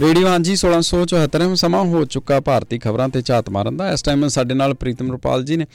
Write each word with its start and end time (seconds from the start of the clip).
Radio 0.00 0.26
ਹਾਂਜੀ 0.28 0.54
1674 0.56 1.54
ਸਮਾਂ 1.60 1.82
ਹੋ 1.84 2.04
ਚੁੱਕਾ 2.14 2.38
ਭਾਰਤੀ 2.40 2.78
ਖਬਰਾਂ 2.78 3.08
ਤੇ 3.08 3.20
ਝਾਤ 3.22 3.48
ਮਾਰਨ 3.50 3.76
ਦਾ। 3.76 3.90
ਇਸ 3.92 4.02
ਟਾਈਮ 4.02 4.26
ਸਾਡੇ 4.28 4.54
ਨਾਲ 4.54 4.74
ਪ੍ਰੀਤਮ 4.74 5.10
ਰੁਪਾਲ 5.12 5.44
ਜੀ 5.44 5.56
ਨੇ। 5.56 5.66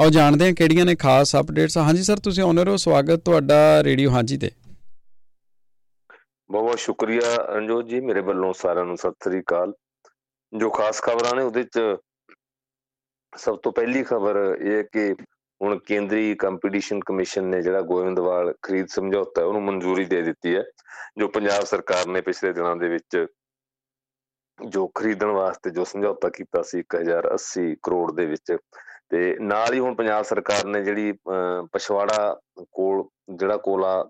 ਆਓ 0.00 0.10
ਜਾਣਦੇ 0.10 0.46
ਹਾਂ 0.46 0.52
ਕਿਹੜੀਆਂ 0.52 0.84
ਨੇ 0.84 0.94
ਖਾਸ 0.94 1.34
ਅਪਡੇਟਸ 1.36 1.76
ਹਾਂਜੀ 1.78 2.02
ਸਰ, 2.02 2.18
ਤੁਸੀਂ 2.18 2.42
ਆਨਰ 2.44 2.68
ਹੋ 2.68 2.76
ਸਵਾਗਤ 2.76 3.24
ਤੁਹਾਡਾ 3.24 3.82
ਰੇਡੀਓ 3.84 4.10
ਹਾਂਜੀ 4.10 4.36
ਤੇ। 4.36 4.50
ਬਹੁਤ 6.50 6.64
ਬਹੁਤ 6.64 6.78
ਸ਼ੁਕਰੀਆ 6.78 7.34
ਰਣਜੋਤ 7.48 7.88
ਜੀ, 7.88 8.00
ਮੇਰੇ 8.00 8.20
ਵੱਲੋਂ 8.20 8.52
ਸਾਰਿਆਂ 8.52 8.84
ਨੂੰ 8.84 8.96
ਸਤਿ 8.96 9.24
ਸ੍ਰੀ 9.24 9.40
ਅਕਾਲ। 9.40 9.72
ਜੋ 10.52 10.70
ਖਾਸ 10.70 11.00
ਖਬਰਾਂ 11.02 11.34
ਨੇ 11.36 11.42
ਉਹਦੇ 11.42 11.62
ਚ 11.64 11.80
ਸਭ 13.32 13.56
ਤੋਂ 13.56 13.72
ਪਹਿਲੀ 13.72 14.02
ਖਬਰ 14.04 14.36
ਇਹ 14.60 14.72
ਹੈ 14.72 14.82
ਕਿ 14.82 15.12
ਹੁਣ 15.60 15.78
ਕੇਂਦਰੀ 15.86 16.34
ਕੰਪੀਟੀਸ਼ਨ 16.34 17.00
ਕਮਿਸ਼ਨ 17.06 17.44
ਨੇ 17.44 17.62
ਜਿਹੜਾ 17.62 17.80
ਗੋਇੰਦਵਾਲ 17.82 18.54
ਖਰੀਦ 18.62 18.86
ਸਮਝੌਤਾ 18.86 19.44
ਉਹਨੂੰ 19.44 19.62
ਮਨਜ਼ੂਰੀ 19.62 20.04
ਦੇ 20.04 20.22
ਦਿੱਤੀ 20.22 20.56
ਹੈ, 20.56 20.62
ਜੋ 21.18 21.28
ਪੰਜਾਬ 21.28 21.64
ਸਰਕਾਰ 21.64 22.06
ਨੇ 22.06 22.20
ਪਿਛਲੇ 22.20 22.52
ਦਿਨਾਂ 22.52 22.76
ਦੇ 22.76 22.88
ਵਿੱਚ 22.88 23.24
ਜੋ 24.58 24.86
ਖਰੀਦਣ 24.94 25.30
ਵਾਸਤੇ 25.32 25.70
ਜੋ 25.70 25.84
ਸਮਝੌਤਾ 25.84 26.28
ਕੀਤਾ 26.28 26.62
ਸੀ 26.62 26.82
1080 26.94 27.64
ਕਰੋੜ 27.82 28.10
ਦੇ 28.14 28.26
ਵਿੱਚ 28.26 28.56
ਤੇ 29.10 29.36
ਨਾਲ 29.40 29.72
ਹੀ 29.74 29.78
ਹੁਣ 29.78 29.94
ਪੰਜਾਬ 29.94 30.22
ਸਰਕਾਰ 30.24 30.66
ਨੇ 30.66 30.82
ਜਿਹੜੀ 30.84 31.12
ਪਛਵਾੜਾ 31.72 32.40
ਕੋਲ, 32.72 33.02
ਜਿਹੜਾ 33.30 33.56
ਕੋਲਾ 33.56 34.04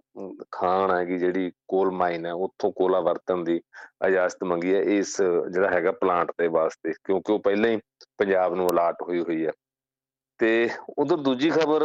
ਖਾਨ 0.52 0.90
ਹੈਗੀ 0.90 1.18
ਜਿਹੜੀ 1.18 1.50
ਕੋਲ 1.68 1.90
ਮਾਈਨ 1.92 2.26
ਹੈ, 2.26 2.32
ਉੱਥੋਂ 2.34 2.70
ਕੋਲਾ 2.72 3.00
ਵਰਤਣ 3.00 3.42
ਦੀ 3.44 3.60
ਇਜਾਜ਼ਤ 4.06 4.44
ਮੰਗੀ 4.44 4.74
ਹੈ 4.74 4.80
ਇਸ 4.98 5.16
ਜਿਹੜਾ 5.20 5.70
ਹੈਗਾ 5.70 5.92
ਪਲਾਂਟ 6.00 6.30
ਦੇ 6.38 6.48
ਵਾਸਤੇ, 6.48 6.92
ਕਿਉਂਕਿ 7.04 7.32
ਉਹ 7.32 7.38
ਪਹਿਲਾਂ 7.40 7.70
ਹੀ 7.70 7.80
ਪੰਜਾਬ 8.18 8.54
ਨੂੰ 8.54 8.68
ਅਲਾਟ 8.70 9.02
ਹੋਈ 9.02 9.20
ਹੋਈ 9.20 9.44
ਹੈ। 9.46 9.52
ਤੇ 10.40 10.68
ਉਧਰ 10.98 11.16
ਦੂਜੀ 11.16 11.50
ਖਬਰ 11.50 11.82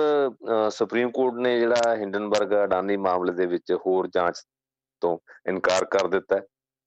ਸੁਪਰੀਮ 0.71 1.09
ਕੋਰਟ 1.11 1.33
ਨੇ 1.41 1.57
ਜਿਹੜਾ 1.59 1.95
ਹਿੰਡਨਬਰਗ 1.95 2.53
ਅਡਾਨੀ 2.63 2.97
ਮਾਮਲੇ 2.97 3.33
ਦੇ 3.33 3.45
ਵਿੱਚ 3.45 3.71
ਹੋਰ 3.85 4.07
ਜਾਂਚ 4.13 4.41
ਤੋਂ 5.01 5.17
ਇਨਕਾਰ 5.49 5.85
ਕਰ 5.91 6.07
ਦਿੱਤਾ 6.07 6.39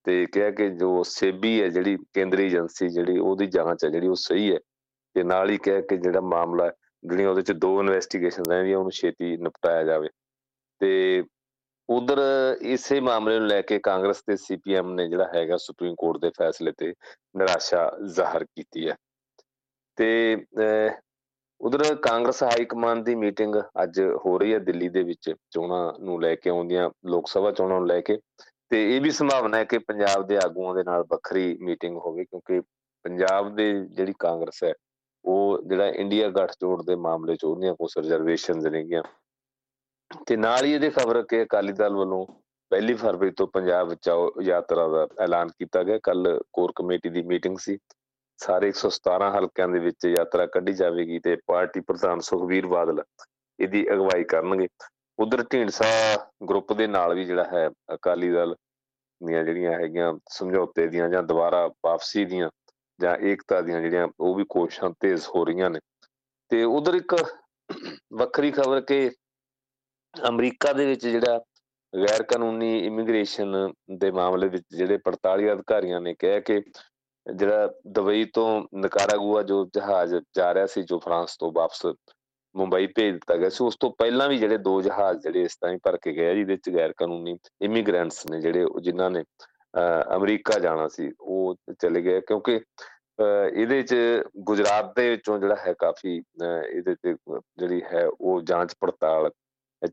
ਤੇ 0.04 0.24
ਕਿਹਾ 0.27 0.50
ਕਿ 0.50 0.68
ਜੋ 0.70 1.02
ਸੇਬੀ 1.02 1.60
ਹੈ 1.62 1.68
ਜਿਹੜੀ 1.68 1.96
ਕੇਂਦਰੀ 2.14 2.45
ਏਜੰਸੀ 2.46 2.88
ਜਿਹੜੀ 2.88 3.18
ਉਹਦੀ 3.18 3.46
ਜਾਂਚ 3.46 3.84
ਹੈ, 3.84 3.90
ਜਿਹੜੀ 3.90 4.06
ਉਹ 4.09 4.15
ਸਹੀ 4.16 4.52
ਹੈ 4.52 4.59
ਤੇ 5.16 5.23
ਨਾਲ 5.23 5.51
ਹੀ 5.51 5.56
ਕਿਹਾ 5.59 5.80
ਕਿ 5.80 5.96
ਜਿਹੜਾ 5.96 6.20
ਮਾਮਲਾ 6.20 6.70
ਜਿਹੜੀਆਂ 7.04 7.29
ਉਹਦੇ 7.30 7.43
ਚ 7.43 7.52
ਦੋ 7.52 7.79
ਇਨਵੈਸਟੀਗੇਸ਼ਨ 7.80 8.45
ਰਹਿੰਦੀਆਂ 8.51 8.78
ਉਹਨੂੰ 8.78 8.93
ਛੇਤੀ 8.93 9.37
ਨਿਪਟਾਇਆ 9.37 9.82
ਜਾਵੇ। 9.84 10.09
ਤੇ 10.80 11.23
ਉਧਰ 11.88 12.18
ਇਸੇ 12.62 12.98
ਮਾਮਲੇ 13.01 13.38
ਨੂੰ 13.38 13.46
ਲੈ 13.48 13.60
ਕੇ 13.62 13.78
ਕਾਂਗਰਸ 13.78 14.23
ਤੇ 14.26 14.37
ਸੀਪੀਐਮ 14.37 14.93
ਨੇ 14.95 15.09
ਜਿਹੜਾ 15.09 15.28
ਹੈਗਾ 15.34 15.56
ਸੁਪਰੀਮ 15.56 15.95
ਕੋਰਟ 15.98 16.21
ਦੇ 16.21 16.30
ਫੈਸਲੇ 16.38 16.73
ਤੇ 16.78 16.93
ਨਿਰਾਸ਼ਾ 17.37 17.90
ਜ਼ਾਹਰ 18.15 18.45
ਕੀਤੀ 18.45 18.88
ਹੈ। 18.88 18.95
ਤੇ 19.98 20.46
ਉਧਰ 21.60 21.95
ਕਾਂਗਰਸ 21.95 22.43
ਹਾਈ 22.43 22.65
ਕਮਾਂਡ 22.65 23.04
ਦੀ 23.04 23.15
ਮੀਟਿੰਗ 23.15 23.56
ਅੱਜ 23.82 24.01
ਹੋ 24.26 24.38
ਰਹੀ 24.38 24.52
ਹੈ 24.54 24.59
ਦਿੱਲੀ 24.59 24.88
ਦੇ 24.88 25.02
ਵਿੱਚ 25.02 25.30
ਚੋਣਾਂ 25.51 25.93
ਨੂੰ 26.01 26.21
ਲੈ 26.23 26.34
ਕੇ 26.34 26.51
ਆਉਂਦੀਆਂ, 26.51 26.90
ਲੋਕ 27.06 27.28
ਸਭਾ 27.28 27.51
ਚੋਣਾਂ 27.51 27.78
ਨੂੰ 27.78 27.88
ਲੈ 27.88 28.01
ਕੇ। 28.01 28.18
ਤੇ 28.71 28.82
ਇਹ 28.96 29.01
ਵੀ 29.01 29.10
ਸੰਭਾਵਨਾ 29.10 29.57
ਹੈ 29.57 29.65
ਕਿ 29.65 29.79
ਪੰਜਾਬ 29.79 30.26
ਦੇ 30.26 30.37
ਆਗੂਆਂ 30.37 30.74
ਦੇ 30.74 30.82
ਨਾਲ 30.85 31.04
ਵੱਖਰੀ 31.10 31.57
ਮੀਟਿੰਗ 31.60 31.96
ਹੋਵੇ, 31.96 32.24
ਕਿਉਂਕਿ 32.24 32.60
ਪੰਜਾਬ 33.04 33.54
ਦੇ 33.57 33.73
ਜਿਹੜੀ 33.87 34.15
ਕਾਂਗਰਸ 34.18 34.62
ਹੈ, 34.65 34.73
ਉਹ 35.24 35.62
ਜਿਹੜਾ 35.62 35.87
ਇੰਡੀਆ 36.02 36.29
ਗੱਠਜੋੜ 36.30 36.82
ਦੇ 36.85 36.96
ਮਾਮਲੇ 36.96 37.37
'ਚ 37.37 37.45
ਉਹਦੀਆਂ 37.45 37.74
ਕੁਝ 37.74 37.90
ਰਿਜ਼ਰਵੇਸ਼ਨਸ 37.99 38.66
ਨੇਗੀਆਂ। 38.66 39.02
ਤੇ 40.29 40.37
ਨਾਲ 40.37 40.65
ਹੀ 40.65 40.73
ਇਹਦੇ 40.74 40.90
ਖਬਰ 40.90 41.23
ਕਿ 41.23 41.43
ਅਕਾਲੀ 41.43 41.73
ਦਲ 41.73 41.96
ਵੱਲੋਂ 41.96 42.24
ਪਹਿਲੀ 42.73 42.95
ਫਰਵਰੀ 42.95 43.30
ਤੋਂ 43.30 43.46
ਪੰਜਾਬ 43.46 43.88
ਵਿੱਚ 43.88 44.09
ਯਾਤਰਾ 44.43 44.87
ਦਾ 44.88 45.07
ਐਲਾਨ 45.21 45.49
ਕੀਤਾ 45.59 45.82
ਗਿਆ। 45.82 45.99
ਕੱਲ 46.02 46.40
ਕੋਰ 46.52 46.73
ਕਮੇਟੀ 46.77 47.09
ਦੀ 47.09 47.23
ਮੀਟਿੰਗ 47.23 47.57
ਸੀ। 47.59 47.79
ਸਾਰੇ 48.38 48.68
117 48.68 49.30
ਹਲਕਿਆਂ 49.30 49.68
ਦੇ 49.68 49.79
ਵਿੱਚ 49.79 50.07
ਯਾਤਰਾ 50.07 50.46
ਕੱਢੀ 50.46 50.73
ਜਾਵੇਗੀ 50.73 51.18
ਤੇ 51.18 51.37
ਪਾਰਟੀ 51.46 51.80
ਪ੍ਰਧਾਨ 51.80 52.21
ਸੁਖਵੀਰ 52.21 52.66
ਬਾਦਲ 52.66 53.02
ਇਹਦੀ 53.59 53.84
ਅਗਵਾਈ 53.93 54.24
ਕਰਨਗੇ। 54.24 54.68
ਉਧਰ 55.21 55.45
ਢੀਂਡਸਾ 55.52 55.85
ਗਰੁੱਪ 56.49 56.73
ਦੇ 56.73 56.87
ਨਾਲ 56.87 57.15
ਵੀ 57.15 57.24
ਜਿਹੜਾ 57.24 57.45
ਹੈ 57.45 57.68
ਅਕਾਲੀ 57.95 58.30
ਦਲ 58.30 58.54
ਦੀਆਂ 59.27 59.45
ਜਿਹੜੀਆਂ 59.45 59.73
ਹੈਗੀਆਂ 59.73 60.15
ਸਮਝੌਤੇ 60.29 60.87
ਦੀਆਂ 60.87 61.09
ਜਾਂ 61.09 61.23
ਦੁਬਾਰਾ 61.23 61.66
ਵਾਪਸੀ 61.66 62.24
ਦੀਆਂ 62.24 62.51
ਜਾਂ 63.01 63.16
ਏਕਤਾ 63.16 63.60
ਦੀਆਂ 63.60 63.80
ਜਿਹੜੀਆਂ 63.80 64.09
ਉਹ 64.21 64.34
ਵੀ 64.34 64.44
ਕੋਸ਼ਿਸ਼ਾਂ 64.49 64.91
ਤੇਜ਼ 65.00 65.27
ਹੋ 65.28 65.44
ਰਹੀਆਂ 65.44 65.71
ਨੇ। 65.71 65.81
ਤੇ 66.49 66.65
ਉਧਰ 66.65 66.94
ਇੱਕ 66.94 67.15
ਵੱਖਰੀ 68.12 68.50
ਖਬਰ 68.50 68.81
ਕਿ 68.81 69.11
ਅਮਰੀਕਾ 70.28 70.72
ਦੇ 70.72 70.87
ਵਿੱਚ 70.87 71.06
ਜਿਹੜਾ 71.06 71.41
ਗੈਰ 71.97 72.23
ਕਾਨੂੰਨੀ 72.23 72.78
ਇਮੀਗ੍ਰੇਸ਼ਨ 72.87 73.73
ਦੇ 73.99 74.11
ਮਾਮਲੇ 74.11 74.49
ਵਿੱਚ 74.49 74.65
ਜਿਹੜੇ 74.77 74.99
48 75.11 75.53
ਅਧਿਕਾਰੀਆਂ 75.53 76.00
ਨੇ 76.00 76.15
ਕਿਹਾ 76.15 76.41
ਕਿ 76.41 76.62
ਜਿਹੜਾ 77.34 77.69
ਦੁਬਈ 77.87 78.25
ਤੋਂ 78.25 78.65
ਨਕਾਰਾਗੁਆ 78.77 79.43
ਜੋ 79.43 79.65
ਜਹਾਜ਼ 79.75 80.15
ਜਾ 80.37 80.55
ਰਿਹਾ 80.55 80.67
ਸੀ 80.67 80.83
ਜੋ 80.83 80.99
ਫਰਾਂਸ 80.99 81.37
ਤੋਂ 81.37 81.53
ਵਾਪਸ 81.53 81.87
ਮੁੰਬਈ 82.55 82.87
ਭੇਜ 82.87 83.12
ਦਿੱਤਾ 83.12 83.37
ਗਿਆ 83.37 83.49
ਸੀ। 83.49 83.65
ਉਸ 83.65 83.77
ਤੋਂ 83.81 83.91
ਪਹਿਲਾਂ 83.99 84.28
ਵੀ 84.28 84.38
ਜਿਹੜੇ 84.38 84.56
ਦੋ 84.59 84.81
ਜਹਾਜ਼ 84.83 85.19
ਜਿਹੜੇ 85.22 85.43
ਇਸ 85.43 85.56
ਤਰ੍ਹਾਂ 85.56 85.72
ਹੀ 85.75 85.78
ਭਰ 85.84 85.97
ਕੇ 86.03 86.12
ਗਏ 86.12 86.34
ਜਿਹਦੇ 86.34 86.53
ਵਿੱਚ 86.53 86.71
ਗੈਰ 86.77 86.93
ਕਾਨੂੰਨੀ 86.97 87.37
ਇਮੀਗ੍ਰੈਂਟਸ 87.62 88.27
ਨੇ 88.31 88.41
ਜਿਹੜੇ 88.41 88.66
ਜਿਨ੍ਹਾਂ 88.83 89.11
ਨੇ 89.11 89.22
ਅਮਰੀਕਾ 90.16 90.59
ਜਾਣਾ 90.59 90.87
ਸੀ, 90.88 91.11
ਉਹ 91.21 91.55
ਚਲੇ 91.81 92.03
ਗਏ। 92.03 92.21
ਕਿਉਂਕਿ 92.21 92.61
ਇਹਦੇ 93.55 93.83
ਚ 93.83 93.94
ਗੁਜਰਾਤ 94.47 94.94
ਦੇ 94.97 95.09
ਵਿੱਚੋਂ 95.11 95.38
ਜਿਹੜਾ 95.38 95.56
ਹੈ 95.66 95.72
ਕਾਫੀ 95.78 96.16
ਇਹਦੇ 96.16 96.94
ਤੇ 97.03 97.15
ਜਿਹੜੀ 97.59 97.81
ਹੈ 97.93 98.06
ਉਹ 98.21 98.41
ਜਾਂਚ 98.43 98.75
ਪੜਤਾਲ 98.81 99.31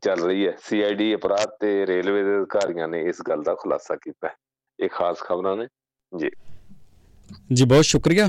ਚੱਲ 0.02 0.20
ਰਹੀ 0.20 0.46
ਹੈ। 0.46 0.54
ਸੀਆਈਡੀ 0.60 1.14
ਅਪਰਾਧ 1.14 1.56
ਤੇ 1.60 1.86
ਰੇਲਵੇ 1.86 2.22
ਦੇ 2.22 2.36
ਅਧਿਕਾਰੀਆਂ 2.36 2.88
ਨੇ 2.88 3.02
ਇਸ 3.08 3.22
ਗੱਲ 3.28 3.42
ਦਾ 3.42 3.54
ਖੁਲਾਸਾ 3.54 3.96
ਕੀਤਾ 4.02 4.30
ਇਹ 4.78 4.88
ਖਾਸ 4.92 5.20
ਖਬਰਾਂ 5.20 5.56
ਨੇ। 5.56 5.66
ਜੀ। 6.12 6.30
ਜੀ, 7.52 7.64
ਬਹੁਤ 7.64 7.84
ਸ਼ੁਕਰੀਆ। 7.84 8.28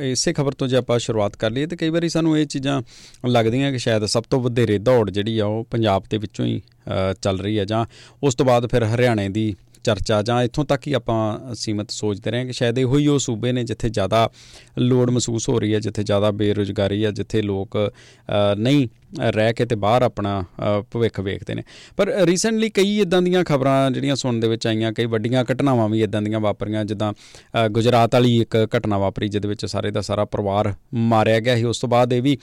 ਇਸੇ 0.00 0.32
ਖਬਰ 0.32 0.52
ਤੋਂ 0.52 0.68
ਜੇ 0.68 0.76
ਆਪਾਂ 0.76 0.98
ਸ਼ੁਰੂਆਤ 0.98 1.36
ਕਰ 1.36 1.50
ਲਈਏ 1.50 1.66
ਤੇ 1.66 1.76
ਕਈ 1.76 1.88
ਵਾਰੀ 1.88 2.08
ਸਾਨੂੰ 2.08 2.38
ਇਹ 2.38 2.46
ਚੀਜ਼ਾਂ 2.46 2.82
ਲੱਗਦੀਆਂ 3.26 3.72
ਕਿ 3.72 3.78
ਸ਼ਾਇਦ 3.78 4.04
ਸਭ 4.04 4.24
ਤੋਂ 4.30 4.40
ਵਧੇਰੇ 4.40 4.78
ਦੌੜ 4.78 5.10
ਜਿਹੜੀ 5.10 5.38
ਆ 5.38 5.46
ਉਹ 5.46 5.64
ਪੰਜਾਬ 5.70 6.04
ਦੇ 6.10 6.18
ਵਿੱਚੋਂ 6.18 6.46
ਹੀ 6.46 6.62
ਚੱਲ 7.22 7.38
ਰਹੀ 7.38 7.58
ਹੈ 7.58 7.64
ਜਾਂ 7.64 7.86
ਉਸ 8.22 8.34
ਤੋਂ 8.34 8.46
ਬਾਅਦ 8.46 8.66
ਫਿਰ 8.66 8.84
ਹਰਿਆਣੇ 8.84 9.28
ਦੀ 9.28 9.54
ਚਰਚਾ 9.84 10.22
ਜਾਂ 10.22 10.42
ਇੱਥੋਂ 10.42 10.64
ਤੱਕ 10.64 10.86
ਹੀ 10.86 10.92
ਆਪਾਂ 10.92 11.54
ਸੀਮਤ 11.54 11.90
ਸੋਚਦੇ 11.90 12.30
ਰਹੇ 12.30 12.44
ਕਿ 12.44 12.52
ਸ਼ਾਇਦ 12.52 12.78
ਇਹੋ 12.78 12.98
ਹੀ 12.98 13.06
ਉਹ 13.06 13.18
ਸੂਬੇ 13.18 13.52
ਨੇ 13.52 13.64
ਜਿੱਥੇ 13.64 13.88
ਜ਼ਿਆਦਾ 13.88 14.30
ਲੋੜ 14.78 15.10
ਮਹਿਸੂਸ 15.10 15.48
ਹੋ 15.48 15.60
ਰਹੀ 15.60 15.74
ਹੈ 15.74 15.80
ਜਿੱਥੇ 15.80 16.02
ਜ਼ਿਆਦਾ 16.02 16.30
ਬੇਰੋਜ਼ਗਾਰੀ 16.30 17.04
ਹੈ 17.04 17.10
ਜਿੱਥੇ 17.10 17.42
ਲੋਕ 17.42 17.92
ਨਹੀਂ 18.58 18.88
ਰਹਿ 19.20 19.52
ਕੇ 19.54 19.64
ਤੇ 19.64 19.76
ਬਾਹਰ 19.76 20.02
ਆਪਣਾ 20.02 20.42
ਭਵਿੱਖ 20.92 21.20
ਵੇਖਦੇ 21.20 21.54
ਨੇ। 21.54 21.62
ਪਰ 21.96 22.12
ਰੀਸੈਂਟਲੀ 22.26 22.68
ਕਈ 22.70 22.98
ਇਦਾਂ 23.00 23.20
ਦੀਆਂ 23.22 23.42
ਖਬਰਾਂ 23.44 23.90
ਜਿਹੜੀਆਂ 23.90 24.16
ਸੁਣਨ 24.16 24.40
ਦੇ 24.40 24.48
ਵਿੱਚ 24.48 24.66
ਆਈਆਂ, 24.66 24.92
ਕਈ 24.92 25.06
ਵੱਡੀਆਂ 25.06 25.44
ਘਟਨਾਵਾਂ 25.44 25.88
ਵੀ 25.88 26.02
ਇਦਾਂ 26.02 26.22
ਦੀਆਂ 26.22 26.40
ਵਾਪਰੀਆਂ, 26.40 26.84
ਜਿੱਦਾਂ 26.84 27.12
ਗੁਜਰਾਤ 27.68 28.14
ਵਾਲੀ 28.14 28.36
ਇੱਕ 28.40 28.56
ਘਟਨਾ 28.76 28.98
ਵਾਪਰੀ, 28.98 29.28
ਜਿਹਦੇ 29.28 29.48
ਵਿੱਚ 29.48 29.64
ਸਾਰੇ 29.66 29.90
ਦਾ 29.90 30.00
ਸਾਰਾ 30.00 30.24
ਪਰਿਵਾਰ 30.26 30.72
ਮਾਰਿਆ 30.94 31.40
ਗਿਆ 31.40 31.56
ਸੀ। 31.56 31.64
ਉਸ 31.64 31.78
ਤੋਂ 31.78 31.88
ਬਾਅਦ 31.88 32.12
ਇਹ 32.12 32.22
ਵੀ 32.22 32.36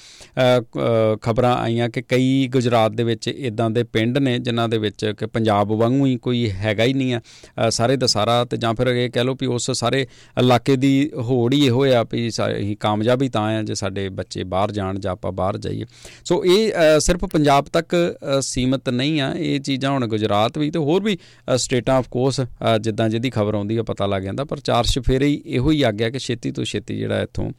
ਖਬਰਾਂ 1.21 1.55
ਆਈਆਂ 1.57 1.89
ਕਿ 1.89 2.01
ਕਈ 2.01 2.47
ਗੁਜਰਾਤ 2.51 2.91
ਦੇ 2.91 3.03
ਵਿੱਚ 3.03 3.27
ਇਦਾਂ 3.27 3.69
ਦੇ 3.69 3.83
ਪਿੰਡ 3.83 4.17
ਨੇ, 4.17 4.37
ਜਿਨ੍ਹਾਂ 4.39 4.67
ਦੇ 4.69 4.77
ਵਿੱਚ 4.77 5.05
ਕਿ 5.19 5.25
ਪੰਜਾਬ 5.27 5.71
ਵਾਂਗੂ 5.73 6.05
ਹੀ 6.05 6.17
ਕੋਈ 6.17 6.49
ਹੈਗਾ 6.53 6.83
ਹੀ 6.83 6.93
ਨਹੀਂ 6.93 7.13
ਆ 7.13 7.69
ਸਾਰੇ 7.69 7.95
ਦਾ 7.97 8.07
ਸਾਰਾ 8.07 8.43
ਤੇ 8.45 8.57
ਜਾਂ 8.57 8.73
ਫਿਰ 8.73 8.87
ਇਹ 8.87 9.09
ਕਹਿ 9.09 9.23
ਲਓ 9.23 9.35
ਵੀ 9.41 9.47
ਉਸ 9.47 9.69
ਸਾਰੇ 9.73 10.05
ਇਲਾਕੇ 10.37 10.75
ਦੀ 10.75 11.09
ਹੋੜ 11.19 11.53
ਹੀ 11.53 11.65
ਇਹੋ 11.65 11.83
ਆ 11.93 12.03
ਵੀ 12.11 12.27
ਅਸੀਂ 12.27 12.75
ਕਾਮਯਾਬੀ 12.79 13.29
ਤਾਂ 13.29 13.41
ਆ, 13.49 13.61
ਜੇ 13.63 13.75
ਸਾਡੇ 13.75 14.07
ਬੱਚੇ 14.11 14.43
ਬਾਹਰ 14.45 14.71
ਜਾਣ 14.71 14.99
ਜਾਂ 14.99 15.11
ਆਪਾਂ 15.11 15.31
ਬਾਹਰ 15.31 15.57
ਜਾਈਏ। 15.57 15.85
ਸੋ 16.25 16.43
ਇਹ 16.45 16.62
ਇਹ 16.65 16.99
ਸਿਰਫ 16.99 17.25
ਪੰਜਾਬ 17.25 17.65
ਤੱਕ 17.73 17.95
ਸੀਮਤ 18.41 18.89
ਨਹੀਂ 18.89 19.19
ਆ। 19.21 19.31
ਇਹ 19.33 19.59
ਚੀਜ਼ਾਂ 19.59 19.91
ਹੁਣ 19.91 20.07
ਗੁਜਰਾਤ 20.07 20.57
ਵੀ 20.57 20.69
ਤੇ 20.71 20.79
ਹੋਰ 20.79 21.03
ਵੀ 21.03 21.17
ਸਟੇਟਾਂ 21.55 21.95
ਆਫ 21.95 22.07
ਕੋਰਸ 22.11 22.41
ਜਿੱਦਾਂ 22.81 23.09
ਜਿਹਦੀ 23.09 23.29
ਖਬਰ 23.29 23.55
ਆਉਂਦੀ 23.55 23.77
ਆ 23.77 23.83
ਪਤਾ 23.83 24.05
ਲੱਗ 24.05 24.21
ਜਾਂਦਾ। 24.21 24.43
ਪਰ 24.43 24.59
ਚਾਰ 24.59 24.83
ਸ਼ਫੇਰੇ 24.85 25.27
ਹੀ 25.27 25.41
ਇਹੋ 25.45 25.71
ਹੀ 25.71 25.81
ਆ 25.81 25.91
ਗਿਆ 25.91 26.09
ਕਿ 26.09 26.19
ਛੇਤੀ 26.19 26.51
ਤੋਂ 26.51 26.63
ਛੇਤੀ 26.63 26.97
ਜਿਹੜਾ 26.97 27.21
ਇੱਥੋਂ 27.21 27.51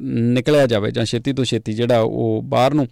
ਨਿਕਲਿਆ 0.00 0.66
ਜਾਵੇ 0.66 0.90
ਜਾਂ 0.90 1.04
ਛੇਤੀ 1.04 1.32
ਤੋਂ 1.32 1.44
ਛੇਤੀ 1.44 1.72
ਜਿਹੜਾ 1.72 2.00
ਉਹ 2.00 2.42
ਬਾਹਰ 2.44 2.74
ਨੂੰ 2.74 2.86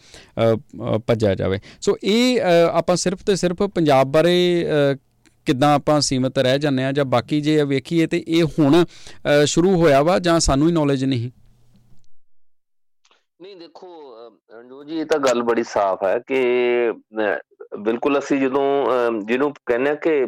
ਭੱਜਿਆ 1.07 1.35
ਜਾਵੇ। 1.35 1.59
ਸੋ 1.81 1.97
ਇਹ 2.05 2.41
ਆਪਾਂ 2.73 2.97
ਸਿਰਫ 2.97 3.25
ਤੇ 3.27 3.37
ਸਿਰਫ 3.37 3.63
ਪੰਜਾਬ 3.65 4.13
ਬਾਰੇ 4.13 4.37
ਕਿੱਦਾਂ 5.47 5.73
ਆਪਾਂ 5.75 6.01
ਸੀਮਤ 6.01 6.39
ਰਹਿ 6.39 6.59
ਜਾਂਦੇ 6.59 6.85
ਆ 6.85 6.93
ਜਾਂ 6.93 7.05
ਬਾਕੀ 7.05 7.41
ਜੇ 7.41 7.63
ਵੇਖੀਏ 7.65 8.07
ਤੇ 8.07 8.23
ਇਹ 8.29 8.45
ਹੁਣ 8.59 8.85
ਸ਼ੁਰੂ 9.47 9.75
ਹੋਇਆ 9.81 10.03
ਵਾ 10.03 10.19
ਜਾਂ 10.19 10.39
ਸਾਨੂੰ 10.41 10.69
ਹੀ 10.69 10.73
ਨੌਲੇਜ 10.73 11.05
ਨਹੀਂ? 11.05 11.31
ਨਹੀਂ, 13.41 13.57
ਦੇਖੋ 13.57 14.04
ਰਣਜੋਤ 14.55 14.87
ਜੀ, 14.87 14.99
ਇਹ 15.01 15.07
ਤਾਂ 15.07 15.19
ਗੱਲ 15.19 15.43
ਬੜੀ 15.43 15.63
ਸਾਫ਼ 15.65 16.03
ਹੈ 16.05 16.19
ਕਿ 16.27 16.93
ਬਿਲਕੁਲ 17.85 18.19
ਅਸੀਂ 18.19 18.41
ਜਦੋਂ 18.41 19.21
ਜਿਹਨੂੰ 19.27 19.53
ਕਹਿੰਦੇ 19.67 19.91
ਆ 19.91 19.95
ਕਿ 20.05 20.27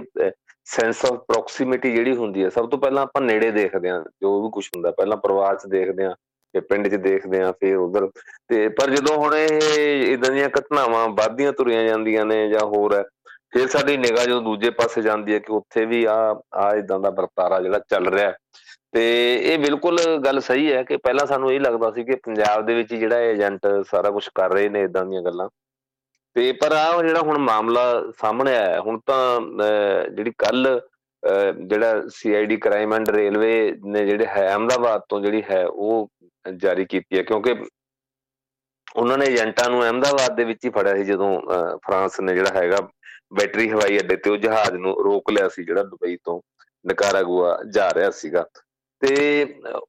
ਸੈਂਸ 0.67 1.05
ਆਫ 1.05 1.19
ਪ੍ਰੋਕਸੀਮਿਟੀ 1.29 1.91
ਜਿਹੜੀ 1.95 2.15
ਹੁੰਦੀ 2.17 2.45
ਹੈ, 2.45 2.49
ਸਭ 2.51 2.69
ਤੋਂ 2.71 2.79
ਪਹਿਲਾਂ 2.79 3.03
ਆਪਾਂ 3.03 3.23
ਨੇੜੇ 3.23 3.51
ਦੇਖਦੇ 3.51 3.91
ਆ 3.91 4.03
ਜੋ 4.23 4.41
ਵੀ 4.43 4.51
ਕੁਝ 4.55 4.65
ਹੁੰਦਾ, 4.67 4.91
ਪਹਿਲਾਂ 4.91 5.17
ਪਰਿਵਾਰ 5.17 5.57
'ਚ 5.57 5.67
ਦੇਖਦੇ 5.71 6.05
ਆ 6.05 6.15
ਤੇ 6.55 6.61
ਪਿੰਡ 6.61 6.89
'ਚ 6.89 6.95
ਦੇਖਦੇ 7.03 7.43
ਆ 7.43 7.53
ਫਿਰ 7.61 7.77
ਉਧਰ, 7.77 8.09
ਤੇ 8.49 8.69
ਪਰ 8.79 8.91
ਜਦੋਂ 8.91 9.17
ਹੁਣ 9.19 9.35
ਇਹ 9.37 10.13
ਇਦਾਂ 10.13 10.31
ਦੀਆਂ 10.33 10.49
ਘਟਨਾਵਾਂ 10.59 11.09
ਵੱਧਦੀਆਂ 11.19 11.53
ਤੁਰੀਆਂ 11.53 11.85
ਜਾਂਦੀਆਂ 11.85 12.25
ਨੇ 12.27 12.49
ਜਾਂ 12.49 12.67
ਹੋਰ 12.67 12.95
ਹੈ, 12.95 13.03
ਫਿਰ 13.53 13.69
ਸਾਡੀ 13.69 13.97
ਨਿਗਾਹ 13.97 14.25
ਜਦੋਂ 14.25 14.41
ਦੂਜੇ 14.43 14.71
ਪਾਸੇ 14.79 15.03
ਜਾਂਦੀ 15.03 15.35
ਹੈ 15.35 15.39
ਕਿ 15.39 15.53
ਉੱਥੇ 15.53 15.85
ਵੀ 15.87 16.05
ਆ 16.05 16.17
ਆ 16.55 16.71
ਇਦਾਂ 16.77 16.99
ਦਾ 17.01 17.11
ਵਰਤਾਰਾ 17.11 17.61
ਜਿਹੜਾ 17.61 17.79
ਚੱਲ 17.91 18.09
ਰਿਹਾ 18.15 18.33
ਤੇ 18.93 19.05
ਇਹ 19.53 19.59
ਬਿਲਕੁਲ 19.59 19.99
ਗੱਲ 20.25 20.41
ਸਹੀ 20.41 20.73
ਹੈ 20.73 20.83
ਕਿ 20.83 20.97
ਪਹਿਲਾਂ 20.97 21.27
ਸਾਨੂੰ 21.27 21.53
ਇਹ 21.53 21.61
ਲੱਗਦਾ 21.61 21.91
ਸੀ 21.93 22.05
ਕਿ 22.05 22.17
ਪੰਜਾਬ 22.25 22.67
ਦੇ 22.67 22.75
ਵਿੱਚ 22.75 22.95
ਜਿਹੜਾ 22.95 23.19
ਏਜੰਟ 23.21 23.67
ਸਾਰਾ 23.91 24.11
ਕੁਝ 24.11 24.29
ਕਰ 24.35 24.53
ਰਹੇ 24.53 24.69
ਨੇ 24.69 24.83
ਇਦਾਂ 24.85 25.05
ਦੀਆਂ 25.07 25.23
ਗੱਲਾਂ। 25.23 25.49
ਤੇ 26.37 26.51
ਪਰ 26.61 26.73
ਆ 26.73 27.03
ਜਿਹੜਾ 27.03 27.21
ਹੁਣ 27.21 27.39
ਮਾਮਲਾ 27.39 27.83
ਸਾਹਮਣੇ 28.19 28.57
ਆਇਆ, 28.57 28.81
ਹੁਣ 28.81 28.99
ਤਾਂ 29.07 29.41
ਜਿਹੜੀ 30.11 30.33
ਕੱਲ 30.39 30.81
ਜਿਹੜਾ 31.61 32.03
ਸੀਆਈਡੀ 32.15 32.57
ਕ੍ਰਾਈਮ 32.57 32.93
ਐਂਡ 32.95 33.09
ਰੇਲਵੇ 33.11 33.55
ਨੇ 33.85 34.05
ਜਿਹੜੇ 34.07 34.27
ਹੈ, 34.27 34.47
ਅਹਮਦਾਬਾਦ 34.55 35.03
ਤੋਂ 35.09 35.21
ਜਿਹੜੀ 35.21 35.43
ਹੈ, 35.51 35.65
ਉਹ 35.67 36.11
ਜਾਰੀ 36.45 36.85
ਕੀਤੀ 36.85 37.19
ਹੈ। 37.19 37.23
ਕਿਉਂਕਿ 37.23 37.55
ਉਹਨਾਂ 38.97 39.17
ਨੇ 39.19 39.27
ਏਜੰਟਾਂ 39.27 39.69
ਨੂੰ 39.71 39.83
ਅਹਮਦਾਬਾਦ 39.85 40.37
ਦੇ 40.37 40.45
ਵਿੱਚ 40.45 40.65
ਹੀ 40.65 40.71
ਫੜਿਆ 40.71 40.95
ਸੀ 40.97 41.05
ਜਦੋਂ 41.05 41.31
ਫਰਾਂਸ 41.87 42.21
ਨੇ 42.21 42.35
ਜਿਹੜਾ 42.35 42.61
ਹੈਗਾ 42.61 42.77
ਬੈਟਰੀ 43.37 43.69
ਹਵਾਈ 43.71 43.99
ਅੱਡੇ 43.99 44.17
ਤੇ 44.17 44.31
ਉਹ 44.31 44.37
ਜਹਾਜ਼ 44.37 44.75
ਨੂੰ 44.75 44.95
ਰੋਕ 45.05 45.31
ਲਿਆ 45.31 45.49
ਸੀ, 45.49 45.65
ਜਿਹੜਾ 45.65 45.83
ਦੁਬਈ 45.83 46.17
ਤੋਂ 46.25 46.41
ਨਕਾਰਾਗੁਆ 46.85 47.59
ਜਾ 47.75 47.89
ਰਿਹਾ 47.97 48.11
ਸੀਗਾ। 48.11 48.45
ਤੇ 49.01 49.45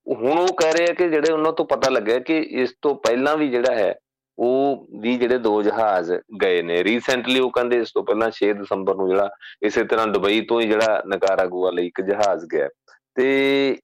ਹੁਣ 0.08 0.40
ਉਹ 0.40 0.48
ਕਹਿ 0.48 0.74
ਰਹੇ 0.74 0.88
ਆ 0.90 0.94
ਕਿ 0.94 1.10
ਜਿਹੜੇ 1.10 1.34
ਉਹਨਾਂ 1.34 1.54
ਤੋਂ 1.54 1.66
ਪਤਾ 1.66 1.90
ਲੱਗਿਆ 1.90 2.20
ਕਿ 2.20 2.38
ਇਸ 2.38 2.74
ਤੋਂ 2.82 2.96
ਪਹਿਲਾਂ 2.96 3.38
ਵੀ 3.38 3.50
ਜਿਹੜਾ 3.50 3.76
ਹੈ, 3.76 3.96
ਉਹ 4.38 4.88
ਵੀ 5.02 5.18
ਜਿਹੜੇ 5.18 5.38
ਦੋ 5.38 5.62
ਜਹਾਜ਼ 5.62 6.12
ਗਏ 6.42 6.62
ਨੇ। 6.62 6.84
ਰੀਸੈਂਟਲੀ 6.84 7.40
ਉਹ 7.40 7.52
ਕਹਿੰਦੇ 7.52 7.78
ਇਸ 7.78 7.92
ਤੋਂ 7.92 8.04
ਪਹਿਲਾਂ 8.04 8.32
6 8.32 8.52
ਦਸੰਬਰ 8.54 8.96
ਨੂੰ 8.96 9.08
ਜਿਹੜਾ 9.10 9.30
ਇਸੇ 9.62 9.84
ਤਰ੍ਹਾਂ 9.84 10.08
ਦੁਬਈ 10.08 10.42
ਤੋਂ 10.42 10.62
ਹੀ 10.62 10.68
ਜਿਹੜਾ 10.68 11.02
ਨਕਾਰਾਗੁਆ 11.08 11.72
ਲਈ 11.72 11.88
ਇੱਕ 11.88 12.02
ਜਹਾਜ਼ 12.02 12.46
ਗਿਆ। 12.46 12.68
ਤੇ 13.16 13.28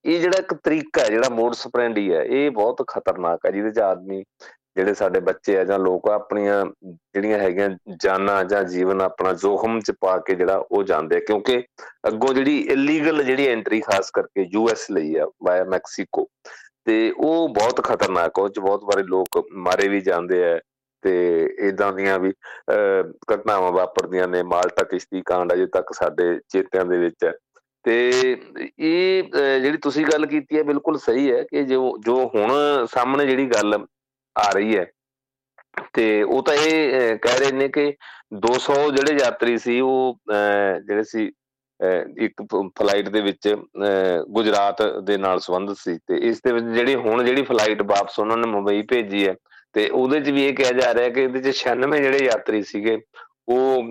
ਇਹ 0.05 0.19
ਜਿਹੜਾ 0.19 0.37
ਇੱਕ 0.39 0.53
ਤਰੀਕਾ 0.53 1.01
ਹੈ, 1.01 1.09
ਜਿਹੜਾ 1.09 1.29
ਮੋਡ 1.29 1.53
ਸਪਰੈਂਡੀ 1.53 2.13
ਹੈ, 2.13 2.23
ਇਹ 2.23 2.51
ਬਹੁਤ 2.51 2.83
ਖਤਰਨਾਕ 2.87 3.45
ਹੈ 3.45 3.51
ਜਿਹਦੇ 3.51 3.71
ਚ 3.71 3.79
ਆਦਮੀ 3.79 4.23
ਜਿਹੜੇ 4.75 4.93
ਸਾਡੇ 4.93 5.19
ਬੱਚੇ 5.19 5.57
ਆ 5.57 5.63
ਜਾਂ 5.63 5.77
ਲੋਕ 5.79 6.07
ਆਪਣੀਆਂ 6.09 6.63
ਜਿਹੜੀਆਂ 6.85 7.37
ਹੈਗੀਆਂ 7.39 7.69
ਜਾਨਾਂ 8.03 8.43
ਜਾਂ 8.45 8.63
ਜੀਵਨ 8.63 9.01
ਆਪਣਾ 9.01 9.33
ਜ਼ੋਖਮ 9.33 9.79
ਚ 9.79 9.91
ਪਾ 10.01 10.17
ਕੇ 10.17 10.35
ਜਿਹੜਾ 10.35 10.63
ਉਹ 10.71 10.83
ਜਾਂਦੇ 10.83 11.19
ਕਿਉਂਕਿ 11.19 11.61
ਅੱਗੋਂ 12.07 12.33
ਜਿਹੜੀ 12.33 12.57
ਇਲੀਗਲ 12.69 13.23
ਜਿਹੜੀ 13.23 13.47
ਐਂਟਰੀ 13.47 13.81
ਖਾਸ 13.81 14.11
ਕਰਕੇ 14.11 14.47
ਯੂਐਸ 14.53 14.89
ਲਈ 14.91 15.15
ਆ 15.15 15.27
ਵਾਇਆ 15.43 15.63
ਮੈਕਸੀਕੋ 15.63 16.27
ਤੇ 16.85 17.13
ਉਹ 17.17 17.47
ਬਹੁਤ 17.49 17.81
ਖਤਰਨਾਕ 17.81 18.39
ਉਹ 18.39 18.49
ਚ 18.49 18.59
ਬਹੁਤ 18.59 18.83
ਵਾਰੇ 18.83 19.03
ਲੋਕ 19.03 19.43
ਮਾਰੇ 19.59 19.87
ਵੀ 19.87 20.01
ਜਾਂਦੇ 20.01 20.43
ਆ 20.51 20.59
ਤੇ 21.03 21.13
ਇਦਾਂ 21.59 21.91
ਦੀਆਂ 21.93 22.19
ਵੀ 22.19 22.31
ਘਟਨਾਵਾਂ 23.33 23.71
ਵਾਪਰਦੀਆਂ 23.71 24.27
ਨੇ, 24.27 24.43
ਮਾਲਟਾ 24.43 24.83
ਕਿਸ਼ਤੀ 24.83 25.21
ਕਾਂਡ 25.21 25.53
ਅਜੇ 25.53 25.65
ਤੱਕ 25.65 25.93
ਸਾਡੇ 25.93 26.39
ਚੇਤਿਆਂ 26.49 26.85
ਦੇ 26.85 26.97
ਵਿੱਚ 26.97 27.23
ਹੈ 27.23 27.31
ਤੇ 27.85 28.11
ਇਹ 28.79 29.23
ਜਿਹੜੀ 29.61 29.77
ਤੁਸੀਂ 29.77 30.05
ਗੱਲ 30.05 30.25
ਕੀਤੀ 30.25 30.57
ਹੈ 30.57 30.63
ਬਿਲਕੁਲ 30.63 30.97
ਸਹੀ 30.97 31.31
ਹੈ 31.31 31.41
ਕਿ 31.43 31.63
ਜੋ 31.63 31.97
ਜੋ 32.05 32.15
ਹੁਣ 32.35 32.51
ਸਾਹਮਣੇ 32.85 33.25
ਜਿਹੜੀ 33.25 33.45
ਗੱਲ 33.45 33.77
ਆ 34.35 34.49
ਰਹੀ 34.55 34.77
ਹੈ। 34.77 34.85
ਤੇ 35.93 36.05
ਉਹ 36.23 36.41
ਤਾਂ 36.43 36.53
ਇਹ 36.55 37.17
ਕਹਿ 37.17 37.39
ਰਹੇ 37.39 37.51
ਨੇ 37.51 37.67
ਕਿ 37.67 37.93
200 38.41 38.75
ਜਿਹੜੇ 38.91 39.17
ਯਾਤਰੀ 39.19 39.57
ਸੀ, 39.57 39.79
ਉਹ 39.81 40.17
ਜਿਹੜੇ 40.87 41.03
ਸੀ 41.03 41.31
ਇੱਕ 42.25 42.41
ਫਲਾਈਟ 42.79 43.09
ਦੇ 43.09 43.21
ਵਿੱਚ 43.21 43.47
ਗੁਜਰਾਤ 44.29 44.81
ਦੇ 45.05 45.17
ਨਾਲ 45.17 45.39
ਸੰਬੰਧਿਤ 45.39 45.77
ਸੀ। 45.77 45.97
ਤੇ 46.07 46.17
ਇਸ 46.27 46.41
ਦੇ 46.45 46.53
ਵਿੱਚ 46.53 46.65
ਜਿਹੜੀ 46.65 46.95
ਹੁਣ 46.95 47.23
ਜਿਹੜੀ 47.23 47.43
ਫਲਾਈਟ 47.43 47.81
ਵਾਪਸ 47.81 48.19
ਉਹਨਾਂ 48.19 48.37
ਨੇ 48.37 48.47
ਮੁੰਬਈ 48.47 48.81
ਭੇਜੀ 48.89 49.27
ਹੈ, 49.27 49.35
ਤੇ 49.75 49.87
ਉਹਦੇ 49.89 50.19
'ਚ 50.21 50.29
ਵੀ 50.29 50.45
ਇਹ 50.45 50.53
ਕਿਹਾ 50.55 50.71
ਜਾ 50.71 50.93
ਰਿਹਾ 50.93 51.09
ਕਿ 51.09 51.23
ਇਹਦੇ 51.23 51.41
'ਚ 51.41 51.55
96 51.57 52.01
ਜਿਹੜੇ 52.01 52.25
ਯਾਤਰੀ 52.25 52.61
ਸੀਗੇ, 52.63 52.97
ਉਹ 53.49 53.83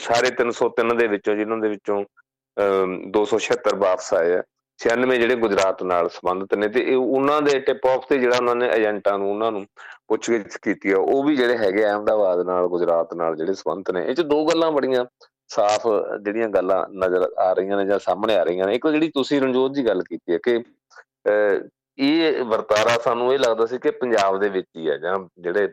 ਸਾਰੇ 0.00 0.30
303 0.40 0.96
ਦੇ 0.96 1.06
ਵਿੱਚੋਂ, 1.08 1.34
ਜਿਨ੍ਹਾਂ 1.36 1.58
ਦੇ 1.58 1.68
ਵਿੱਚੋਂ 1.68 2.04
276 3.16 3.76
ਵਾਪਸ 3.78 4.12
ਆਏ 4.14 4.34
ਆ। 4.34 4.42
96 4.80 5.16
ਜਿਹੜੇ 5.20 5.34
ਗੁਜਰਾਤ 5.36 5.82
ਨਾਲ 5.82 6.08
ਸੰਬੰਧਿਤ 6.08 6.54
ਨੇ 6.54 6.68
ਤੇ 6.68 6.80
ਇਹ 6.82 6.96
ਉਹਨਾਂ 6.96 7.40
ਦੇ 7.42 7.58
ਟਿਪ 7.66 7.86
ਆਫ 7.86 8.06
ਤੇ 8.08 8.18
ਜਿਹੜਾ 8.18 8.36
ਉਹਨਾਂ 8.36 8.54
ਨੇ 8.56 8.68
ਏਜੰਟਾਂ 8.76 9.18
ਨੂੰ, 9.18 9.30
ਉਹਨਾਂ 9.30 9.50
ਨੂੰ 9.52 9.64
ਪੁੱਛਗਿੱਛ 10.08 10.56
ਕੀਤੀ 10.62 10.92
ਆ, 10.92 10.96
ਉਹ 10.98 11.22
ਵੀ 11.24 11.36
ਜਿਹੜੇ 11.36 11.56
ਹੈਗੇ 11.58 11.84
ਅਹਿਮਦਾਬਾਦ 11.84 12.40
ਨਾਲ, 12.46 12.66
ਗੁਜਰਾਤ 12.68 13.14
ਨਾਲ 13.14 13.36
ਜਿਹੜੇ 13.36 13.54
ਸੰਬੰਧਿਤ 13.54 13.90
ਨੇ, 13.94 14.04
ਇਹ 14.04 14.14
ਚ 14.14 14.20
ਦੋ 14.32 14.44
ਗੱਲਾਂ 14.46 14.70
ਬੜੀਆਂ 14.72 15.04
ਸਾਫ਼ 15.50 15.86
ਜਿਹੜੀਆਂ 16.24 16.48
ਗੱਲਾਂ 16.48 16.84
ਨਜ਼ਰ 17.04 17.28
ਆ 17.38 17.52
ਰਹੀਆਂ 17.52 17.76
ਨੇ 17.76 17.84
ਜਾਂ 17.86 17.98
ਸਾਹਮਣੇ 17.98 18.34
ਆ 18.36 18.42
ਰਹੀਆਂ 18.44 18.66
ਨੇ। 18.66 18.74
ਇੱਕ 18.74 18.86
ਜਿਹੜੀ 18.88 19.08
ਤੁਸੀਂ 19.14 19.40
ਰਣਜੋਤ 19.40 19.72
ਦੀ 19.74 19.86
ਗੱਲ 19.86 20.02
ਕੀਤੀ 20.02 20.32
ਹੈ 20.32 20.38
ਕਿ 20.44 20.62
ਇਹ 21.98 22.44
ਵਰਤਾਰਾ 22.44 22.96
ਸਾਨੂੰ 23.04 23.32
ਇਹ 23.32 23.38
ਲੱਗਦਾ 23.38 23.66
ਸੀ 23.66 23.78
ਕਿ 23.78 23.90
ਪੰਜਾਬ 24.00 24.38
ਦੇ 24.40 24.48
ਵਿੱਚ 24.48 24.66
ਹੀ 24.76 24.88
ਹੈ 24.90 24.96
ਜਾਂ 24.98 25.18
ਜਿਹੜੇ 25.38 25.68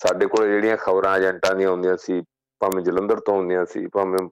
ਸਾਡੇ 0.00 0.26
ਕੋਲ 0.26 0.46
ਜਿਹੜੀਆਂ 0.48 0.76
ਖਬਰਾਂ 0.76 1.16
ਏਜੰਟਾਂ 1.18 1.54
ਦੀਆਂ 1.54 1.68
ਆਉਂਦੀਆਂ 1.68 1.96
ਸੀ, 1.96 2.20
ਭਾਵੇਂ 2.60 2.82
ਜਲੰਧਰ 2.84 3.20
ਤੋਂ 3.26 3.34
ਆਉਂਦੀਆਂ 3.34 3.64
ਸੀ, 3.66 3.86
ਭਾਵੇਂ 3.86 4.28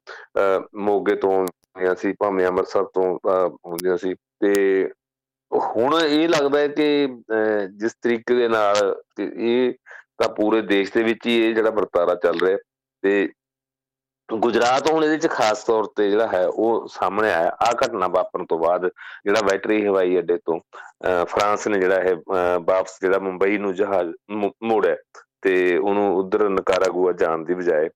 ਮੋਗੇ 0.84 1.14
ਤੋਂ 1.16 1.46
ਆਉਂਦੀਆਂ 1.76 1.94
ਸੀ 1.94 2.12
ਭਾਵੇਂ 2.18 2.46
ਅੰਮ੍ਰਿਤਸਰ 2.46 2.84
ਤੋਂ 2.94 3.04
ਆਉਂਦੀਆਂ 3.30 3.96
ਸੀ 3.96 4.14
ਤੇ 4.40 4.90
ਹੁਣ 5.50 5.94
ਇਹ 6.00 6.28
ਲੱਗਦਾ 6.28 6.58
ਹੈ 6.58 6.68
ਕਿ 6.68 7.06
ਜਿਸ 7.78 7.94
ਤਰੀਕੇ 8.02 8.34
ਦੇ 8.34 8.48
ਨਾਲ 8.48 8.94
ਇਹ 9.20 9.72
ਤਾਂ 10.18 10.28
ਪੂਰੇ 10.34 10.60
ਦੇਸ਼ 10.62 10.92
ਦੇ 10.94 11.02
ਵਿੱਚ 11.02 11.26
ਹੀ 11.26 11.36
ਇਹ 11.44 11.54
ਜਿਹੜਾ 11.54 11.70
ਵਰਤਾਰਾ 11.70 12.14
ਚੱਲ 12.22 12.38
ਰਿਹਾ 12.40 12.58
ਤੇ 13.02 13.28
ਗੁਜਰਾਤ 14.28 14.90
ਹੁਣ 14.90 15.04
ਇਹਦੇ 15.04 15.14
ਵਿੱਚ 15.14 15.26
ਖਾਸ 15.30 15.62
ਤੌਰ 15.64 15.86
ਤੇ 15.96 16.10
ਜਿਹੜਾ 16.10 16.26
ਹੈ, 16.26 16.44
ਉਹ 16.46 16.86
ਸਾਹਮਣੇ 16.92 17.32
ਆਇਆ। 17.32 17.48
ਆ 17.62 17.70
ਘਟਨਾ 17.82 18.06
ਵਾਪਰਨ 18.08 18.46
ਤੋਂ 18.48 18.58
ਬਾਅਦ 18.58 18.86
ਜਿਹੜਾ 18.86 19.40
ਵੈਟਰੀ 19.50 19.84
ਹਵਾਈ 19.86 20.18
ਅੱਡੇ 20.18 20.36
ਤੋਂ 20.46 20.58
ਫਰਾਂਸ 21.26 21.66
ਨੇ 21.68 21.78
ਜਿਹੜਾ 21.80 22.00
ਹੈ 22.02 22.14
ਵਾਪਸ 22.66 22.98
ਜਿਹੜਾ 23.02 23.18
ਮੁੰਬਈ 23.18 23.58
ਨੂੰ 23.58 23.74
ਜਹਾਜ਼ 23.74 24.12
ਮੋੜਿਆ। 24.62 24.96
ਤੇ 25.42 25.76
ਉਹਨੂੰ 25.76 26.14
ਉਧਰ 26.16 26.48
ਨਕਾਰਾਗੁਆ 26.48 27.12
ਜਾਣ 27.12 27.44
ਦੀ 27.44 27.54
ਬਜਾਏ 27.54 27.88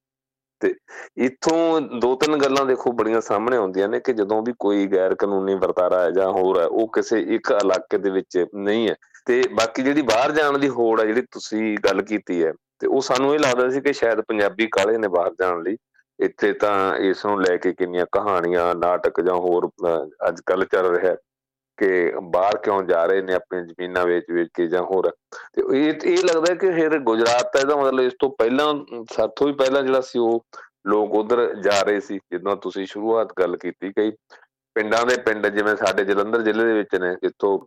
ਤੇ 0.61 0.75
ਇਥੋਂ 1.17 1.81
ਦੋ 2.01 2.15
ਤਿੰਨ 2.15 2.37
ਗੱਲਾਂ 2.37 2.65
ਦੇਖੋ 2.67 2.93
ਬੜੀਆਂ 2.93 3.21
ਸਾਹਮਣੇ 3.21 3.57
ਆਉਂਦੀਆਂ 3.57 3.89
ਨੇ 3.89 4.01
ਕਿ 4.01 4.13
ਜਦੋਂ 4.13 4.43
ਵੀ 4.43 4.53
ਕੋਈ 4.59 4.87
ਗੈਰ 4.87 5.15
ਕਾਨੂੰਨੀ 5.15 5.55
ਵਰਤਾਰਾ 5.55 6.03
ਹੈ 6.03 6.11
ਜਾਂ 6.11 6.31
ਹੋਰ 6.33 6.61
ਹੈ, 6.61 6.67
ਉਹ 6.67 6.89
ਕਿਸੇ 6.89 7.21
ਇੱਕ 7.35 7.51
ਇਲਾਕੇ 7.63 7.99
ਦੇ 7.99 8.11
ਵਿੱਚ 8.11 8.45
ਨਹੀਂ 8.55 8.89
ਹੈ। 8.89 8.95
ਤੇ 9.27 9.43
ਬਾਕੀ 9.53 9.83
ਜਿਹੜੀ 9.83 10.03
ਬਾਹਰ 10.03 10.33
ਜਾਣ 10.33 10.59
ਦੀ 10.59 10.69
ਹੋੜ 10.69 11.01
ਹੈ, 11.01 11.07
ਜਿਹੜੀ 11.07 11.23
ਤੁਸੀਂ 11.23 11.77
ਗੱਲ 11.85 12.03
ਕੀਤੀ 12.03 12.45
ਹੈ, 12.45 12.53
ਤੇ 12.81 12.87
ਉਹ 12.87 13.01
ਸਾਨੂੰ 13.01 13.35
ਇਹ 13.35 13.39
ਲੱਗਦਾ 13.39 13.69
ਸੀ 13.71 13.81
ਕਿ 13.81 13.93
ਸ਼ਾਇਦ 13.93 14.21
ਪੰਜਾਬੀ 14.21 14.67
ਕਾਲੇ 14.67 14.99
ਨੇ 14.99 15.09
ਬਾਹਰ 15.09 15.35
ਜਾਣ 15.41 15.63
ਲਈ। 15.63 15.77
ਇੱਥੇ 16.19 16.53
ਤਾਂ 16.53 16.97
ਇਸ 16.97 17.25
ਨੂੰ 17.27 17.41
ਲੈ 17.43 17.57
ਕੇ 17.57 17.73
ਕਿੰਨੀਆਂ 17.73 18.07
ਕਹਾਣੀਆਂ, 18.13 18.75
ਨਾਟਕ 18.75 19.21
ਜਾਂ 19.21 19.35
ਹੋਰ 19.35 19.69
ਅੱਜ 20.29 20.41
ਕੱਲ 20.47 20.65
ਚੱਲ 20.65 20.87
ਰਿਹਾ 20.97 21.15
ਕਿ 21.79 21.89
ਬਾਹਰ 22.33 22.57
ਕਿਉਂ 22.59 22.83
ਜਾ 22.85 23.05
ਰਹੇ 23.07 23.23
ਨੇ 23.23 23.35
ਆਪਣੀ 23.35 23.63
ਜ਼ਮੀਨਾਂ 23.65 24.05
ਵੇਚ 24.07 24.31
ਵੇਚ 24.31 24.49
ਕੇ 24.55 24.67
ਜਾਂ 24.67 24.83
ਹੋਰ। 24.85 25.11
ਤੇ 25.55 25.63
ਇਹ 25.79 26.07
ਇਹ 26.07 26.25
ਲੱਗਦਾ 26.25 26.55
ਕਿ 26.55 26.71
ਫਿਰ 26.73 26.99
ਗੁਜਰਾਤ 27.01 27.53
ਦਾ 27.55 27.61
ਇਹਦਾ 27.61 27.77
ਮਤਲਬ 27.77 28.01
ਇਸ 28.01 28.13
ਤੋਂ 28.21 28.31
ਪਹਿਲਾਂ 28.39 28.75
ਸਾਥੋਂ 29.13 29.47
ਵੀ 29.47 29.53
ਪਹਿਲਾਂ 29.55 29.83
ਜਿਹੜਾ 29.83 30.01
ਸੀ 30.01 30.19
ਉਹ 30.19 30.45
ਲੋਕ 30.89 31.15
ਉਧਰ 31.15 31.55
ਜਾ 31.63 31.81
ਰਹੇ 31.83 32.01
ਸੀ, 32.01 32.19
ਜਦੋਂ 32.33 32.57
ਤੁਸੀਂ 32.59 32.87
ਸ਼ੁਰੂਆਤ 32.87 33.33
ਗੱਲ 33.41 33.57
ਕੀਤੀ 33.57 33.93
ਕਈ 33.93 34.13
ਪਿੰਡਾਂ 34.77 35.05
ਦੇ 35.07 35.17
ਪਿੰਡ 35.23 35.47
ਜਿਵੇਂ 35.47 35.75
ਸਾਡੇ 35.77 36.05
ਜਲੰਧਰ 36.05 36.43
ਜ਼ਿਲ੍ਹੇ 36.43 36.65
ਦੇ 36.65 36.73
ਵਿੱਚ 36.73 36.95
ਨੇ 36.95 37.15
ਜਿੱਥੋਂ 37.23 37.59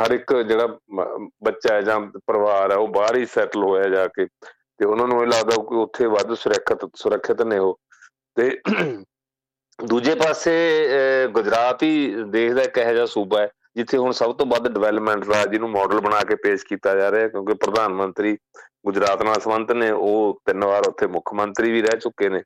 ਹਰ 0.00 0.12
ਇੱਕ 0.12 0.32
ਜਿਹੜਾ 0.42 0.66
ਬੱਚਾ 1.44 1.74
ਹੈ 1.74 1.80
ਜਾਂ 1.82 2.00
ਪਰਿਵਾਰ 2.26 2.72
ਹੈ 2.72 2.76
ਉਹ 2.76 2.88
ਬਾਹਰ 2.88 3.16
ਹੀ 3.16 3.26
ਸੈਟਲ 3.26 3.62
ਹੋਇਆ 3.62 3.88
ਜਾ 3.88 4.06
ਕੇ, 4.06 4.26
ਤੇ 4.26 4.84
ਉਹਨਾਂ 4.84 5.06
ਨੂੰ 5.08 5.20
ਇਹ 5.22 5.26
ਲੱਗਦਾ 5.26 5.56
ਕਿ 5.62 5.76
ਉੱਥੇ 5.76 6.06
ਵੱਧ 6.08 6.34
ਸੁਰੱਖਿਅਤ 6.34 6.86
ਸੁਰੱਖਿਅਤ 6.96 7.42
ਨੇ 7.42 7.58
ਉਹ। 7.58 7.78
ਤੇ 8.36 8.50
ਦੂਜੇ 9.78 10.14
ਪਾਸੇ 10.14 10.52
ਗੁਜਰਾਤ 11.32 11.82
ਹੀ 11.82 12.24
ਦੇਸ਼ 12.30 12.54
ਦਾ 12.54 12.62
ਇੱਕ 12.62 12.78
ਇਹੋ 12.78 12.92
ਜਿਹਾ 12.92 13.06
ਸੂਬਾ 13.06 13.40
ਹੈ, 13.40 13.48
ਜਿੱਥੇ 13.76 13.98
ਹੁਣ 13.98 14.12
ਸਭ 14.12 14.32
ਤੋਂ 14.38 14.46
ਵੱਧ 14.46 14.68
ਡਿਵੈਲਪਮੈਂਟ 14.68 15.24
ਦਾ 15.24 15.44
ਜਿਹਨੂੰ 15.46 15.70
ਮਾਡਲ 15.70 16.00
ਬਣਾ 16.00 16.20
ਕੇ 16.28 16.34
ਪੇਸ਼ 16.42 16.64
ਕੀਤਾ 16.66 16.94
ਜਾ 16.96 17.10
ਰਿਹਾ 17.10 17.28
ਕਿਉਂਕਿ 17.28 17.54
ਪ੍ਰਧਾਨ 17.54 17.92
ਮੰਤਰੀ 17.94 18.36
ਗੁਜਰਾਤ 18.86 19.22
ਨਾਲ 19.22 19.40
ਸੰਬੰਧਿਤ 19.40 19.76
ਨੇ, 19.76 19.90
ਉਹ 19.90 20.40
ਤਿੰਨ 20.46 20.64
ਵਾਰ 20.64 20.88
ਉੱਥੇ 20.88 21.06
ਮੁੱਖ 21.06 21.32
ਮੰਤਰੀ 21.34 21.70
ਵੀ 21.72 21.82
ਰਹਿ 21.82 21.98
ਚੁੱਕੇ 22.00 22.28
ਨੇ। 22.28 22.42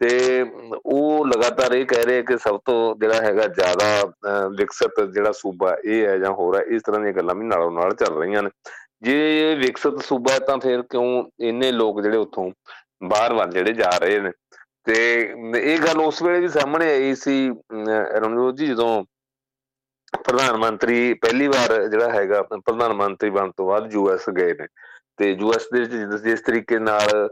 ਤੇ 0.00 0.44
ਉਹ 0.86 1.26
ਲਗਾਤਾਰ 1.26 1.72
ਇਹ 1.74 1.84
ਕਹਿ 1.86 2.04
ਰਹੇ 2.06 2.22
ਕਿ 2.22 2.36
ਸਭ 2.38 2.58
ਤੋਂ 2.66 2.94
ਜਿਹੜਾ 3.00 3.20
ਹੈਗਾ 3.22 3.46
ਜ਼ਿਆਦਾ 3.46 4.48
ਵਿਕਸਿਤ 4.58 5.00
ਜਿਹੜਾ 5.14 5.32
ਸੂਬਾ 5.32 5.76
ਇਹ 5.84 6.06
ਹੈ 6.06 6.16
ਜਾਂ 6.18 6.30
ਹੋਰ 6.32 6.56
ਹੈ, 6.56 6.62
ਇਸ 6.66 6.82
ਤਰ੍ਹਾਂ 6.86 7.00
ਦੀਆਂ 7.00 7.12
ਗੱਲਾਂ 7.14 7.34
ਵੀ 7.34 7.46
ਨਾਲੋਂ 7.46 7.70
ਨਾਲ 7.72 7.94
ਚੱਲ 7.94 8.18
ਰਹੀਆਂ 8.18 8.42
ਨੇ। 8.42 8.50
ਜੇ 9.02 9.54
ਵਿਕਸਿਤ 9.58 10.00
ਸੂਬਾ 10.04 10.32
ਹੈ 10.32 10.38
ਤਾਂ 10.46 10.58
ਫਿਰ 10.58 10.82
ਕਿਉਂ 10.90 11.24
ਇੰਨੇ 11.48 11.70
ਲੋਕ 11.72 12.00
ਜਿਹੜੇ 12.02 12.16
ਉੱਥੋਂ 12.16 12.50
ਬਾਹਰ 13.08 13.32
ਵੱਲ 13.34 13.50
ਜਿਹੜੇ 13.50 13.72
ਜਾ 13.72 13.90
ਰਹੇ 14.00 14.20
ਨੇ? 14.20 14.30
ਤੇ 14.88 14.96
ਇਹ 15.62 15.78
ਗੱਲ 15.78 16.00
ਉਸ 16.00 16.22
ਵੇਲੇ 16.22 16.40
ਵੀ 16.40 16.48
ਸਾਹਮਣੇ 16.48 16.92
ਆਈ 16.92 17.14
ਸੀ 17.14 17.48
ਰਣਜੋਤ 17.70 18.54
ਜੀ, 18.56 18.66
ਜਦੋਂ 18.66 19.04
ਪ੍ਰਧਾਨ 20.24 20.56
ਮੰਤਰੀ 20.58 21.14
ਪਹਿਲੀ 21.14 21.46
ਵਾਰ 21.48 21.88
ਜਿਹੜਾ 21.88 22.10
ਹੈਗਾ, 22.12 22.42
ਪ੍ਰਧਾਨ 22.42 22.92
ਮੰਤਰੀ 22.96 23.30
ਬਣ 23.30 23.50
ਤੋਂ 23.56 23.66
ਬਾਅਦ 23.66 23.92
ਯੂਐਸ 23.94 24.28
ਗਏ 24.38 24.54
ਨੇ 24.60 24.66
ਤੇ 25.18 25.30
ਯੂਐਸ 25.30 25.68
ਦੇ 25.72 25.80
ਵਿੱਚ 25.80 26.22
ਜਿਸ 26.24 26.40
ਤਰੀਕੇ 26.42 26.78
ਨਾਲ 26.78 27.28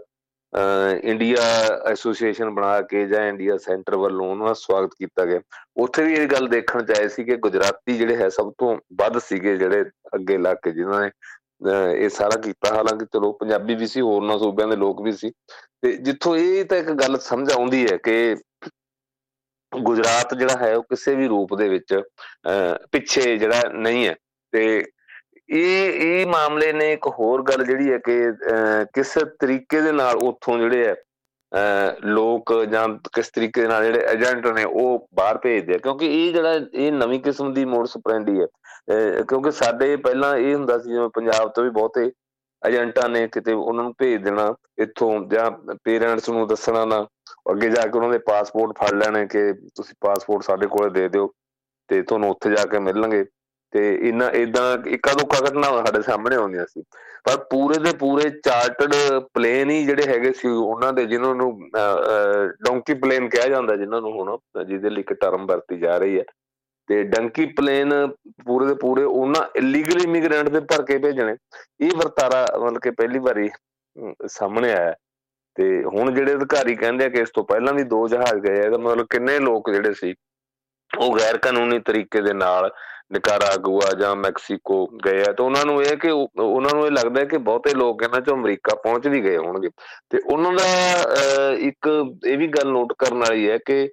ਇੰਡੀਆ 1.04 1.42
ਐਸੋਸੀਏਸ਼ਨ 1.90 2.50
ਬਣਾ 2.54 2.80
ਕੇ 2.90 3.04
ਜਾਂ 3.06 3.22
ਇੰਡੀਆ 3.28 3.56
ਸੈਂਟਰ 3.58 3.96
ਵੱਲੋਂ 3.96 4.28
ਉਹਨਾਂ 4.30 4.46
ਦਾ 4.46 4.52
ਸਵਾਗਤ 4.54 4.94
ਕੀਤਾ 4.98 5.24
ਗਿਆ। 5.26 5.40
ਉੱਥੇ 5.84 6.02
ਵੀ 6.04 6.14
ਇਹ 6.14 6.26
ਗੱਲ 6.28 6.48
ਦੇਖਣ 6.48 6.84
ਚ 6.86 6.98
ਆਏ 6.98 7.08
ਸੀ 7.08 7.24
ਕਿ 7.24 7.36
ਗੁਜਰਾਤੀ 7.36 7.96
ਜਿਹੜੇ 7.98 8.16
ਹੈ 8.16 8.28
ਸਭ 8.28 8.52
ਤੋਂ 8.58 8.76
ਵੱਧ 9.00 9.18
ਸੀਗੇ 9.18 9.56
ਜਿਹੜੇ 9.56 9.84
ਅੱਗੇ 10.14 10.38
ਲੱਗ 10.38 10.56
ਕੇ 10.64 10.70
ਜਿਨ੍ਹਾਂ 10.72 11.00
ਨੇ 11.00 11.10
ਇਹ 12.04 12.08
ਸਾਰਾ 12.10 12.40
ਕੀਤਾ। 12.40 12.74
ਹਾਲਾਂਕਿ 12.74 13.04
ਚਲੋ 13.12 13.32
ਪੰਜਾਬੀ 13.32 13.74
ਵੀ 13.74 13.86
ਸੀ 13.86 14.00
ਹੋਰਨਾਂ 14.00 14.38
ਸੂਬਿਆਂ 14.38 14.68
ਦੇ 14.68 14.76
ਲੋਕ 14.76 15.02
ਵੀ 15.02 15.12
ਸੀ। 15.12 15.32
ਤੇ 15.86 15.92
ਜਿੱਥੋਂ 15.96 16.36
ਇਹ 16.36 16.64
ਤਾਂ 16.64 16.78
ਇੱਕ 16.78 16.90
ਗੱਲ 17.00 17.18
ਸਮਝ 17.18 17.50
ਆਉਂਦੀ 17.52 17.86
ਹੈ 17.86 17.96
ਕਿ 18.04 18.36
ਗੁਜਰਾਤ 19.72 20.34
ਜਿਹੜਾ 20.34 20.56
ਹੈ 20.60 20.74
ਉਹ 20.76 20.82
ਕਿਸੇ 20.82 21.14
ਵੀ 21.14 21.26
ਰੂਪ 21.28 21.54
ਦੇ 21.58 21.68
ਵਿੱਚ 21.68 21.94
ਪਿੱਛੇ 22.92 23.36
ਜਿਹੜਾ 23.36 23.60
ਨਹੀਂ 23.72 24.06
ਹੈ। 24.08 24.14
ਤੇ 24.52 24.64
ਇਹ 25.48 25.92
ਇਹ 26.06 26.26
ਮਾਮਲੇ 26.26 26.72
ਨੇ 26.72 26.92
ਇੱਕ 26.92 27.06
ਹੋਰ 27.18 27.42
ਗੱਲ 27.42 27.64
ਜਿਹੜੀ 27.64 27.92
ਹੈ 27.92 27.98
ਕਿ 27.98 28.18
ਕਿਸ 28.94 29.12
ਤਰੀਕੇ 29.40 29.80
ਦੇ 29.80 29.92
ਨਾਲ 29.92 30.16
ਉੱਥੋਂ 30.16 30.58
ਜਿਹੜੇ 30.58 30.86
ਹੈ 30.86 30.94
ਲੋਕ 32.04 32.52
ਜਾਂ 32.70 32.88
ਕਿਸ 33.14 33.28
ਤਰੀਕੇ 33.34 33.60
ਦੇ 33.60 33.68
ਨਾਲ 33.68 33.84
ਜਿਹੜੇ 33.84 34.06
ਏਜੰਟ 34.12 34.46
ਨੇ 34.46 34.64
ਉਹ 34.64 35.06
ਬਾਹਰ 35.14 35.38
ਭੇਜਦੇ 35.38 35.74
ਆ। 35.74 35.78
ਕਿਉਂਕਿ 35.78 36.06
ਇਹ 36.06 36.32
ਜਿਹੜਾ, 36.32 36.54
ਇਹ 36.74 36.92
ਨਵੀਂ 36.92 37.20
ਕਿਸਮ 37.20 37.52
ਦੀ 37.54 37.64
ਮੋਡ 37.64 37.86
ਸਪਰੈਂਡੀ 37.86 38.40
ਹੈ। 38.40 38.46
ਕਿਉਂਕਿ 39.28 39.50
ਸਾਡੇ 39.50 39.96
ਪਹਿਲਾਂ 39.96 40.36
ਇਹ 40.36 40.54
ਹੁੰਦਾ 40.54 40.78
ਸੀ 40.78 40.90
ਜਿਵੇਂ 40.90 41.08
ਪੰਜਾਬ 41.14 41.52
ਤੋਂ 41.56 41.64
ਵੀ 41.64 41.70
ਬਹੁਤੇ 41.70 42.10
ਏਜੰਟਾਂ 42.62 43.08
ਨੇ 43.08 43.26
ਕਿਤੇ 43.28 43.52
ਉਹਨਾਂ 43.52 43.84
ਨੂੰ 43.84 43.94
ਭੇਜ 43.98 44.22
ਦੇਣਾ, 44.24 44.54
ਇੱਥੋਂ 44.78 45.10
ਜਾਂ 45.30 45.50
ਪੇਰੈਂਟਸ 45.84 46.28
ਨੂੰ 46.30 46.46
ਦੱਸਣਾ 46.48 46.84
ਨਾ 46.84 47.06
ਅੱਗੇ 47.52 47.68
ਜਾ 47.70 47.82
ਕੇ 47.82 47.98
ਉਹਨਾਂ 47.98 48.10
ਦੇ 48.10 48.18
ਪਾਸਪੋਰਟ 48.26 48.76
ਫੜ 48.78 48.92
ਲੈਣੇ 48.94 49.26
ਕਿ 49.26 49.52
ਤੁਸੀਂ 49.74 49.94
ਪਾਸਪੋਰਟ 50.00 50.42
ਸਾਡੇ 50.44 50.66
ਕੋਲੇ 50.66 50.90
ਦੇ 50.90 51.08
ਦਿਓ 51.08 51.32
ਤੇ 51.88 52.02
ਤੁਹਾਨੂੰ 52.02 52.30
ਉੱਥੇ 52.30 52.50
ਜਾ 52.50 52.64
ਕੇ 52.70 52.78
ਮਿਲਣਗੇ। 52.78 53.24
ਤੇ 53.72 53.80
ਇਹਨਾਂ 53.94 54.30
ਇਦਾਂ 54.32 54.62
ਇੱਕਾ 54.88 55.12
ਦੁੱਕਾ 55.12 55.38
ਘਟਨਾ 55.46 55.68
ਸਾਡੇ 55.76 56.00
ਸਾਹਮਣੇ 56.02 56.36
ਆਉਂਦੀਆਂ 56.36 56.64
ਸੀ। 56.66 56.82
ਪਰ 57.24 57.36
ਪੂਰੇ 57.50 57.78
ਦੇ 57.84 57.92
ਪੂਰੇ 57.98 58.28
ਚਾਰਟਰਡ 58.44 58.94
ਪਲੇਨ 59.34 59.70
ਹੀ 59.70 59.84
ਜਿਹੜੇ 59.86 60.06
ਹੈਗੇ 60.08 60.32
ਸੀ 60.32 60.48
ਉਹਨਾਂ 60.48 60.92
ਦੇ, 60.92 61.04
ਜਿਨ੍ਹਾਂ 61.06 61.34
ਨੂੰ 61.34 61.70
ਡੌਂਕੀ 62.66 62.94
ਪਲੇਨ 62.94 63.28
ਕਿਹਾ 63.28 63.46
ਜਾਂਦਾ 63.48 63.76
ਜਿਨ੍ਹਾਂ 63.76 64.00
ਨੂੰ 64.00 64.12
ਹੁਣ 64.12 64.36
ਜਿਹਦੇ 64.66 64.90
ਲਈ 64.90 65.00
ਇੱਕ 65.00 65.12
ਟਰਮ 65.12 65.46
ਵਰਤੀ 65.46 65.78
ਜਾ 65.78 65.96
ਰਹੀ 65.98 66.18
ਹੈ। 66.18 66.24
ਤੇ 66.88 67.02
ਡੰਕੀ 67.04 67.46
ਪਲੇਨ 67.56 67.92
ਪੂਰੇ 68.46 68.66
ਦੇ 68.66 68.74
ਪੂਰੇ 68.80 69.02
ਉਹਨਾਂ 69.04 69.42
ਇਲੀਗਲ 69.56 70.02
ਇਮੀਗ੍ਰੈਂਟ 70.02 70.48
ਦੇ 70.48 70.60
ਭਰ 70.62 70.82
ਕੇ 70.86 70.98
ਭੇਜਣੇ। 70.98 71.36
ਇਹ 71.80 71.96
ਵਰਤਾਰਾ 71.96 72.46
ਮਤਲਬ 72.58 72.80
ਕਿ 72.82 72.90
ਪਹਿਲੀ 72.90 73.18
ਵਾਰੀ 73.18 73.48
ਸਾਹਮਣੇ 74.26 74.72
ਆਇਆ। 74.72 74.94
ਤੇ 75.56 75.82
ਹੁਣ 75.84 76.14
ਜਿਹੜੇ 76.14 76.34
ਅਧਿਕਾਰੀ 76.34 76.74
ਕਹਿੰਦੇ 76.76 77.04
ਆ 77.04 77.08
ਕਿ 77.08 77.20
ਇਸ 77.20 77.30
ਤੋਂ 77.34 77.44
ਪਹਿਲਾਂ 77.44 77.72
ਵੀ 77.74 77.82
ਦੋ 77.84 78.06
ਜਹਾਜ਼ 78.08 78.40
ਗਏ 78.46 78.62
ਇਹਦਾ 78.64 78.78
ਮਤਲਬ 78.78 79.06
ਕਿੰਨੇ 79.10 79.38
ਲੋਕ 79.38 79.70
ਜਿਹੜੇ 79.70 79.92
ਸੀ, 79.94 80.14
ਉਹ 80.90 81.16
ਗੈਰ 81.18 81.38
ਕਾਨੂੰਨੀ 81.38 81.78
ਤਰੀਕੇ 81.86 82.20
ਦੇ 82.22 82.32
ਨਾਲ 82.34 82.70
ਨਿਕਾਰਾਗੁਆ 83.12 83.90
ਜਾਂ 83.98 84.14
ਮੈਕਸੀਕੋ 84.16 84.86
ਗਏ 85.04 85.20
ਆ। 85.20 85.32
ਤਾਂ 85.32 85.44
ਉਹਨਾਂ 85.44 85.64
ਨੂੰ 85.66 85.82
ਇਹ 85.82 85.96
ਕਿ 85.96 86.10
ਉਹਨਾਂ 86.10 86.74
ਨੂੰ 86.74 86.86
ਇਹ 86.86 86.90
ਲੱਗਦਾ 86.90 87.20
ਹੈ 87.20 87.24
ਕਿ 87.26 87.38
ਬਹੁਤੇ 87.38 87.74
ਲੋਕ 87.74 88.02
ਇਹਨਾਂ 88.02 88.20
ਚੋਂ 88.20 88.36
ਅਮਰੀਕਾ 88.36 88.74
ਪਹੁੰਚ 88.84 89.06
ਵੀ 89.08 89.22
ਗਏ 89.24 89.36
ਹੋਣਗੇ। 89.36 89.68
ਤੇ 90.10 90.18
ਉਹਨਾਂ 90.24 90.52
ਦਾ 90.52 91.52
ਇੱਕ 91.68 91.88
ਇਹ 92.26 92.38
ਵੀ 92.38 92.48
ਗੱਲ 92.48 92.72
ਨੋਟ 92.72 92.92
ਕਰਨ 92.98 93.18
ਵਾਲੀ 93.18 93.48
ਹੈ 93.50 93.58
ਕਿ 93.66 93.88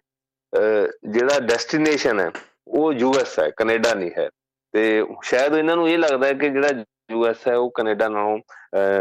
ਜਿਹੜਾ 1.10 1.40
ਡੈਸਟੀਨੇਸ਼ਨ 1.40 2.20
ਹੈ 2.20 2.30
ਉਹ 2.68 2.94
ਯੂਐਸ 2.94 3.38
ਹੈ, 3.40 3.50
ਕੈਨੇਡਾ 3.58 3.94
ਨਹੀਂ 3.94 4.12
ਹੈ। 4.18 4.30
ਤੇ 4.74 5.04
ਸ਼ਾਇਦ 5.24 5.56
ਇਹਨਾਂ 5.56 5.76
ਨੂੰ 5.76 5.90
ਇਹ 5.90 5.98
ਲੱਗਦਾ 5.98 6.28
ਹੈ 6.28 6.34
ਕਿ 6.34 6.50
ਜਿਹੜਾ 6.50 6.84
ਯੂਐਸ 7.12 7.48
ਹੈ, 7.48 7.56
ਉਹ 7.56 7.72
ਕੈਨੇਡਾ 7.76 8.08
ਨਾਲੋਂ 8.10 8.38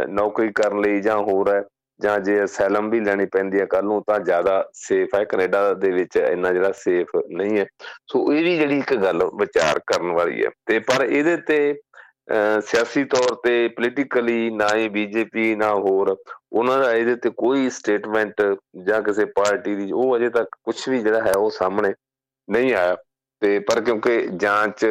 ਨੌਕਰੀ 0.08 0.52
ਕਰਨ 0.52 0.80
ਲਈ 0.80 1.00
ਜਾਂ 1.00 1.16
ਹੋਰ 1.18 1.54
ਹੈ, 1.54 1.62
ਜਾਂ 2.00 2.18
ਜੇ 2.20 2.42
ਅਸੈਲਮ 2.44 2.88
ਵੀ 2.90 3.00
ਲੈਣੀ 3.00 3.26
ਪੈਂਦੀ 3.32 3.60
ਹੈ 3.60 3.64
ਕੱਲ 3.70 3.84
ਨੂੰ, 3.84 4.02
ਤਾਂ 4.06 4.18
ਜ਼ਿਆਦਾ 4.20 4.64
ਸੇਫ 4.74 5.14
ਹੈ। 5.14 5.24
ਕੈਨੇਡਾ 5.24 5.72
ਦੇ 5.74 5.90
ਵਿੱਚ 5.92 6.16
ਇੰਨਾ 6.16 6.52
ਜਿਹੜਾ 6.52 6.72
ਸੇਫ 6.76 7.16
ਨਹੀਂ 7.30 7.58
ਹੈ। 7.58 7.66
ਸੋ 8.12 8.32
ਇਹ 8.32 8.44
ਵੀ 8.44 8.56
ਜਿਹੜੀ 8.58 8.78
ਇੱਕ 8.78 8.94
ਗੱਲ 9.02 9.24
ਵਿਚਾਰ 9.40 9.78
ਕਰਨ 9.86 10.10
ਵਾਲੀ 10.12 10.44
ਹੈ। 10.44 10.50
ਤੇ 10.66 10.78
ਪਰ 10.78 11.04
ਇਹਦੇ 11.04 11.36
ਤੇ 11.48 11.74
ਸਿਆਸੀ 12.64 13.02
ਤੌਰ 13.04 13.34
ਤੇ 13.44 13.68
ਪੋਲੀਟੀਕਲੀ 13.68 14.50
ਨਾ 14.50 14.68
ਹੀ 14.74 14.88
ਬੀਜੇਪੀ 14.88 15.54
ਨਾ 15.54 15.72
ਹੋਰ, 15.74 16.16
ਉਹਨਾਂ 16.52 16.78
ਦਾ 16.78 16.92
ਇਹਦੇ 16.92 17.14
ਤੇ 17.16 17.30
ਕੋਈ 17.36 17.70
ਸਟੇਟਮੈਂਟ 17.70 18.42
ਜਾਂ 18.84 19.00
ਕਿਸੇ 19.02 19.24
ਪਾਰਟੀ 19.36 19.74
ਦੀ 19.76 19.90
ਉਹ 19.92 20.16
ਅਜੇ 20.16 20.28
ਤੱਕ 20.30 20.56
ਕੁਝ 20.64 20.76
ਵੀ 20.88 20.98
ਜਿਹੜਾ 20.98 21.20
ਹੈ 21.20 21.32
ਉਹ 21.38 21.50
ਸਾਹਮਣੇ 21.50 21.92
ਨਹੀਂ 22.48 22.74
ਆਇਆ। 22.74 22.96
ਤੇ 23.42 23.58
ਪਰ 23.58 23.80
ਕਿਉਂਕਿ 23.80 24.16
ਜਾਂਚ 24.36 24.84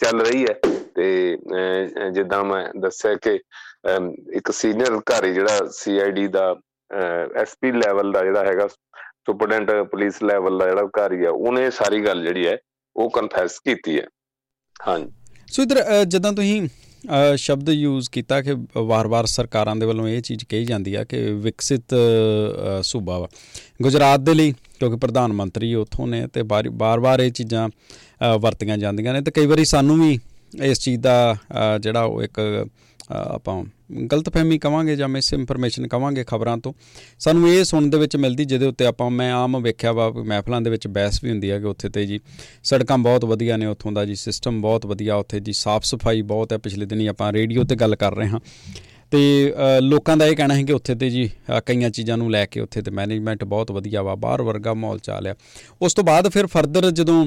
ਚੱਲ 0.00 0.20
ਰਹੀ 0.20 0.44
ਹੈ 0.44 0.54
ਤੇ 0.94 1.36
ਜਿੱਦਾਂ 2.12 2.42
ਮੈਂ 2.44 2.64
ਦੱਸਿਆ 2.80 3.14
ਕਿ 3.16 3.38
ਇੱਕ 4.36 4.50
ਸੀਨੀਅਰ 4.52 4.92
ਅਧਿਕਾਰੀ 4.92 5.32
ਜਿਹੜਾ 5.34 5.68
ਸੀਆਈਡੀ 5.72 6.26
ਦਾ 6.28 6.54
ਐਸਪੀ 7.42 7.72
ਲੈਵਲ 7.72 8.12
ਦਾ 8.12 8.24
ਜਿਹੜਾ 8.24 8.44
ਹੈਗਾ, 8.44 8.66
ਸੁਪਰਡੈਂਟ 9.26 9.70
ਪੁਲਿਸ 9.90 10.22
ਲੈਵਲ 10.22 10.58
ਦਾ 10.58 10.66
ਜਿਹੜਾ 10.66 10.80
ਅਧਿਕਾਰੀ 10.82 11.24
ਆ 11.24 11.30
ਉਹਨੇ 11.30 11.70
ਸਾਰੀ 11.70 12.04
ਗੱਲ 12.04 12.22
ਜਿਹੜੀ 12.22 12.46
ਹੈ, 12.46 12.56
ਉਹ 12.96 13.10
ਕਨਫੈਸ 13.10 13.58
ਕੀਤੀ 13.60 13.98
ਹੈ। 13.98 14.06
ਹਾਂਜੀ। 14.80 15.10
ਸੋ 15.52 15.62
ਇਧਰ 15.62 16.04
ਜਦੋਂ 16.06 16.32
ਤੁਸੀਂ 16.32 16.68
ਸ਼ਬਦ 17.36 17.68
ਯੂਜ਼ 17.68 18.08
ਕੀਤਾ 18.10 18.40
ਕਿ 18.42 18.54
ਵਾਰ-ਵਾਰ 18.76 19.26
ਸਰਕਾਰਾਂ 19.26 19.74
ਦੇ 19.76 19.86
ਵੱਲੋਂ 19.86 20.08
ਇਹ 20.08 20.20
ਚੀਜ਼ 20.22 20.44
ਕਹੀ 20.48 20.64
ਜਾਂਦੀ 20.64 20.94
ਆ 20.94 21.04
ਕਿ 21.04 21.20
ਵਿਕਸਿਤ 21.34 21.94
ਸੂਬਾ 22.82 23.18
ਵਾ। 23.18 23.28
ਗੁਜਰਾਤ 23.82 24.20
ਦੇ 24.20 24.34
ਲਈ, 24.34 24.52
ਕਿਉਂਕਿ 24.78 24.96
ਪ੍ਰਧਾਨ 24.96 25.32
ਮੰਤਰੀ 25.32 25.74
ਉੱਥੋਂ 25.74 26.06
ਨੇ 26.06 26.26
ਤੇ 26.26 26.42
ਬਾਰ-ਬਾਰ 26.42 27.20
ਇਹ 27.20 27.30
ਚੀਜ਼ਾਂ 27.30 27.68
ਵਰਤੀਆਂ 28.40 28.78
ਜਾਂਦੀਆਂ 28.78 29.12
ਨੇ 29.14 29.20
ਤੇ 29.20 29.30
ਕਈ 29.30 29.46
ਵਾਰੀ 29.46 29.64
ਸਾਨੂੰ 29.64 29.98
ਵੀ 30.00 30.18
ਇਸ 30.62 30.80
ਚੀਜ਼ 30.80 31.00
ਦਾ 31.00 31.36
ਜਿਹੜਾ 31.80 32.02
ਉਹ 32.02 32.22
ਇੱਕ 32.22 32.40
ਆਪਾਂ 33.10 33.62
ਗਲਤਫਹਿਮੀ 34.02 34.58
ਕਵਾਂਗੇ 34.58 34.96
ਜਾਂ 34.96 35.08
ਮਿਸ 35.08 35.32
ਇਨਫੋਰਮੇਸ਼ਨ 35.32 35.86
ਕਵਾਂਗੇ 35.88 36.24
ਖਬਰਾਂ 36.24 36.56
ਤੋਂ, 36.58 36.72
ਸਾਨੂੰ 37.18 37.48
ਇਹ 37.50 37.62
ਸੁਣਨ 37.64 37.90
ਦੇ 37.90 37.98
ਵਿੱਚ 37.98 38.16
ਮਿਲਦੀ 38.16 38.44
ਜਿਹਦੇ 38.44 38.66
ਉੱਤੇ 38.66 38.86
ਆਪਾਂ, 38.86 39.10
ਮੈਂ 39.10 39.32
ਆਮ 39.32 39.58
ਵੇਖਿਆ 39.62 39.92
ਵਾ 39.92 40.08
ਮਹਿਫਲਾਂ 40.10 40.60
ਦੇ 40.60 40.70
ਵਿੱਚ 40.70 40.86
ਬਹਿਸ 40.88 41.22
ਵੀ 41.24 41.30
ਹੁੰਦੀ 41.30 41.50
ਹੈ 41.50 41.58
ਕਿ 41.58 41.66
ਉੱਥੇ 41.66 41.88
ਤੇ 41.88 42.06
ਜੀ। 42.06 42.20
ਸੜਕਾਂ 42.64 42.98
ਬਹੁਤ 42.98 43.24
ਵਧੀਆ 43.24 43.56
ਨੇ 43.56 43.66
ਉੱਥੋਂ 43.66 43.92
ਦਾ 43.92 44.04
ਜੀ 44.04 44.14
ਸਿਸਟਮ 44.14 44.60
ਬਹੁਤ 44.60 44.86
ਵਧੀਆ 44.86 45.14
ਉੱਥੇ 45.16 45.40
ਜੀ, 45.40 45.52
ਸਾਫ਼ 45.52 45.84
ਸਫ਼ਾਈ 45.84 46.22
ਬਹੁਤ 46.24 46.52
ਹੈ 46.52 46.58
ਪਿਛਲੇ 46.58 46.86
ਦਿਨੀ 46.86 47.06
ਆਪਾਂ 47.06 47.32
ਰੇਡੀਓ 47.32 47.64
ਤੇ 47.64 47.76
ਗੱਲ 47.76 47.96
ਕਰ 47.96 48.14
ਰਹੇ 48.14 48.28
ਹਾਂ। 48.28 48.40
ਤੇ 49.10 49.18
ਲੋਕਾਂ 49.82 50.16
ਦਾ 50.16 50.26
ਇਹ 50.26 50.36
ਕਹਿਣਾ 50.36 50.54
ਹੈ 50.54 50.62
ਕਿ 50.62 50.72
ਉੱਥੇ 50.72 50.94
ਤੇ 50.94 51.08
ਜੀ 51.10 51.28
ਕਈਆਂ 51.66 51.90
ਚੀਜ਼ਾਂ 51.90 52.16
ਨੂੰ 52.18 52.30
ਲੈ 52.30 52.44
ਕੇ 52.46 52.60
ਉੱਥੇ 52.60 52.82
ਤੇ 52.82 52.90
ਮੈਨੇਜਮੈਂਟ 52.90 53.44
ਬਹੁਤ 53.44 53.70
ਵਧੀਆ 53.72 54.02
ਵਾ, 54.02 54.14
ਬਾਹਰ 54.14 54.42
ਵਰਗਾ 54.42 54.74
ਮਾਹੌਲ 54.74 54.98
ਚਾਲ 54.98 55.26
ਆ। 55.26 55.34
ਉਸ 55.82 55.94
ਤੋਂ 55.94 56.04
ਬਾਅਦ 56.04 56.28
ਫਿਰ 56.28 56.46
ਫਰਦਰ 56.46 56.90
ਜਦੋਂ 56.90 57.24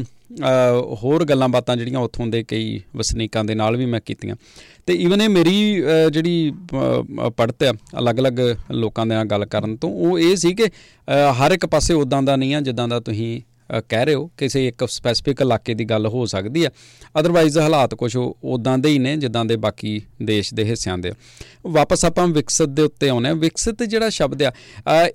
ਹੋਰ 1.03 1.23
ਗੱਲਾਂ 1.25 1.49
ਬਾਤਾਂ 1.49 1.75
ਜਿਹੜੀਆਂ 1.77 1.99
ਉੱਥੋਂ 1.99 2.27
ਦੇ 2.27 2.43
ਕਈ 2.43 2.79
ਵਸਨੀਕਾਂ 2.95 3.43
ਦੇ 3.43 3.55
ਨਾਲ 3.55 3.77
ਵੀ 3.77 3.85
ਮੈਂ 3.85 3.99
ਕੀਤੀਆਂ। 4.05 4.35
ਤੇ 4.87 4.93
ਈਵਨ 4.95 5.21
ਇਹ 5.21 5.29
ਮੇਰੀ 5.29 5.83
ਜਿਹੜੀ 6.11 6.51
ਪੜਤ 7.37 7.63
ਆ, 7.63 7.73
ਅਲੱਗ-ਅਲੱਗ 7.99 8.39
ਲੋਕਾਂ 8.71 9.05
ਦੇ 9.05 9.15
ਨਾਲ 9.15 9.25
ਗੱਲ 9.25 9.45
ਕਰਨ 9.45 9.75
ਤੋਂ, 9.75 9.89
ਉਹ 9.91 10.19
ਇਹ 10.19 10.35
ਸੀ 10.35 10.53
ਕਿ 10.53 10.69
ਹਰ 11.39 11.51
ਇੱਕ 11.51 11.65
ਪਾਸੇ 11.65 11.93
ਉਦਾਂ 11.93 12.21
ਦਾ 12.23 12.35
ਨਹੀਂ 12.35 12.55
ਆ, 12.55 12.61
ਜਿੱਦਾਂ 12.61 12.87
ਦਾ 12.87 12.99
ਤੁਸੀਂ 12.99 13.41
ਕਹਿ 13.89 14.05
ਰਹੇ 14.05 14.13
ਹੋ, 14.13 14.29
ਕਿਸੇ 14.37 14.67
ਇੱਕ 14.67 14.83
ਸਪੈਸੀਫਿਕ 14.89 15.41
ਇਲਾਕੇ 15.41 15.73
ਦੀ 15.73 15.85
ਗੱਲ 15.85 16.07
ਹੋ 16.07 16.25
ਸਕਦੀ 16.25 16.63
ਆ। 16.65 16.69
ਅਦਰਵਾਈਜ਼ 17.19 17.57
ਹਾਲਾਤ 17.57 17.93
ਕੁਝ 17.95 18.15
ਉਦਾਂ 18.17 18.77
ਦੇ 18.77 18.89
ਹੀ 18.89 18.99
ਨੇ, 18.99 19.15
ਜਿੱਦਾਂ 19.17 19.43
ਦੇ 19.45 19.55
ਬਾਕੀ 19.57 19.99
ਦੇਸ਼ 20.23 20.53
ਦੇ 20.53 20.63
ਹਿੱਸਿਆਂ 20.63 20.97
ਦੇ। 20.97 21.11
ਵਾਪਸ 21.67 22.05
ਆਪਾਂ 22.05 22.27
ਵਿਕਸਿਤ 22.27 22.69
ਦੇ 22.69 22.81
ਉੱਤੇ 22.81 23.09
ਆਉਨੇ 23.09 23.29
ਆ 23.29 23.33
ਵਿਕਸਿਤ 23.35 23.83
ਜਿਹੜਾ 23.83 24.09
ਸ਼ਬਦ 24.09 24.43
ਆ 24.43 24.51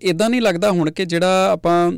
ਇਦਾਂ 0.02 0.28
ਨਹੀਂ 0.30 0.40
ਲੱਗਦਾ 0.42 0.70
ਹੁਣ 0.70 0.90
ਕਿ 0.90 1.04
ਜਿਹੜਾ 1.04 1.50
ਆਪਾਂ 1.52 1.92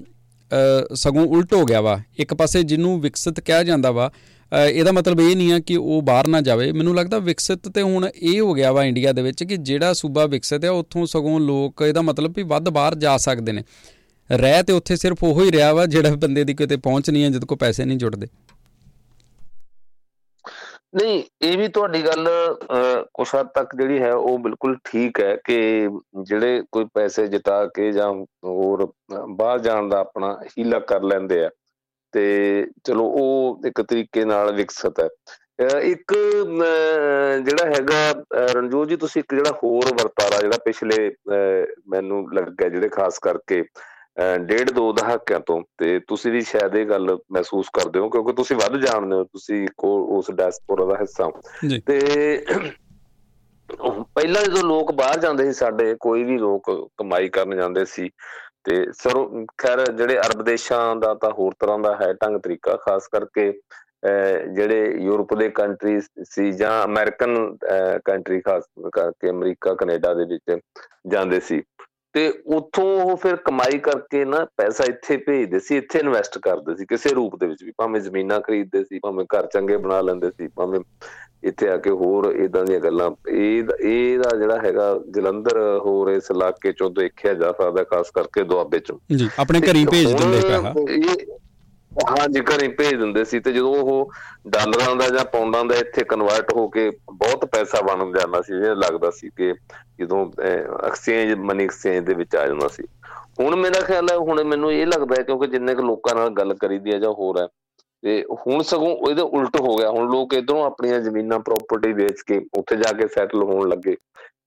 ਸਗੋਂ 0.95 1.27
ਉਲਟ 1.27 1.55
ਹੋ 1.55 1.65
ਗਿਆ 1.65 1.81
ਵਾ। 1.81 1.99
ਇੱਕ 2.19 2.35
ਪਾਸੇ 2.35 2.63
ਜਿਹਨੂੰ 2.63 3.01
ਵਿਕਸਿਤ 3.01 3.41
ਕਿਹਾ 3.41 3.63
ਜਾਂਦਾ 3.63 3.91
ਵਾ 3.91 4.11
ਇਹਦਾ 4.53 4.93
ਮਤਲਬ 4.93 5.21
ਇਹ 5.21 5.35
ਨਹੀਂ 5.37 5.53
ਆ 5.53 5.59
ਕਿ 5.59 5.77
ਉਹ 5.77 6.01
ਬਾਹਰ 6.03 6.29
ਨਾ 6.29 6.41
ਜਾਵੇ। 6.41 6.71
ਮੈਨੂੰ 6.73 6.95
ਲੱਗਦਾ 6.97 7.19
ਵਿਕਸਿਤ 7.19 7.69
ਤੇ 7.69 7.83
ਹੁਣ 7.83 8.09
ਇਹ 8.15 8.41
ਹੋ 8.41 8.55
ਗਿਆ 8.55 8.73
ਵਾ 8.73 8.85
ਇੰਡੀਆ 8.85 9.13
ਦੇ 9.13 9.23
ਵਿੱਚ 9.23 9.45
ਕਿ 9.45 9.57
ਜਿਹੜਾ 9.57 9.93
ਸੂਬਾ 9.93 10.27
ਵਿਕਸਿਤ 10.27 10.65
ਹੈ 10.65 10.71
ਉੱਥੋਂ 10.71 11.07
ਸਗੋਂ 11.07 11.39
ਲੋਕ 11.41 11.83
ਇਹਦਾ 11.89 12.03
ਮਤਲਬ 12.03 12.35
ਵੀ 12.37 12.43
ਵੱਧ 12.45 12.69
ਬਾਹਰ 12.69 12.95
ਜਾ 12.95 13.17
ਸਕਦੇ 13.17 13.53
ਨੇ। 13.53 13.65
ਰਹਿ 14.31 14.63
ਤੇ 14.63 14.73
ਉੱਥੇ 14.73 14.97
ਸਿਰਫ 14.97 15.23
ਉਹੋ 15.25 15.43
ਹੀ 15.43 15.53
ਰਿਹਾ 15.53 15.73
ਵਾ 15.75 15.87
ਜਿਹੜਾ 15.87 16.15
ਬੰਦੇ 16.15 16.45
ਦੀ 16.45 16.55
ਕਿਤੇ 16.55 16.77
ਪਹੁੰਚ 16.77 17.11
ਨਹੀਂ 17.11 17.23
ਹੈ 17.25 17.29
ਜਦ 17.29 17.45
ਕੋ 17.45 17.57
ਪੈਸੇ 17.57 17.85
ਨਹੀਂ 17.85 17.99
ਜੁੜਦੇ। 17.99 18.27
ਨਹੀਂ, 20.93 21.23
ਇਹ 21.43 21.57
ਵੀ 21.59 21.69
ਤੁਹਾਡੀ 21.69 22.03
ਗੱਲ 22.07 22.29
ਕੁਛ 23.15 23.35
ਹੱਦ 23.35 23.49
ਤੱਕ 23.55 23.75
ਜਿਹੜੀ 23.77 23.99
ਹੈ 24.03 24.13
ਉਹ 24.15 24.39
ਬਿਲਕੁਲ 24.39 24.77
ਠੀਕ 24.85 25.21
ਹੈ 25.21 25.35
ਕਿ 25.45 25.89
ਜਿਹੜੇ 26.23 26.63
ਕੋਈ 26.73 26.85
ਪੈਸੇ 26.95 27.27
ਜਿਤਾ 27.29 27.65
ਕੇ 27.75 27.91
ਜਾਂ 27.93 28.13
ਹੋਰ 28.45 28.87
ਬਾਹਰ 29.31 29.59
ਜਾਣ 29.59 29.89
ਦਾ 29.89 29.99
ਆਪਣਾ 30.01 30.33
ਹੀਲਾ 30.59 30.79
ਕਰ 30.93 31.03
ਲੈਂਦੇ 31.03 31.45
ਆ 31.45 31.51
ਤੇ 32.15 32.25
ਚਲੋ 32.85 33.05
ਉਹ 33.21 33.67
ਇੱਕ 33.67 33.83
ਤਰੀਕੇ 33.83 34.25
ਨਾਲ 34.25 34.53
ਵਿਕਸਿਤ 34.55 35.01
ਹੈ। 35.01 35.09
ਇੱਕ 35.83 36.13
ਜਿਹੜਾ 37.45 37.67
ਹੈਗਾ 37.67 38.25
ਰਣਜੋਤ 38.55 38.89
ਜੀ, 38.89 38.97
ਤੁਸੀਂ 38.97 39.23
ਇੱਕ 39.23 39.35
ਜਿਹੜਾ 39.35 39.51
ਹੋਰ 39.63 39.93
ਵਰਤਾਰਾ 39.95 40.41
ਜਿਹੜਾ 40.41 40.59
ਪਿਛਲੇ 40.65 41.11
ਮੈਨੂੰ 41.89 42.25
ਲੱਗਿਆ, 42.35 42.69
ਜਿਹੜੇ 42.69 42.89
ਖਾਸ 42.89 43.19
ਕਰਕੇ 43.19 43.63
ਡੇਢ 44.41 44.71
ਦੋ 44.71 44.93
ਦਹਾਕਿਆਂ 44.93 45.41
ਤੋਂ 45.41 45.61
ਤੇ 45.79 45.99
ਤੁਸੀਂ 46.09 46.33
ਵੀ 46.33 46.41
ਸ਼ਾਇਦ 46.43 46.75
ਇਹ 46.77 46.87
ਗੱਲ 46.87 47.17
ਮਹਿਸੂਸ 47.33 47.69
ਕਰਦੇ 47.73 47.99
ਹੋ 48.01 48.09
ਕਿਉਂਕਿ 48.09 48.33
ਤੁਸੀਂ 48.33 48.57
ਵੱਧ 48.57 48.77
ਜਾਣਦੇ 48.77 49.17
ਹੋ 49.17 49.25
ਤੁਸੀਂ 49.25 49.67
ਉਸ 49.81 50.31
ਡੈਸਪੋਰਾ 50.31 50.85
ਦਾ 50.85 50.97
ਹਿੱਸਾ 51.01 51.31
ਤੇ 51.87 51.99
ਪਹਿਲਾਂ 54.15 54.43
ਜਦੋਂ 54.45 54.63
ਲੋਕ 54.63 54.93
ਬਾਹਰ 54.93 55.19
ਜਾਂਦੇ 55.21 55.45
ਸੀ 55.45 55.53
ਸਾਡੇ 55.53 55.95
ਕੋਈ 56.01 56.23
ਵੀ 56.25 56.39
ਲੋਕ 56.39 56.71
ਕਮਾਈ 56.99 57.29
ਕਰਨ 57.29 57.57
ਜਾਂਦੇ 57.57 57.85
ਸੀ 57.87 58.11
ਤੇ 58.65 58.85
ਸਰ 58.93 59.19
ਖੈਰ 59.59 59.85
ਜਿਹੜੇ 59.93 60.19
ਅਰਬ 60.19 60.43
ਦੇਸ਼ਾਂ 60.45 60.95
ਦਾ 60.97 61.13
ਤਾਂ 61.15 61.31
ਹੋਰ 61.31 61.55
ਤਰ੍ਹਾਂ 61.61 61.79
ਦਾ 61.79 61.95
ਹੈ 61.97 62.13
ਢੰਗ 62.15 62.41
ਤਰੀਕਾ 62.41 62.77
ਖਾਸ 62.77 63.07
ਕਰਕੇ 63.09 63.53
ਜਿਹੜੇ 64.55 64.95
ਯੂਰਪ 65.03 65.35
ਦੇ 65.35 65.49
ਕੰਟਰੀ 65.51 66.01
ਸੀ 66.25 66.51
ਜਾਂ 66.53 66.73
ਅਮਰੀਕਨ 66.85 67.57
ਕੰਟਰੀ 68.05 68.41
ਖਾਸ 68.41 68.65
ਕਰਕੇ 68.93 69.31
ਅਮਰੀਕਾ 69.31 69.75
ਕੈਨੇਡਾ 69.75 70.13
ਦੇ 70.15 70.25
ਵਿੱਚ 70.25 70.59
ਜਾਂਦੇ 71.09 71.41
ਸੀ। 71.41 71.63
ਤੇ 72.15 72.29
ਉੱਥੋਂ 72.47 72.85
ਉਹ 72.85 73.17
ਫਿਰ 73.17 73.37
ਕਮਾਈ 73.37 73.79
ਕਰਕੇ 73.79 74.25
ਨਾ 74.25 74.47
ਪੈਸਾ 74.57 74.85
ਇੱਥੇ 74.85 75.17
ਭੇਜਦੇ 75.17 75.59
ਸੀ 75.59 75.77
ਇੱਥੇ 75.77 75.99
ਇਨਵੈਸਟ 75.99 76.39
ਕਰਦੇ 76.39 76.75
ਸੀ 76.77 76.87
ਕਿਸੇ 76.87 77.11
ਰੂਪ 77.11 77.37
ਦੇ 77.37 77.47
ਵਿੱਚ 77.47 77.65
ਵੀ 77.65 77.73
ਭਾਵੇਂ 77.77 78.01
ਜ਼ਮੀਨਾਂ 78.01 78.41
ਖਰੀਦਦੇ 78.41 78.85
ਸੀ 78.85 78.99
ਭਾਵੇਂ 78.99 79.25
ਘਰ 79.25 79.47
ਚੰਗੇ 79.47 79.77
ਬਣਾ 79.77 80.01
ਲੈਂਦੇ 80.01 80.31
ਸੀ 80.31 80.49
ਭਾਵੇਂ 80.49 80.81
ਇੱਥੇ 81.45 81.69
ਆ 81.69 81.77
ਕੇ 81.77 81.91
ਹੋਰ 81.91 82.35
ਇਦਾਂ 82.35 82.65
ਦੀਆਂ 82.65 82.81
ਗੱਲਾਂ 82.81 83.11
ਇਹ 83.29 83.65
ਇਹਦਾ 83.85 84.37
ਜਿਹੜਾ 84.37 84.59
ਹੈਗਾ 84.59 85.01
ਜਲੰਧਰ 85.09 85.59
ਹੋਰ 85.79 86.11
ਇਸ 86.11 86.31
ਇਲਾਕੇ 86.31 86.73
ਚੋਂ 86.73 86.91
ਦੇਖਿਆ 86.91 87.35
ਜਾ 87.35 87.53
ਸਕਦਾ 87.53 87.85
ਖਾਸ 87.85 88.11
ਕਰਕੇ 88.11 88.43
ਦੁਆਬੇ 88.45 88.79
ਚੋਂ। 88.79 88.99
ਜੀ 89.17 89.29
ਆਪਣੇ 89.39 89.61
ਘਰੀ 89.61 89.85
ਭੇਜ 89.87 90.13
ਦਿੰਦੇ 90.13 90.41
ਪੈਸਾ। 90.41 90.75
ਹਾਂ 91.93 92.29
ਜੀ 92.29 92.41
ਘਰੇ 92.41 92.67
ਭੇਜ 92.69 92.95
ਦਿੰਦੇ 92.95 93.25
ਸੀ 93.25 93.39
ਤੇ 93.41 93.53
ਜਦੋਂ 93.53 93.75
ਉਹ 93.75 94.11
ਡਾਲਰਾਂ 94.49 94.95
ਦਾ 94.97 95.09
ਜਾਂ 95.09 95.25
ਪਾਉਂਡਾਂ 95.25 95.65
ਦਾ 95.65 95.77
ਇੱਥੇ 95.77 96.05
ਕਨਵਰਟ 96.09 96.53
ਹੋ 96.57 96.69
ਕੇ 96.69 96.91
ਬਹੁਤ 97.13 97.45
ਪੈਸਾ 97.53 97.81
ਬਣ 97.83 98.13
ਜਾਂਦਾ 98.13 98.41
ਸੀ, 98.43 98.55
ਇਹ 98.55 98.75
ਲੱਗਦਾ 98.77 99.11
ਸੀ 99.11 99.31
ਕਿ 99.37 99.53
ਜਦੋਂ 100.01 100.25
ਐਕਸਚੇਂਜ 100.43 101.33
ਮਨੀ 101.41 101.65
ਐਕਸਚੇਂਜ 101.65 102.05
ਦੇ 102.07 102.15
ਵਿੱਚ 102.15 102.37
ਆ 102.37 102.47
ਜਾਂਦਾ 102.47 102.69
ਸੀ। 102.69 102.85
ਹੁਣ 103.41 103.57
ਮੇਰਾ 103.57 103.81
ਖਿਆਲ 103.81 104.09
ਹੈ, 104.11 104.17
ਹੁਣ 104.19 104.43
ਮੈਨੂੰ 104.45 104.73
ਇਹ 104.73 104.87
ਲੱਗਦਾ 104.87 105.15
ਹੈ 105.19 105.23
ਕਿਉਂਕਿ 105.23 105.47
ਜਿੰਨੇ 105.47 105.75
ਕੁ 105.75 105.83
ਲੋਕਾਂ 105.83 106.15
ਨਾਲ 106.15 106.31
ਗੱਲ 106.39 106.55
ਕਰੀਦੀ 106.55 106.93
ਹੈ 106.93 106.99
ਜਾਂ 106.99 107.11
ਹੋਰ 107.19 107.41
ਹੈ, 107.41 107.47
ਤੇ 108.03 108.25
ਹੁਣ 108.47 108.63
ਸਗੋਂ 108.63 108.97
ਇਹਦੇ 109.11 109.23
ਉਲਟ 109.23 109.61
ਹੋ 109.61 109.77
ਗਿਆ। 109.77 109.91
ਹੁਣ 109.91 110.11
ਲੋਕ 110.11 110.35
ਇਧਰੋਂ 110.35 110.65
ਆਪਣੀਆਂ 110.65 111.01
ਜ਼ਮੀਨਾਂ 111.01 111.39
ਪ੍ਰਾਪਰਟੀ 111.41 111.93
ਵੇਚ 111.93 112.21
ਕੇ 112.27 112.41
ਉੱਥੇ 112.59 112.77
ਜਾ 112.77 112.93
ਕੇ 112.99 113.09
ਸੈਟਲ 113.15 113.43
ਹੋਣ 113.43 113.69
ਲੱਗੇ। 113.69 113.97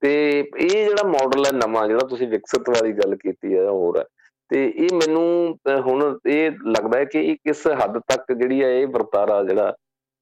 ਤੇ 0.01 0.13
ਇਹ 0.39 0.69
ਜਿਹੜਾ 0.69 1.07
ਮਾਡਲ 1.07 1.45
ਹੈ 1.45 1.51
ਨਵਾਂ, 1.51 1.87
ਜਿਹੜਾ 1.87 2.07
ਤੁਸੀਂ 2.07 2.27
ਵਿਕਸਿਤ 2.27 2.69
ਵਾਲੀ 2.69 2.91
ਗੱਲ 2.93 3.15
ਕੀਤੀ 3.15 3.57
ਹੈ 3.57 3.65
ਹੋਰ 3.69 3.97
ਹੈ 3.99 4.03
ਤੇ 4.51 4.65
ਇਹ 4.77 4.93
ਮੈਨੂੰ 4.93 5.57
ਹੁਣ 5.85 6.17
ਇਹ 6.27 6.51
ਲੱਗਦਾ 6.67 6.97
ਹੈ 6.99 7.05
ਕਿ 7.05 7.19
ਇਹ 7.25 7.35
ਕਿਸ 7.43 7.67
ਹੱਦ 7.83 7.97
ਤੱਕ 8.07 8.31
ਜਿਹੜੀ 8.33 8.63
ਹੈ 8.63 8.69
ਇਹ 8.79 8.87
ਵਰਤਾਰਾ 8.87 9.43
ਜਿਹੜਾ 9.43 9.73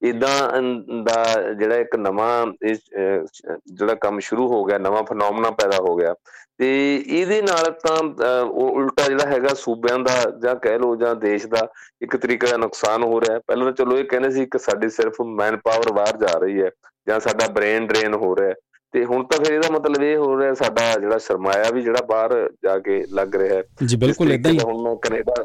ਇਦਾਂ 0.02 0.62
ਦਾ 1.04 1.24
ਜਿਹੜਾ 1.54 1.76
ਇੱਕ 1.76 1.96
ਨਵਾਂ 1.96 2.46
ਜਿਹੜਾ 2.64 3.94
ਕੰਮ 4.02 4.20
ਸ਼ੁਰੂ 4.20 4.48
ਹੋ 4.48 4.64
ਗਿਆ, 4.66 4.78
ਨਵਾਂ 4.78 5.04
ਫਨੋਮਨਾ 5.04 5.50
ਪੈਦਾ 5.52 5.78
ਹੋ 5.78 5.96
ਗਿਆ। 5.96 6.14
ਤੇ 6.60 6.70
ਇਹਦੇ 6.98 7.42
ਨਾਲ 7.42 7.72
ਤਾਂ 7.84 7.98
ਉਹ 8.44 8.70
ਉਲਟਾ 8.70 9.04
ਜਿਹੜਾ 9.08 9.26
ਹੈਗਾ 9.26 9.54
ਸੂਬਿਆਂ 9.54 10.00
ਦਾ 10.00 10.32
ਜਾਂ 10.42 10.56
ਕਹਿ 10.56 10.80
ਲੋ 10.80 10.96
ਜਾਂ 10.96 11.16
ਦੇਸ਼ 11.16 11.48
ਦਾ 11.48 11.68
ਇੱਕ 12.02 12.16
ਤਰੀਕੇ 12.18 12.48
ਦਾ 12.48 12.58
ਨੁਕਸਾਨ 12.58 13.04
ਹੋ 13.04 13.20
ਰਿਹਾ 13.22 13.40
ਪਹਿਲਾਂ 13.48 13.66
ਤਾਂ 13.66 13.74
ਚਲੋ 13.74 13.98
ਇਹ 13.98 14.06
ਕਹਿੰਦੇ 14.06 14.30
ਸੀ 14.30 14.46
ਕਿ 14.46 14.60
ਸਾਡੀ 14.60 14.90
ਸਿਰਫ 14.90 15.22
ਮੈਨ 15.22 15.58
ਪਾਵਰ 15.58 15.92
ਬਾਹਰ 15.94 16.18
ਜਾ 16.18 16.38
ਰਹੀ 16.40 16.62
ਹੈ 16.62 16.70
ਜਾਂ 17.08 17.20
ਸਾਡਾ 17.20 17.48
ਬ੍ਰੇਨ 17.48 17.88
ਡਰੇਨ 17.88 18.14
ਹੋ 18.14 18.36
ਰਿਹਾ 18.36 18.54
ਤੇ 18.94 19.04
ਹੁਣ 19.06 19.24
ਤਾਂ 19.24 19.38
ਫਿਰ 19.40 19.54
ਇਹਦਾ 19.54 19.70
ਮਤਲਬ 19.72 20.04
ਇਹ 20.04 20.18
ਹੋ 20.18 20.38
ਰਿਹਾ 20.40 20.54
ਸਾਡਾ 20.54 20.94
ਜਿਹੜਾ 21.00 21.18
ਸਰਮਾਇਆ 21.18 21.72
ਵੀ 21.72 21.82
ਜਿਹੜਾ 21.82 22.06
ਬਾਹਰ 22.10 22.50
ਜਾ 22.64 22.78
ਕੇ 22.80 23.04
ਲੱਗ 23.14 23.36
ਰਿਹਾ 23.36 23.58
ਹੈ। 23.58 23.64
ਜੀ 23.86 23.96
ਬਿਲਕੁਲ 23.96 24.32
ਇਦਾਂ 24.32 24.52
ਹੀ। 24.52 24.60
ਹੁਣ 24.60 24.96
ਕੈਨੇਡਾ 25.02 25.44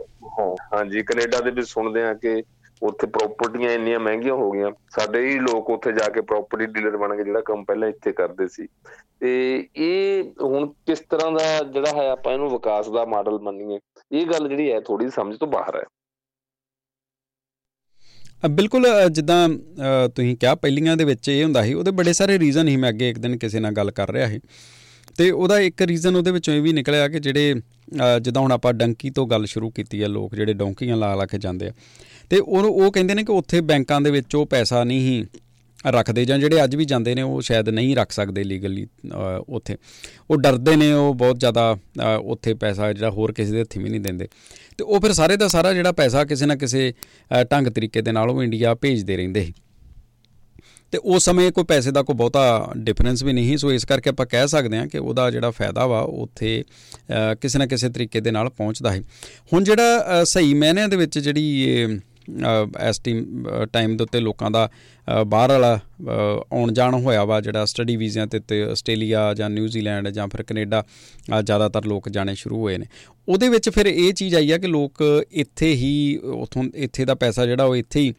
ਹਾਂਜੀ 0.75 1.03
ਕੈਨੇਡਾ 1.03 1.41
ਦੇ 1.41 1.51
ਵਿੱਚ 1.51 1.69
ਸੁਣਦੇ 1.69 2.03
ਆ 2.03 2.15
ਕਿ 2.15 2.43
ਉੱਥੇ 2.83 3.07
ਪ੍ਰਾਪਰਟੀਆਂ 3.07 3.71
ਇੰਨੀਆਂ 3.71 3.99
ਮਹਿੰਗੀਆਂ 4.01 4.35
ਹੋ 4.35 4.51
ਗਈਆਂ। 4.51 4.71
ਸਾਡੇ 4.91 5.25
ਹੀ 5.27 5.39
ਲੋਕ 5.39 5.71
ਉੱਥੇ 5.71 5.93
ਜਾ 5.93 6.09
ਕੇ 6.09 6.21
ਪ੍ਰਾਪਰਟੀ 6.21 6.67
ਡੀਲਰ 6.67 6.97
ਬਣ 6.97 7.17
ਕੇ 7.17 7.25
ਜਿਹੜਾ 7.25 7.41
ਕੰਮ 7.41 7.65
ਪਹਿਲਾਂ 7.65 7.89
ਇੱਥੇ 7.89 8.13
ਕਰਦੇ 8.13 8.49
ਸੀ। 8.49 8.67
ਤੇ 9.21 9.33
ਇਹ 9.77 10.25
ਹੁਣ 10.43 10.67
ਕਿਸ 10.87 11.01
ਤਰ੍ਹਾਂ 11.01 11.31
ਦਾ 11.33 11.63
ਜਿਹੜਾ 11.65 11.93
ਹੈ 11.97 12.09
ਆਪਾਂ 12.11 12.33
ਇਹਨੂੰ 12.33 12.51
ਵਿਕਾਸ 12.51 12.89
ਦਾ 12.89 13.05
ਮਾਡਲ 13.05 13.39
ਮੰਨੀਏ 13.41 13.79
ਇਹ 14.13 14.27
ਗੱਲ 14.27 14.49
ਜਿਹੜੀ 14.49 14.73
ਹੈ 14.73 14.81
ਥੋੜੀ 14.81 15.09
ਸਮਝ 15.11 15.37
ਤੋਂ 15.37 15.49
ਬਾਹਰ 15.49 15.77
ਹੈ। 15.77 15.85
ਬਿਲਕੁਲ 18.51 18.87
ਜਿੱਦਾਂ 19.11 19.49
ਤੁਸੀਂ 20.15 20.37
ਕਿਹਾ 20.37 20.55
ਪਹਿਲੀਆਂ 20.55 20.97
ਦੇ 20.97 21.05
ਵਿੱਚ 21.05 21.29
ਇਹ 21.29 21.43
ਹੁੰਦਾ 21.45 21.63
ਸੀ, 21.63 21.73
ਉਹਦੇ 21.75 21.91
ਬੜੇ 21.91 22.13
ਸਾਰੇ 22.13 22.39
ਰੀਜ਼ਨ 22.39 22.69
ਹੀ 22.69 22.77
ਮੈਂ 22.77 22.89
ਅੱਗੇ 22.89 23.09
ਇੱਕ 23.11 23.19
ਦਿਨ 23.19 23.37
ਕਿਸੇ 23.39 23.61
ਨਾਲ 23.61 23.73
ਗੱਲ 23.73 23.91
ਕਰ 23.91 24.11
ਰਿਹਾ 24.13 24.29
ਸੀ। 24.29 24.41
ਤੇ 25.17 25.31
ਉਹਦਾ 25.31 25.59
ਇੱਕ 25.61 25.83
ਰੀਜ਼ਨ 25.83 26.17
ਉਹਦੇ 26.17 26.31
ਵਿੱਚੋਂ 26.31 26.55
ਇਹ 26.55 26.63
ਵੀ 26.63 26.73
ਨਿਕਲਿਆ 26.73 27.09
ਕਿ 27.09 27.21
ਜਿਹੜੇ 27.21 27.55
ਜਿੱਦਾਂ 28.23 28.43
ਹੁਣ 28.43 28.53
ਆਪਾਂ 28.53 28.73
ਡੰਕੀ 28.75 29.11
ਤੋਂ 29.11 29.27
ਗੱਲ 29.27 29.47
ਸ਼ੁਰੂ 29.47 29.71
ਕੀਤੀ 29.71 30.03
ਹੈ 30.03 30.09
ਲੋਕ 30.09 30.35
ਜਿਹੜੇ 30.35 30.53
ਡੌਂਕੀਆਂ 30.53 30.97
ਲਾ 30.97 31.15
ਲਾ 31.15 31.27
ਕੇ 31.27 31.39
ਜਾਂਦੇ 31.39 31.67
ਆ। 31.69 31.73
ਤੇ 32.31 32.39
ਉਹ 32.39 32.63
ਉਹ 32.65 32.93
ਕਹਿੰਦੇ 32.93 33.15
ਨੇ 33.15 33.25
ਕਿ 33.25 33.33
ਉੱਥੇ 33.33 33.61
ਬੈਂਕਾਂ 33.61 34.01
ਦੇ 34.01 34.11
ਵਿੱਚ 34.11 34.35
ਉਹ 34.35 34.47
ਪੈਸਾ 34.47 34.85
ਨਹੀਂ 34.85 35.01
ਹੀ 35.01 35.25
ਰੱਖਦੇ 35.87 36.25
ਜਾਂ 36.25 36.39
ਜਿਹੜੇ 36.39 36.63
ਅੱਜ 36.65 36.77
ਵੀ 36.77 36.85
ਜਾਂਦੇ 36.85 37.15
ਨੇ, 37.15 37.23
ਉਹ 37.23 37.41
ਸ਼ਾਇਦ 37.41 37.69
ਨਹੀਂ 37.69 37.95
ਰੱਖ 37.97 38.13
ਸਕਦੇ 38.13 38.45
ਲੀਗਲੀ 38.45 38.87
ਉੱਥੇ। 39.49 39.77
ਉਹ 40.31 40.37
ਡਰਦੇ 40.37 40.77
ਨੇ, 40.77 40.93
ਉਹ 40.93 41.15
ਬਹੁਤ 41.15 41.41
ਜ਼ਿਆਦਾ 41.41 41.77
ਉੱਥੇ 42.23 42.55
ਪੈਸਾ 42.55 42.93
ਜਿਹੜਾ 42.93 43.11
ਹੋਰ 43.11 43.33
ਕਿਸੇ 43.33 43.53
ਦੇ 43.53 43.61
ਹੱਥੀ 43.61 43.83
ਵੀ 43.83 43.91
ਨਹੀਂ 43.91 44.01
ਦਿੰਦੇ। 44.01 44.29
ਤੇ 44.79 44.85
ਉਹ 44.85 45.01
ਫਿਰ 45.01 45.13
ਸਾਰੇ 45.13 45.37
ਦਾ 45.37 45.49
ਸਾਰਾ 45.49 45.73
ਜਿਹੜਾ 45.73 45.93
ਪੈਸਾ 45.93 46.25
ਕਿਸੇ 46.25 46.47
ਨਾ 46.47 46.57
ਕਿਸੇ 46.57 46.93
ਢੰਗ 47.53 47.69
ਤਰੀਕੇ 47.69 48.03
ਦੇ 48.03 48.13
ਨਾਲ 48.13 48.31
ਉਹ 48.31 48.43
ਇੰਡੀਆ 48.43 48.75
ਭੇਜਦੇ 48.75 49.17
ਰਹਿੰਦੇ 49.17 49.45
ਸੀ। 49.45 49.53
ਤੇ 50.93 50.99
ਉਸ 51.05 51.25
ਸਮੇਂ 51.25 51.51
ਕੋਈ 51.53 51.65
ਪੈਸੇ 51.65 51.91
ਦਾ 51.91 52.03
ਕੋਈ 52.03 52.17
ਬਹੁਤਾ 52.17 52.73
ਡਿਫਰੈਂਸ 52.77 53.23
ਵੀ 53.23 53.33
ਨਹੀਂ 53.33 53.57
ਸੋ 53.57 53.73
ਇਸ 53.73 53.85
ਕਰਕੇ 53.85 54.11
ਆਪਾਂ 54.11 54.27
ਕਹਿ 54.27 54.49
ਸਕਦੇ 54.49 54.77
ਹਾਂ 54.77 54.87
ਕਿ 54.87 54.99
ਉਹਦਾ 54.99 55.31
ਜਿਹੜਾ 55.31 55.51
ਫਾਇਦਾ 55.51 55.87
ਵਾ, 55.87 56.01
ਉੱਥੇ 56.01 56.65
ਕਿਸੇ 57.41 57.59
ਨਾ 57.59 57.67
ਕਿਸੇ 57.67 57.89
ਤਰੀਕੇ 57.89 58.21
ਦੇ 58.21 58.31
ਨਾਲ 58.31 58.49
ਪਹੁੰਚਦਾ 58.51 58.93
ਹੈ 58.93 59.01
ਹੁਣ 59.53 59.65
ਜਿਹੜਾ 59.65 60.25
ਸਹੀ 60.25 60.55
ਮੈਨਿਆਂ 60.55 60.89
ਦੇ 60.89 60.97
ਵਿੱਚ 60.97 61.19
ਜਿਹੜੀ 61.19 61.99
ਇਸ 62.89 63.01
ਟਾਈਮ 63.73 63.97
ਦੇ 63.97 64.05
ਉੱਤੇ 64.05 64.21
ਲੋਕਾਂ 64.21 64.51
ਦਾ 64.51 64.69
ਬਾਹਰ 65.27 65.51
ਵਾਲਾ 65.51 65.79
ਆਉਣ 66.53 66.73
ਜਾਣ 66.73 66.95
ਹੋਇਆ 66.95 67.25
ਵਾ 67.25 67.41
ਜਿਹੜਾ 67.41 67.65
ਸਟੱਡੀ 67.65 67.97
ਵੀਜ਼ਿਆਂ 67.97 68.27
ਤੇ 68.27 68.39
ਤੇ 68.39 68.63
ਆਸਟ੍ਰੇਲੀਆ 68.63 69.33
ਜਾਂ 69.35 69.51
ਨਿਊਜ਼ੀਲੈਂਡ 69.51 70.09
ਜਾਂ 70.09 70.29
ਫਿਰ 70.29 70.43
ਕੈਨੇਡਾ 70.43 70.83
ਜ਼ਿਆਦਾਤਰ 71.43 71.85
ਲੋਕ 71.85 72.09
ਜਾਣੇ 72.09 72.35
ਸ਼ੁਰੂ 72.35 72.61
ਹੋਏ 72.61 72.77
ਨੇ। 72.79 72.87
ਉਹਦੇ 73.29 73.49
ਵਿੱਚ 73.49 73.71
ਫਿਰ 73.71 73.87
ਇਹ 73.87 74.13
ਚੀਜ਼ 74.13 74.35
ਆਈ 74.35 74.51
ਆ 74.53 74.59
ਕਿ 74.59 74.67
ਲੋਕ 74.67 75.03
ਇੱਥੇ 75.33 75.73
ਹੀ 75.75 76.19
ਉਥੋਂ, 76.25 76.65
ਇੱਥੇ 76.75 77.05
ਦਾ 77.05 77.15
ਪੈਸਾ 77.15 77.47
ਜਿਹੜਾ 77.47 77.65
ਉਹ 77.65 77.77
ਇੱਥੇ 77.77 78.01
ਹੀ 78.01 78.13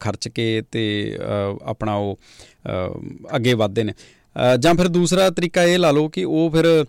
ਖਰਚ 0.00 0.28
ਕੇ 0.28 0.62
ਤੇ 0.72 1.16
ਆਪਣਾ 1.62 1.94
ਉਹ 1.94 2.18
ਅੱਗੇ 3.36 3.54
ਵਧਦੇ 3.54 3.84
ਨੇ। 3.84 3.94
ਜਾਂ 4.60 4.74
ਫਿਰ 4.74 4.88
ਦੂਸਰਾ 4.88 5.28
ਤਰੀਕਾ 5.30 5.62
ਇਹ 5.62 5.78
ਲਾ 5.78 5.90
ਲਓ 5.90 6.08
ਕਿ 6.08 6.24
ਉਹ 6.24 6.50
ਫਿਰ 6.50 6.84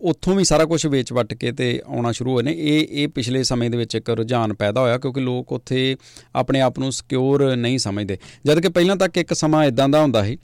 ਉੱਥੋਂ 0.00 0.34
ਵੀ 0.34 0.44
ਸਾਰਾ 0.44 0.64
ਕੁਝ 0.64 0.86
ਵੇਚ 0.86 1.12
ਵਟ 1.12 1.34
ਕੇ 1.34 1.52
ਤੇ 1.52 1.80
ਆਉਣਾ 1.86 2.12
ਸ਼ੁਰੂ 2.12 2.32
ਹੋਏ 2.32 2.42
ਨੇ। 2.42 2.52
ਇਹ 2.52 2.86
ਇਹ 2.90 3.08
ਪਿਛਲੇ 3.08 3.42
ਸਮੇਂ 3.42 3.70
ਦੇ 3.70 3.78
ਵਿੱਚ 3.78 3.94
ਇੱਕ 3.94 4.10
ਰੁਝਾਨ 4.10 4.54
ਪੈਦਾ 4.54 4.80
ਹੋਇਆ 4.80 4.98
ਕਿਉਂਕਿ 4.98 5.20
ਲੋਕ 5.20 5.52
ਉੱਥੇ 5.52 5.96
ਆਪਣੇ 6.36 6.60
ਆਪ 6.60 6.78
ਨੂੰ 6.78 6.92
ਸਿਕਿਉਰ 6.92 7.56
ਨਹੀਂ 7.56 7.78
ਸਮਝਦੇ। 7.78 8.18
ਜਦ 8.46 8.60
ਕਿ 8.60 8.68
ਪਹਿਲਾਂ 8.68 8.96
ਤੱਕ 8.96 9.18
ਇੱਕ 9.18 9.34
ਸਮਾਂ 9.34 9.64
ਇਦਾਂ 9.64 9.88
ਦਾ 9.88 10.02
ਹੁੰਦਾ 10.02 10.24
ਸੀ। 10.24 10.38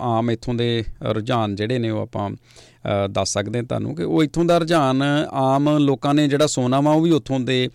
ਆਮ 0.00 0.30
ਇੱਥੋਂ 0.30 0.54
ਦੇ 0.54 0.84
ਰੁਝਾਨ 1.10 1.54
ਜਿਹੜੇ 1.54 1.78
ਨੇ 1.78 1.90
ਉਹ 1.90 2.00
ਆਪਾਂ 2.00 2.30
ਦੱਸ 3.10 3.32
ਸਕਦੇ 3.32 3.58
ਹਾਂ 3.58 3.64
ਤੁਹਾਨੂੰ 3.64 3.94
ਕਿ 3.96 4.02
ਉਹ 4.02 4.22
ਇੱਥੋਂ 4.24 4.44
ਦਾ 4.44 4.58
ਰੁਝਾਨ 4.58 5.02
ਆਮ 5.30 5.68
ਲੋਕਾਂ 5.78 6.14
ਨੇ 6.14 6.26
ਜਿਹੜਾ 6.28 6.46
ਸੋਨਾ 6.46 6.80
ਵਾ 6.80 6.92
ਉਹ 6.92 7.02
ਵੀ 7.02 7.10
ਉੱਥੋਂ 7.10 7.40
ਦੇ 7.40 7.68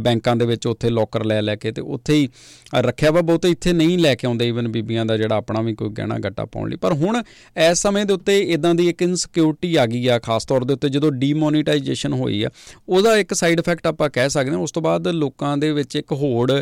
ਬੈਂਕਾਂ 0.00 0.36
ਦੇ 0.36 0.46
ਵਿੱਚ 0.46 0.66
ਉੱਥੇ 0.66 0.90
ਲੋਕਰ 0.90 1.24
ਲੈ 1.24 1.40
ਲੈ 1.42 1.56
ਕੇ 1.56 1.72
ਤੇ 1.72 1.82
ਉੱਥੇ 1.82 2.14
ਹੀ 2.14 2.28
ਰੱਖਿਆ 2.74 3.10
ਵਾ 3.10 3.20
ਬਹੁਤ 3.20 3.46
ਇੱਥੇ 3.46 3.72
ਨਹੀਂ 3.72 3.98
ਲੈ 3.98 4.14
ਕੇ 4.14 4.26
ਆਉਂਦੇ 4.26 4.48
ਇਵਨ 4.48 4.68
ਬੀਬੀਆਂ 4.68 5.06
ਦਾ 5.06 5.16
ਜਿਹੜਾ 5.16 5.36
ਆਪਣਾ 5.36 5.60
ਵੀ 5.60 5.74
ਕੋਈ 5.74 5.90
ਗਹਿਣਾ 5.90 6.18
ਗੱਟਾ 6.18 6.44
ਪਾਉਣ 6.44 6.68
ਲਈ। 6.70 6.76
ਪਰ 6.76 6.92
ਹੁਣ 6.92 7.22
ਇਸ 7.70 7.82
ਸਮੇਂ 7.82 8.04
ਦੇ 8.06 8.12
ਉੱਤੇ 8.14 8.38
ਇਦਾਂ 8.52 8.74
ਦੀ 8.74 8.88
ਇੱਕ 8.88 9.02
ਇਨਸਿਕਿਉਰਿਟੀ 9.02 9.74
ਆ 9.76 9.86
ਗਈ 9.86 10.06
ਆ, 10.06 10.18
ਖਾਸ 10.18 10.44
ਤੌਰ 10.44 10.64
ਦੇ 10.64 10.74
ਉੱਤੇ 10.74 10.88
ਜਦੋਂ 10.88 11.10
ਡੀਮੋਨੀਟਾਈਜੇਸ਼ਨ 11.12 12.12
ਹੋਈ 12.12 12.42
ਆ, 12.42 12.50
ਉਹਦਾ 12.88 13.16
ਇੱਕ 13.16 13.34
ਸਾਈਡ 13.34 13.60
ਇਫੈਕਟ 13.60 13.86
ਆਪਾਂ 13.86 14.08
ਕਹਿ 14.10 14.30
ਸਕਦੇ 14.30 14.50
ਹਾਂ। 14.50 14.62
ਉਸ 14.62 14.72
ਤੋਂ 14.72 14.82
ਬਾਅਦ 14.82 15.08
ਲੋਕਾਂ 15.08 15.56
ਦੇ 15.56 15.72
ਵਿੱਚ 15.72 15.96
ਇੱਕ 15.96 16.12
ਹੋੜ 16.12 16.52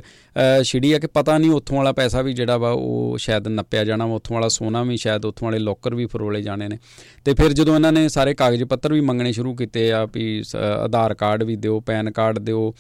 ਛਿੜੀ 0.62 0.92
ਆ 0.92 0.98
ਕਿ 0.98 1.06
ਪਤਾ 1.06 1.38
ਨਹੀਂ 1.38 1.50
ਉੱਥੋਂ 1.50 1.76
ਵਾਲਾ 1.76 1.92
ਪੈਸਾ 1.92 2.22
ਵੀ 2.22 2.32
ਜਿਹੜਾ 2.32 2.56
ਵਾ 2.56 2.70
ਉਹ 2.70 3.16
ਸ਼ਾਇਦ 3.18 3.48
ਨੱਪਿਆ 3.48 3.84
ਜਾਣਾ 3.84 4.04
ਉੱਥੋਂ 4.04 4.36
ਵਾਲਾ 4.36 4.48
ਸੋਨਾ 4.48 4.82
ਵੀ 4.82 4.96
ਸ਼ਾਇਦ 4.96 5.24
ਉੱਥੋਂ 5.24 5.46
ਵਾਲੇ 5.46 5.58
ਲੋਕਰ 5.58 5.94
ਵੀ 5.94 6.06
ਫਰੋਲੇ 6.06 6.42
ਜਾਣੇ 6.42 6.68
ਨੇ। 6.68 6.78
ਤੇ 7.24 7.34
ਫਿਰ 7.34 7.52
ਜਦੋਂ 7.52 7.79
ਇਹਨਾਂ 7.80 7.92
ਨੇ 7.92 8.08
ਸਾਰੇ 8.08 8.32
ਕਾਗਜ਼ 8.34 8.62
ਪੱਤਰ 8.64 8.92
ਵੀ 8.92 9.00
ਮੰਗਣੇ 9.00 9.32
ਸ਼ੁਰੂ 9.32 9.54
ਕੀਤੇ 9.56 9.90
ਆ 9.92 10.04
ਵੀ 10.14 10.42
ਆਧਾਰ 10.84 11.14
ਕਾਰਡ 11.14 11.42
ਵੀ 11.42 11.54
ਦਿਓ, 11.56 11.78
ਪੈਨ 11.80 12.10
ਕਾਰਡ 12.10 12.38
ਦਿਓ 12.38 12.72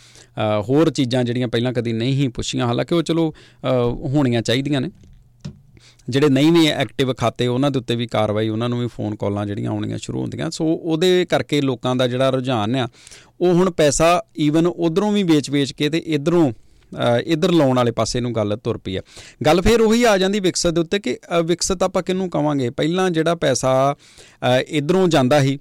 ਹੋਰ 0.68 0.90
ਚੀਜ਼ਾਂ 0.90 1.22
ਜਿਹੜੀਆਂ 1.24 1.48
ਪਹਿਲਾਂ 1.48 1.72
ਕਦੀ 1.72 1.92
ਨਹੀਂ 1.92 2.12
ਹੀ 2.14 2.26
ਪੁੱਛੀਆਂ। 2.28 2.66
ਹਾਲਾਂਕਿ 2.66 2.94
ਉਹ 2.94 3.02
ਚਲੋ 3.02 3.32
ਹੋਣੀਆਂ 4.14 4.42
ਚਾਹੀਦੀਆਂ 4.42 4.80
ਨੇ। 4.80 4.90
ਜਿਹੜੇ 6.08 6.28
ਨਹੀਂ 6.28 6.52
ਵੀ 6.52 6.66
ਐਕਟਿਵ 6.66 7.12
ਖਾਤੇ, 7.14 7.46
ਉਹਨਾਂ 7.46 7.70
ਦੇ 7.70 7.78
ਉੱਤੇ 7.78 7.96
ਵੀ 7.96 8.06
ਕਾਰਵਾਈ, 8.06 8.48
ਉਹਨਾਂ 8.48 8.68
ਨੂੰ 8.68 8.80
ਵੀ 8.80 8.86
ਫੋਨ 8.86 9.14
ਕਾਲਾਂ 9.16 9.46
ਜਿਹੜੀਆਂ 9.46 9.70
ਆਉਣੀਆਂ 9.70 9.98
ਸ਼ੁਰੂ 9.98 10.20
ਹੁੰਦੀਆਂ। 10.20 10.50
ਸੋ 10.50 10.66
ਉਹਦੇ 10.66 11.26
ਕਰਕੇ 11.30 11.60
ਲੋਕਾਂ 11.60 11.96
ਦਾ 11.96 12.06
ਜਿਹੜਾ 12.08 12.30
ਰੁਝਾਨ 12.30 12.76
ਆ, 12.76 12.88
ਉਹ 13.40 13.52
ਹੁਣ 13.54 13.70
ਪੈਸਾ 13.70 14.22
ਈਵਨ 14.38 14.66
ਉਧਰੋਂ 14.66 15.12
ਵੀ 15.12 15.22
ਵੇਚ-ਵੇਚ 15.22 15.72
ਕੇ 15.72 15.88
ਤੇ 15.88 15.98
ਇਧਰੋਂ 16.06 16.50
ਇਧਰ 17.26 17.52
ਲਾਉਣ 17.52 17.76
ਵਾਲੇ 17.76 17.90
ਪਾਸੇ 17.90 18.20
ਨੂੰ 18.20 18.34
ਗੱਲ 18.34 18.56
ਤੁਰ 18.64 18.78
ਪਈ 18.78 18.96
ਆ 18.96 19.00
ਗੱਲ 19.46 19.60
ਫੇਰ 19.62 19.80
ਉਹੀ 19.80 20.04
ਆ 20.04 20.18
ਜਾਂਦੀ 20.18 20.40
ਵਿਕਸਤ 20.40 20.70
ਦੇ 20.70 20.80
ਉੱਤੇ 20.80 20.98
ਕਿ 20.98 21.18
ਵਿਕਸਤ 21.44 21.82
ਆਪਾਂ 21.82 22.02
ਕਿਹਨੂੰ 22.02 22.30
ਕਵਾਂਗੇ? 22.30 22.70
ਪਹਿਲਾਂ 22.70 23.10
ਜਿਹੜਾ 23.10 23.34
ਪੈਸਾ 23.34 23.96
ਇਧਰੋਂ 24.68 25.08
ਜਾਂਦਾ 25.08 25.40
ਸੀ 25.40 25.58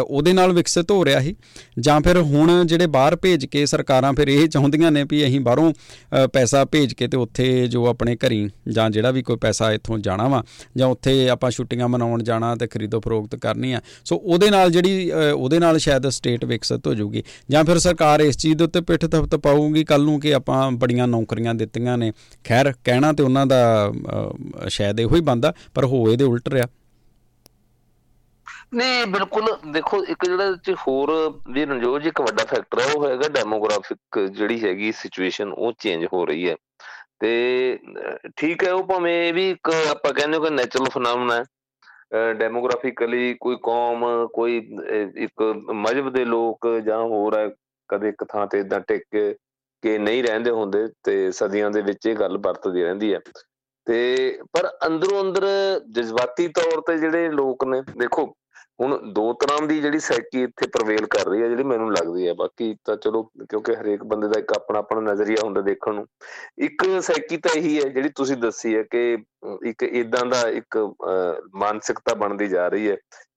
ਉਹਦੇ 0.00 0.32
ਨਾਲ 0.32 0.52
ਵਿਕਸਿਤ 0.52 0.90
ਹੋ 0.90 1.04
ਰਿਹਾ 1.04 1.20
ਸੀ। 1.20 1.34
ਜਾਂ 1.80 2.00
ਫਿਰ 2.00 2.18
ਹੁਣ 2.18 2.64
ਜਿਹੜੇ 2.66 2.86
ਬਾਹਰ 2.88 3.16
ਭੇਜ 3.16 3.44
ਕੇ 3.46 3.64
ਸਰਕਾਰਾਂ 3.66 4.12
ਫਿਰ 4.12 4.28
ਇਹ 4.28 4.46
ਚਾਹੁੰਦੀਆਂ 4.48 4.90
ਨੇ 4.92 5.04
ਵੀ 5.10 5.24
ਅਸੀਂ 5.26 5.40
ਬਾਹਰੋਂ 5.40 5.72
ਪੈਸਾ 6.32 6.64
ਭੇਜ 6.64 6.92
ਕੇ 6.94 7.08
ਤੇ 7.08 7.16
ਉੱਥੇ 7.16 7.66
ਜੋ 7.66 7.86
ਆਪਣੇ 7.86 8.16
ਘਰੀ 8.16 8.48
ਜਾਂ 8.68 8.88
ਜਿਹੜਾ 8.90 9.10
ਵੀ 9.10 9.22
ਕੋਈ 9.22 9.36
ਪੈਸਾ 9.36 9.70
ਇੱਥੋਂ 9.72 9.98
ਜਾਣਾ 9.98 10.28
ਵਾ, 10.28 10.42
ਜਾਂ 10.76 10.88
ਉੱਥੇ 10.88 11.28
ਆਪਾਂ 11.30 11.50
ਛੁੱਟੀਆਂ 11.50 11.88
ਮਨਾਉਣ 11.88 12.22
ਜਾਣਾ 12.22 12.54
ਤੇ 12.56 12.66
ਖਰੀਦੋ 12.66 13.00
ਫਰੋਖਤ 13.00 13.34
ਕਰਨੀ 13.36 13.72
ਆ। 13.72 13.80
ਸੋ 14.04 14.16
ਉਹਦੇ 14.16 14.50
ਨਾਲ 14.50 14.70
ਜਿਹੜੀ 14.70 15.10
ਉਹਦੇ 15.10 15.58
ਨਾਲ 15.58 15.78
ਸ਼ਾਇਦ 15.78 16.08
ਸਟੇਟ 16.10 16.44
ਵਿਕਸਿਤ 16.44 16.86
ਹੋ 16.86 16.94
ਜਾਊਗੀ। 16.94 17.22
ਜਾਂ 17.50 17.64
ਫਿਰ 17.64 17.78
ਸਰਕਾਰ 17.78 18.20
ਇਸ 18.20 18.38
ਚੀਜ਼ 18.38 18.56
ਦੇ 18.58 18.64
ਉੱਤੇ 18.64 18.80
ਪਿੱਠ 18.82 19.04
ਥਪਤ 19.04 19.36
ਪਾਊਗੀ 19.36 19.84
ਕੱਲ 19.84 20.02
ਨੂੰ 20.02 20.18
ਕਿ 20.20 20.34
ਆਪਾਂ 20.34 20.70
ਬੜੀਆਂ 20.72 21.08
ਨੌਕਰੀਆਂ 21.08 21.54
ਦਿੱਤੀਆਂ 21.54 21.98
ਨੇ। 21.98 22.12
ਖੈਰ, 22.44 22.72
ਕਹਿਣਾ 22.84 23.12
ਤੇ 23.12 23.22
ਉਹਨਾਂ 23.22 23.46
ਦਾ 23.46 23.92
ਸ਼ਾਇਦ 24.68 25.00
ਇਹੋ 25.00 25.14
ਹੀ 25.16 25.20
ਬੰਦਾ 25.22 25.52
ਪਰ 25.74 25.84
ਹੋਏ 25.84 26.16
ਦੇ 26.16 26.24
ਉਲਟ 26.24 26.48
ਰਿਹਾ। 26.48 26.66
ਨਹੀਂ, 28.76 29.06
ਬਿਲਕੁਲ, 29.06 29.46
ਦੇਖੋ, 29.72 30.02
ਇੱਕ 30.04 30.24
ਜਿਹੜਾ 30.24 30.52
ਚ 30.64 30.74
ਹੋਰ 30.88 31.10
ਵੀ 31.50 31.64
ਰਣਜੋਤ 31.64 32.06
ਇੱਕ 32.06 32.20
ਵੱਡਾ 32.20 32.44
ਫੈਕਟਰ 32.44 32.80
ਹੈ 32.80 32.92
ਉਹ 32.96 33.06
ਹੈਗਾ 33.08 33.28
ਡੈਮੋਗ੍ਰਾਫਿਕ 33.28 34.18
ਜਿਹੜੀ 34.18 34.62
ਹੈਗੀ 34.64 34.92
ਸਿਚੁਏਸ਼ਨ 34.92 35.52
ਉਹ 35.52 35.72
ਚੇਂਜ 35.78 36.06
ਹੋ 36.12 36.24
ਰਹੀ 36.26 36.48
ਹੈ। 36.50 36.56
ਤੇ 37.20 37.78
ਠੀਕ 38.36 38.64
ਹੈ, 38.64 38.72
ਉਹ 38.72 38.84
ਭਾਵੇਂ 38.84 39.32
ਵੀ 39.34 39.50
ਇੱਕ 39.50 39.70
ਆਪਾਂ 39.90 40.12
ਕਹਿੰਦੇ 40.12 40.38
ਕਿ 40.38 40.50
ਨੇਚਰਲ 40.50 40.88
ਫੀਨੋਮਨਾ 40.94 41.36
ਹੈ। 41.36 41.44
ਡੈਮੋਗ੍ਰਾਫਿਕਲੀ 42.34 43.34
ਕੋਈ 43.40 43.56
ਕੌਮ, 43.62 44.04
ਕੋਈ 44.34 44.56
ਇੱਕ 45.16 45.42
ਮਜਬ 45.74 46.10
ਦੇ 46.12 46.24
ਲੋਕ 46.24 46.68
ਜਾਂ 46.86 46.98
ਹੋਰ 46.98 47.38
ਹੈ, 47.38 47.48
ਕਦੇ 47.88 48.08
ਇੱਕ 48.08 48.24
ਥਾਂ 48.24 48.46
ਤੇ 48.46 48.60
ਇਦਾਂ 48.60 48.80
ਟਿਕ 48.80 49.02
ਕੇ 49.82 49.98
ਨਹੀਂ 49.98 50.22
ਰਹਿੰਦੇ 50.24 50.50
ਹੁੰਦੇ 50.50 50.86
ਤੇ 51.04 51.30
ਸਦੀਆਂ 51.32 51.70
ਦੇ 51.70 51.80
ਵਿੱਚ 51.82 52.06
ਇਹ 52.06 52.16
ਗੱਲ 52.16 52.38
ਵਰਤਦੀ 52.38 52.82
ਰਹਿੰਦੀ 52.82 53.14
ਹੈ। 53.14 53.18
ਤੇ, 53.86 54.38
ਪਰ 54.52 54.68
ਅੰਦਰੋਂ 54.86 55.20
ਅੰਦਰ 55.20 55.46
ਜਜ਼ਬਾਤੀ 55.90 56.48
ਤੌਰ 56.48 56.80
ਤੇ 56.80 56.98
ਜਿਹੜੇ 56.98 57.28
ਲੋਕ 57.30 57.64
ਨੇ, 57.64 57.82
ਦੇਖੋ 57.98 58.34
ਹੁਣ 58.78 58.96
ਦੋ 59.12 59.32
ਤਰ੍ਹਾਂ 59.40 59.66
ਦੀ 59.66 59.80
ਜਿਹੜੀ 59.80 59.98
ਸਾਈਕੀ 59.98 60.42
ਇੱਥੇ 60.42 60.66
ਪ੍ਰਵੇਲ 60.72 61.06
ਕਰ 61.10 61.26
ਰਹੀ 61.26 61.42
ਹੈ 61.42 61.48
ਜਿਹੜੀ 61.48 61.62
ਮੈਨੂੰ 61.64 61.92
ਲੱਗਦੀ 61.92 62.26
ਹੈ 62.28 62.32
ਬਾਕੀ 62.38 62.74
ਤਾਂ 62.84 62.96
ਚਲੋ, 62.96 63.22
ਕਿਉਂਕਿ 63.50 63.74
ਹਰੇਕ 63.76 64.02
ਬੰਦੇ 64.04 64.28
ਦਾ 64.28 64.38
ਇੱਕ 64.40 64.52
ਆਪਣਾ 64.56 64.78
ਆਪਣਾ 64.78 65.00
ਨਜ਼ਰੀਆ 65.02 65.42
ਹੁੰਦਾ 65.44 65.60
ਦੇਖਣ 65.60 65.94
ਨੂੰ। 65.94 66.06
ਇੱਕ 66.58 66.84
ਸਾਈਕੀ 67.02 67.36
ਤਾਂ 67.38 67.54
ਇਹੀ 67.56 67.76
ਹੈ 67.78 67.88
ਜਿਹੜੀ 67.88 68.08
ਤੁਸੀਂ 68.16 68.36
ਦੱਸੀ 68.36 68.74
ਹੈ 68.76 68.82
ਕਿ 68.90 69.16
ਇੱਕ 69.68 69.82
ਇਦਾਂ 69.82 70.24
ਦਾ 70.26 70.42
ਇੱਕ 70.50 70.78
ਮਾਨਸਿਕਤਾ 71.56 72.14
ਬਣਦੀ 72.16 72.48
ਜਾ 72.48 72.68
ਰਹੀ 72.68 72.90
ਹੈ 72.90 72.96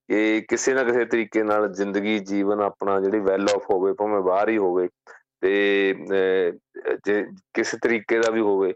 ਕਿ 0.09 0.41
ਕਿਸੇ 0.49 0.73
ਨਾ 0.73 0.83
ਕਿਸੇ 0.83 1.05
ਤਰੀਕੇ 1.05 1.43
ਨਾਲ 1.43 1.67
ਜ਼ਿੰਦਗੀ, 1.73 2.17
ਜੀਵਨ 2.19 2.61
ਆਪਣਾ 2.61 2.99
ਜਿਹੜੀ 2.99 3.19
ਵੈਲ 3.21 3.47
ਆਫ 3.55 3.69
ਹੋਵੇ, 3.71 3.93
ਭਾਵੇਂ 3.93 4.21
ਬਾਹਰ 4.21 4.49
ਹੀ 4.49 4.57
ਹੋਵੇ, 4.57 4.87
ਤੇ 5.41 6.51
ਜੇ 7.05 7.23
ਕਿਸੇ 7.53 7.77
ਤਰੀਕੇ 7.83 8.19
ਦਾ 8.19 8.29
ਵੀ 8.31 8.41
ਹੋਵੇ 8.41 8.73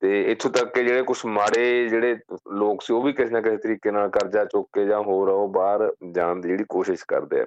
ਤੇ 0.00 0.32
ਇੱਥੋਂ 0.32 0.50
ਤੱਕ 0.50 0.74
ਕਿ 0.74 0.84
ਜਿਹੜੇ 0.84 1.02
ਕੁਝ 1.02 1.18
ਮਾੜੇ 1.26 1.88
ਜਿਹੜੇ 1.88 2.16
ਲੋਕ 2.52 2.82
ਸੀ, 2.82 2.92
ਉਹ 2.92 3.02
ਵੀ 3.02 3.12
ਕਿਸੇ 3.12 3.30
ਨਾ 3.30 3.40
ਕਿਸੇ 3.40 3.56
ਤਰੀਕੇ 3.56 3.90
ਨਾਲ 3.90 4.08
ਕਰਜ਼ਾ 4.08 4.44
ਚੁੱਕ 4.44 4.68
ਕੇ 4.72 4.86
ਜਾਂ 4.86 5.02
ਹੋਰ 5.02 5.28
ਉਹ 5.28 5.48
ਬਾਹਰ 5.48 5.94
ਜਾਣ 6.10 6.40
ਦੀ 6.40 6.48
ਜਿਹੜੀ 6.48 6.64
ਕੋਸ਼ਿਸ਼ 6.68 7.04
ਕਰਦੇ 7.08 7.40
ਆ। 7.40 7.44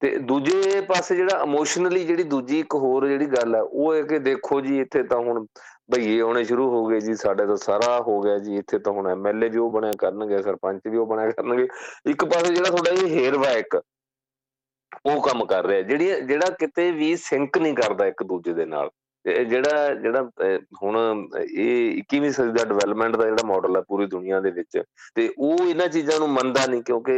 ਤੇ 0.00 0.16
ਦੂਜੇ 0.18 0.80
ਪਾਸੇ 0.80 1.16
ਜਿਹੜਾ 1.16 1.40
ਇਮੋਸ਼ਨਲੀ 1.42 2.04
ਜਿਹੜੀ 2.04 2.22
ਦੂਜੀ 2.22 2.60
ਇੱਕ 2.60 2.74
ਹੋਰ 2.74 3.06
ਜਿਹੜੀ 3.08 3.26
ਗੱਲ 3.26 3.56
ਆ, 3.56 3.60
ਉਹ 3.62 3.94
ਹੈ 3.94 4.02
ਕਿ 4.02 4.18
ਦੇਖੋ 4.18 4.60
ਜੀ, 4.60 4.80
ਇੱਥੇ 4.80 5.02
ਤਾਂ 5.02 5.18
ਹੁਣ 5.18 5.46
ਭਈਏ 5.94 6.20
ਆਉਣੇ 6.20 6.44
ਸ਼ੁਰੂ 6.44 6.70
ਹੋ 6.70 6.86
ਗਏ 6.86 7.00
ਜੀ, 7.00 7.14
ਸਾਡੇ 7.14 7.46
ਤੋਂ 7.46 7.56
ਸਾਰਾ 7.56 8.00
ਹੋ 8.00 8.20
ਗਿਆ 8.20 8.38
ਜੀ, 8.38 8.56
ਇੱਥੇ 8.56 8.78
ਤਾਂ 8.78 8.92
ਹੁਣ 8.92 9.08
ਐਮਐਲਏ 9.08 9.48
ਵੀ 9.48 9.58
ਉਹ 9.58 9.70
ਬਣਿਆ 9.70 9.92
ਕਰਨਗੇ, 9.98 10.42
ਸਰਪੰਚ 10.42 10.80
ਵੀ 10.88 10.98
ਉਹ 10.98 11.06
ਬਣਿਆ 11.06 11.30
ਕਰਨਗੇ। 11.30 11.68
ਇੱਕ 12.10 12.24
ਪਾਸੇ 12.24 12.54
ਜਿਹੜਾ 12.54 12.70
ਤੁਹਾਡਾ 12.70 12.90
ਇਹ 12.90 13.20
ਹੇਰਵਾ 13.20 13.50
ਇੱਕ 13.50 13.82
ਉਹ 15.06 15.20
ਕੰਮ 15.22 15.44
ਕਰ 15.44 15.66
ਰਿਹਾ 15.66 15.82
ਜਿਹੜੀ 15.82 16.20
ਜਿਹੜਾ 16.20 16.50
ਕਿਤੇ 16.50 16.90
ਵੀ 16.90 17.16
ਸਿੰਕ 17.16 17.58
ਨਹੀਂ 17.58 17.74
ਕਰਦਾ 17.74 18.06
ਇੱਕ 18.06 18.22
ਦੂਜੇ 18.22 18.52
ਦੇ 18.52 18.64
ਨਾਲ। 18.66 18.90
ਜਿਹੜਾ 19.24 19.94
ਜਿਹੜਾ 19.94 20.22
ਹੁਣ 20.82 20.96
ਇਹ 21.40 21.96
21ਵੀਂ 21.98 22.30
ਸਦੀ 22.32 22.52
ਦਾ 22.52 22.64
ਡਿਵੈਲਪਮੈਂਟ 22.64 23.16
ਦਾ 23.16 23.24
ਜਿਹੜਾ 23.24 23.46
ਮਾਡਲ 23.46 23.76
ਹੈ 23.76 23.80
ਪੂਰੀ 23.88 24.06
ਦੁਨੀਆ 24.06 24.40
ਦੇ 24.40 24.50
ਵਿੱਚ, 24.50 24.82
ਤੇ 25.16 25.28
ਉਹ 25.38 25.68
ਇਹਨਾਂ 25.68 25.88
ਚੀਜ਼ਾਂ 25.88 26.18
ਨੂੰ 26.18 26.28
ਮੰਨਦਾ 26.30 26.66
ਨਹੀਂ 26.66 26.82
ਕਿਉਂਕਿ 26.82 27.16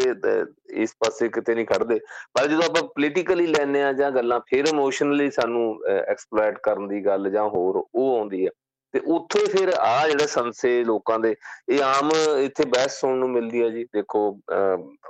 ਇਸ 0.83 0.95
ਪਾਸੇ 1.01 1.29
ਕਿਤੇ 1.29 1.55
ਨਹੀਂ 1.55 1.67
ਖੜਦੇ। 1.67 2.01
ਪਰ 2.35 2.47
ਜਦੋਂ 2.47 2.65
ਆਪਾਂ 2.65 2.83
ਪੋਲੀਟੀਕਲੀ 2.89 3.47
ਲੈਨੇ 3.47 3.83
ਆ 3.83 3.93
ਜਾਂ 3.93 4.11
ਗੱਲਾਂ, 4.11 4.41
ਫਿਰ 4.49 4.67
ਇਮੋਸ਼ਨਲੀ 4.69 5.31
ਸਾਨੂੰ 5.31 5.79
ਐਕਸਪਲੋਇਟ 5.89 6.59
ਕਰਨ 6.63 6.89
ਦੀ 6.89 7.05
ਗੱਲ 7.07 7.31
ਜਾਂ 7.31 7.49
ਹੋਰ 7.49 7.83
ਉਹ 7.85 8.17
ਆਉਂਦੀ 8.17 8.45
ਹੈ 8.47 8.51
ਤੇ 8.95 9.01
ਉੱਥੇ 9.09 9.45
ਫਿਰ 9.53 9.73
ਆ 9.81 10.09
ਜਿਹੜੇ 10.09 10.27
ਸੰਸੇ 10.27 10.83
ਲੋਕਾਂ 10.85 11.19
ਦੇ, 11.19 11.35
ਇਹ 11.69 11.83
ਆਮ 11.83 12.11
ਇੱਥੇ 12.39 12.65
ਬਹਿਸ 12.69 13.01
ਸੁਣਨ 13.01 13.19
ਨੂੰ 13.19 13.31
ਮਿਲਦੀ 13.31 13.63
ਹੈ 13.63 13.69
ਜੀ। 13.69 13.85
ਦੇਖੋ 13.95 14.29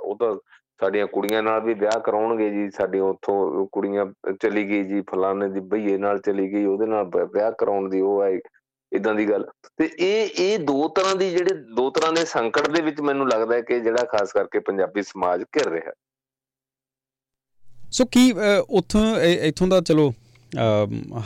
ਉਹ 0.01 0.17
ਤਾਂ 0.19 0.35
ਸਾਡੀਆਂ 0.79 1.07
ਕੁੜੀਆਂ 1.07 1.41
ਨਾਲ 1.43 1.61
ਵੀ 1.61 1.73
ਵਿਆਹ 1.73 1.99
ਕਰਾਉਣਗੇ 1.99 2.49
ਜੀ, 2.49 2.69
ਸਾਡੇ 2.69 2.99
ਉੱਥੋਂ 2.99 3.67
ਕੁੜੀਆਂ 3.71 4.05
ਚਲੀ 4.41 4.67
ਗਈ 4.69 4.83
ਜੀ, 4.83 5.01
ਫਲਾਣੇ 5.01 5.47
ਦੀ 5.49 5.59
ਭਈਏ 5.59 5.97
ਨਾਲ 5.97 6.19
ਚਲੀ 6.19 6.51
ਗਈ, 6.53 6.65
ਉਹਦੇ 6.65 6.85
ਨਾਲ 6.85 7.09
ਵਿਆਹ 7.33 7.51
ਕਰਾਉਣ 7.51 7.89
ਦੀ 7.89 8.01
ਉਹ 8.01 8.21
ਆਈ 8.21 8.39
ਇਦਾਂ 8.91 9.13
ਦੀ 9.15 9.29
ਗੱਲ। 9.29 9.45
ਤੇ 9.77 9.89
ਇਹ 9.99 10.29
ਇਹ 10.37 10.59
ਦੋ 10.59 10.87
ਤਰ੍ਹਾਂ 10.87 11.15
ਦੀ 11.15 11.29
ਜਿਹੜੇ, 11.29 11.53
ਦੋ 11.75 11.89
ਤਰ੍ਹਾਂ 11.89 12.13
ਦੇ 12.13 12.25
ਸੰਕਟ 12.25 12.69
ਦੇ 12.69 12.81
ਵਿੱਚ 12.81 13.01
ਮੈਨੂੰ 13.01 13.27
ਲੱਗਦਾ 13.29 13.55
ਹੈ 13.55 13.61
ਕਿ 13.61 13.79
ਜਿਹੜਾ 13.79 14.03
ਖਾਸ 14.05 14.31
ਕਰਕੇ 14.31 14.59
ਪੰਜਾਬੀ 14.59 15.01
ਸਮਾਜ 15.03 15.43
ਘਿਰ 15.57 15.69
ਰਿਹਾ। 15.69 15.93
ਸੋ 17.91 18.05
ਕੀ 18.05 18.31
ਉੱਥੋਂ 18.69 19.01
ਇਥੋਂ 19.21 19.67
ਦਾ 19.67 19.81
ਚਲੋ 19.81 20.13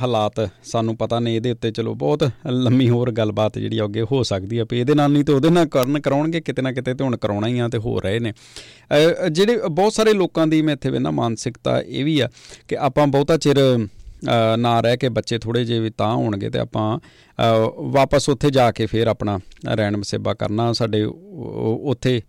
ਹਾਲਾਤ 0.02 0.40
ਸਾਨੂੰ 0.64 0.96
ਪਤਾ 0.98 1.20
ਨਹੀਂ, 1.20 1.36
ਇਹਦੇ 1.36 1.52
ਉੱਤੇ 1.52 1.72
ਚਲੋ 1.72 1.94
ਬਹੁਤ 1.96 2.24
ਲੰਮੀ 2.48 2.90
ਹੋਰ 2.90 3.12
ਗੱਲਬਾਤ 3.12 3.58
ਜਿਹੜੀ 3.60 3.84
ਅੱਗੇ 3.84 4.02
ਹੋ 4.12 4.22
ਸਕਦੀ 4.24 4.60
ਹੈ 4.60 4.66
ਵੀ 4.72 4.80
ਇਹਦੇ 4.80 4.94
ਨਾਲ 4.96 5.12
ਨਹੀਂ 5.12 5.24
ਤੇ 5.24 5.34
ਉਹਦੇ 5.34 5.50
ਨਾਲ 5.50 5.68
ਕਰਨ 5.68 6.00
ਕਰਾਉਣਗੇ, 6.00 6.42
ਕਿਤੇ 6.42 6.62
ਨਾ 6.62 6.72
ਕਿਤੇ 6.72 6.94
ਤੇ 6.94 7.04
ਹੁਣ 7.04 7.18
ਕਰਾਉਣਾ 7.18 7.48
ਹੀ 7.48 7.60
ਆ 7.60 7.68
ਤੇ 7.68 7.78
ਹੋ 7.78 8.00
ਰਹੇ 8.00 8.20
ਨੇ। 8.20 8.34
ਜਿਹੜੇ 9.32 9.60
ਬਹੁਤ 9.62 9.94
ਸਾਰੇ 9.94 10.14
ਲੋਕਾਂ 10.14 10.48
ਦੀ 10.48 10.62
ਮੈਂ 10.62 10.74
ਇੱਥੇ 10.74 10.90
ਵੇਨਾ 10.90 11.12
ਮਾਨਸਿਕਤਾ 11.12 11.80
ਇਹ 11.82 12.06
ਵੀ 12.06 12.20
ਆ 12.20 12.30
ਕਿ 12.68 12.78
ਆਪਾਂ 12.80 13.08
ਬਹੁਤਾ 13.08 13.38
ਚਿਰ 13.38 13.58
ਨਾ 14.58 14.80
ਰਹਿ 14.82 14.98
ਕੇ 14.98 15.10
ਬੱਚੇ 15.10 15.38
ਥੋੜੇ 15.40 15.64
ਜਿਹੇ 15.66 15.80
ਵੀ 15.80 15.90
ਤਾਂ 15.98 16.14
ਹੋਣਗੇ 16.16 16.50
ਤੇ 16.50 16.60
ਆਪਾਂ 16.60 17.00
ਵਾਪਸ 17.92 18.30
ਉੱਥੇ 18.30 18.50
ਜਾ 18.52 18.72
ਕੇ 18.72 18.86
ਫੇਰ 18.86 19.08
ਆਪਣਾ 19.08 19.38
ਰਹਿਣ 19.68 19.98
ਮਸੇਬਾ 19.98 20.34
ਕਰਨਾ, 20.34 20.72
ਸਾਡੇ 20.74 21.04
ਉੱਥੇ 21.04 22.22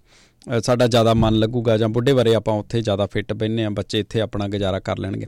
ਸਾਡਾ 0.64 0.86
ਜ਼ਿਆਦਾ 0.86 1.12
ਮਨ 1.14 1.34
ਲੱਗੂਗਾ 1.34 1.76
ਜਾਂ 1.76 1.88
ਬੁੱਢੇ 1.88 2.12
ਬਾਰੇ 2.12 2.34
ਆਪਾਂ 2.34 2.54
ਉੱਥੇ 2.54 2.80
ਜ਼ਿਆਦਾ 2.82 3.06
ਫਿੱਟ 3.06 3.32
ਬੈੰਨੇ 3.32 3.64
ਆ 3.64 3.70
ਬੱਚੇ 3.70 3.98
ਇੱਥੇ 4.00 4.20
ਆਪਣਾ 4.20 4.46
ਗੁਜ਼ਾਰਾ 4.48 4.78
ਕਰ 4.80 4.98
ਲੈਣਗੇ। 4.98 5.26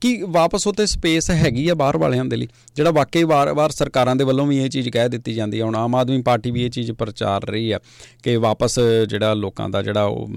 ਕੀ 0.00 0.16
ਵਾਪਸ 0.28 0.66
ਉੱਥੇ 0.66 0.86
ਸਪੇਸ 0.86 1.30
ਹੈਗੀ 1.30 1.68
ਆ 1.68 1.74
ਬਾਹਰ 1.74 1.96
ਵਾਲਿਆਂ 1.98 2.24
ਦੇ 2.24 2.36
ਲਈ? 2.36 2.48
ਜਿਹੜਾ 2.76 2.90
ਵਾਕਈ 2.90 3.22
ਵਾਰ-ਵਾਰ 3.24 3.70
ਸਰਕਾਰਾਂ 3.70 4.14
ਦੇ 4.16 4.24
ਵੱਲੋਂ 4.24 4.46
ਵੀ 4.46 4.58
ਇਹ 4.58 4.68
ਚੀਜ਼ 4.70 4.88
ਕਹਿ 4.88 5.08
ਦਿੱਤੀ 5.08 5.32
ਜਾਂਦੀ 5.34 5.60
ਹੈ 5.60 5.64
ਹੁਣ 5.64 5.76
ਆਮ 5.76 5.94
ਆਦਮੀ 5.94 6.22
ਪਾਰਟੀ 6.22 6.50
ਵੀ 6.50 6.64
ਇਹ 6.64 6.70
ਚੀਜ਼ 6.70 6.92
ਪ੍ਰਚਾਰ 6.92 7.44
ਰਹੀ 7.50 7.70
ਆ 7.70 7.80
ਕਿ 8.22 8.36
ਵਾਪਸ 8.36 8.78
ਜਿਹੜਾ 9.08 9.32
ਲੋਕਾਂ 9.34 9.68
ਦਾ 9.70 9.82
ਜਿਹੜਾ 9.82 10.04
ਉਹ 10.04 10.28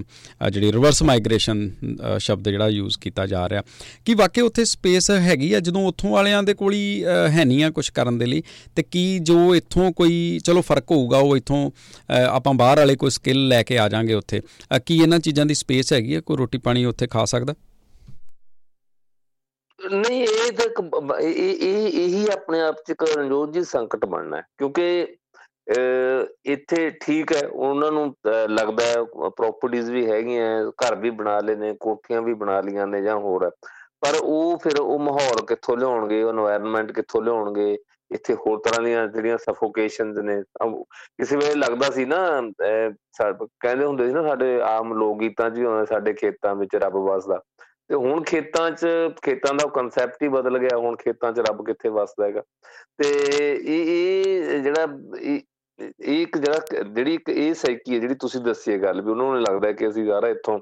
ਜਿਹੜੀ 0.50 0.72
ਰਿਵਰਸ 0.72 1.02
ਮਾਈਗ੍ਰੇਸ਼ਨ 1.02 1.70
ਸ਼ਬਦ 2.18 2.48
ਜਿਹੜਾ 2.48 2.68
ਯੂਜ਼ 2.68 2.98
ਕੀਤਾ 2.98 3.26
ਜਾ 3.26 3.48
ਰਿਹਾ। 3.48 3.62
ਕੀ 4.04 4.14
ਵਾਕਈ 4.14 4.40
ਉੱਥੇ 4.40 4.64
ਸਪੇਸ 4.64 5.10
ਹੈਗੀ 5.10 5.52
ਆ? 5.52 5.60
ਜਦੋਂ 5.60 5.86
ਉੱਥੋਂ 5.88 6.10
ਵਾਲਿਆਂ 6.10 6.42
ਦੇ 6.42 6.54
ਕੋਲ 6.54 6.72
ਹੀ 6.72 7.04
ਹੈ 7.30 7.44
ਨਹੀਂ 7.44 7.64
ਆ 7.64 7.70
ਕੁਝ 7.70 7.88
ਕਰਨ 7.90 8.18
ਦੇ 8.18 8.26
ਲਈ, 8.26 8.42
ਤੇ 8.76 8.82
ਕੀ 8.82 9.18
ਜੋ 9.20 9.54
ਇੱਥੋਂ 9.54 9.90
ਕੋਈ, 9.92 10.38
ਚਲੋ 10.44 10.60
ਫ਼ਰਕ 10.62 10.90
ਹੋਊਗਾ, 10.90 11.18
ਉਹ 11.18 11.36
ਇੱਥੋਂ 11.36 11.70
ਆਪਾਂ 12.28 12.54
ਬਾਹਰ 12.54 12.78
ਵਾਲੇ 12.78 12.96
ਕੋਈ 12.96 13.10
ਸਕਿੱਲ 13.10 13.46
ਲੈ 13.48 13.62
ਕੇ 13.62 13.78
ਆ 13.78 13.88
ਜਾਾਂਗੇ 13.88 13.99
ਕਰਾਂਗੇ 14.00 14.14
ਉੱਥੇ। 14.14 14.42
ਕੀ 14.86 15.02
ਇਹਨਾਂ 15.02 15.18
ਚੀਜ਼ਾਂ 15.18 15.46
ਦੀ 15.46 15.54
ਸਪੇਸ 15.54 15.92
ਹੈਗੀ 15.92 16.14
ਹੈ 16.14 16.20
ਕੋਈ 16.20 16.36
ਰੋਟੀ 16.36 16.58
ਪਾਣੀ 16.58 16.84
ਉੱਥੇ 16.84 17.06
ਖਾ 17.06 17.24
ਸਕਦਾ? 17.24 17.54
ਨਹੀਂ, 19.78 20.20
ਇਹ 20.22 20.52
ਤਾਂ 20.52 21.18
ਇਹ 21.18 21.54
ਇਹ, 21.54 21.86
ਇਹੀ 22.00 22.26
ਆਪਣੇ 22.32 22.60
ਆਪ 22.60 22.76
ਚ 22.86 22.94
ਰਣਜੋਤ 23.16 23.52
ਜੀ 23.52 23.62
ਸੰਕਟ 23.64 24.04
ਬਣਨਾ 24.04 24.36
ਹੈ। 24.36 24.42
ਕਿਉਂਕਿ 24.58 25.16
ਇੱਥੇ 26.44 26.90
ਠੀਕ 27.02 27.32
ਹੈ, 27.32 27.46
ਉਹਨਾਂ 27.48 27.90
ਨੂੰ 27.92 28.14
ਲੱਗਦਾ 28.48 28.84
ਹੈ 28.84 29.02
ਪ੍ਰਾਪਰਟੀਆਂ 29.28 29.82
ਵੀ 29.84 30.10
ਹੈਗੀਆਂ 30.10 30.70
ਘਰ 30.82 30.94
ਵੀ 30.94 31.10
ਬਣਾ 31.10 31.38
ਲਏ 31.40 31.56
ਨੇ, 31.56 31.74
ਕੋਠੀਆਂ 31.80 32.22
ਵੀ 32.22 32.34
ਬਣਾ 32.34 32.60
ਲੀਆਂ 32.60 32.86
ਨੇ 32.86 33.02
ਜਾਂ 33.02 33.16
ਹੋਰ 33.16 33.50
ਪਰ 34.00 34.14
ਉਹ 34.22 34.58
ਫਿਰ 34.58 34.80
ਉਹ 34.80 34.98
ਮਾਹੌਲ 34.98 35.44
ਕਿੱਥੋਂ 35.46 35.76
ਲਿਆਉਣਗੇ, 35.76 36.22
ਉਹ 36.22 36.32
এনवायरमेंट 36.32 36.92
ਕਿੱਥੋਂ 36.94 37.22
ਲਿਆਉਣਗੇ 37.22 37.76
ਇੱਥੇ 38.12 38.34
ਹੋਰ 38.34 38.58
ਤਰ੍ਹਾਂ 38.58 38.82
ਦੀਆਂ 38.84 39.06
ਜਿਹੜੀਆਂ 39.08 39.38
ਸਫੋਕੇਸ਼ਨਸ 39.38 40.18
ਨੇ 40.18 40.42
ਕਿਸੇ 40.42 41.36
ਵੇਲੇ 41.36 41.54
ਲੱਗਦਾ 41.54 41.90
ਸੀ 41.90 42.04
ਨਾ 42.04 42.18
ਕਹਿੰਦੇ 43.20 43.84
ਹੁੰਦੇ 43.84 44.06
ਸੀ 44.06 44.12
ਨਾ 44.12 44.22
ਸਾਡੇ 44.22 44.60
ਆਮ 44.62 44.92
ਲੋਕ 44.98 45.18
ਗੀਤਾਂ 45.20 45.50
'ਚ 45.50 45.58
ਵੀ 45.58 45.64
ਆਉਂਦੇ 45.64 45.86
ਸਾਡੇ 45.86 46.12
ਖੇਤਾਂ 46.12 46.54
ਵਿੱਚ 46.54 46.76
ਰੱਬ 46.76 46.96
ਵਸਦਾ। 46.96 47.40
ਤੇ 47.88 47.94
ਹੁਣ 47.94 48.22
ਖੇਤਾਂ 48.22 48.70
'ਚ, 48.70 48.86
ਖੇਤਾਂ 49.22 49.54
ਦਾ 49.54 49.68
ਕਨਸੈਪਟ 49.74 50.22
ਹੀ 50.22 50.28
ਬਦਲ 50.28 50.58
ਗਿਆ, 50.58 50.76
ਹੁਣ 50.78 50.96
ਖੇਤਾਂ 50.96 51.32
'ਚ 51.32 51.40
ਰੱਬ 51.40 51.64
ਕਿੱਥੇ 51.66 51.88
ਵਸਦਾ 51.88 52.26
ਹੈਗਾ। 52.26 52.42
ਤੇ 52.98 53.08
ਇਹ 53.64 53.86
ਇਹ 53.86 54.60
ਜਿਹੜਾ, 54.62 54.86
ਇਹ 55.20 55.40
ਇੱਕ 56.22 56.36
ਜਿਹੜਾ, 56.38 56.82
ਜਿਹੜੀ 56.82 57.14
ਇੱਕ 57.14 57.28
ਇਹ 57.28 57.54
ਸਾਈਕੀ 57.54 57.94
ਹੈ, 57.94 57.98
ਜਿਹੜੀ 57.98 58.14
ਤੁਸੀਂ 58.14 58.40
ਦੱਸੀ 58.40 58.72
ਹੈ 58.72 58.78
ਗੱਲ 58.78 59.02
ਵੀ, 59.02 59.10
ਉਹਨਾਂ 59.10 59.26
ਨੂੰ 59.26 59.40
ਲੱਗਦਾ 59.40 59.72
ਕਿ 59.72 59.88
ਅਸੀਂ 59.88 60.06
ਸਾਰਾ 60.06 60.28
ਇੱਥੋਂ 60.28 60.60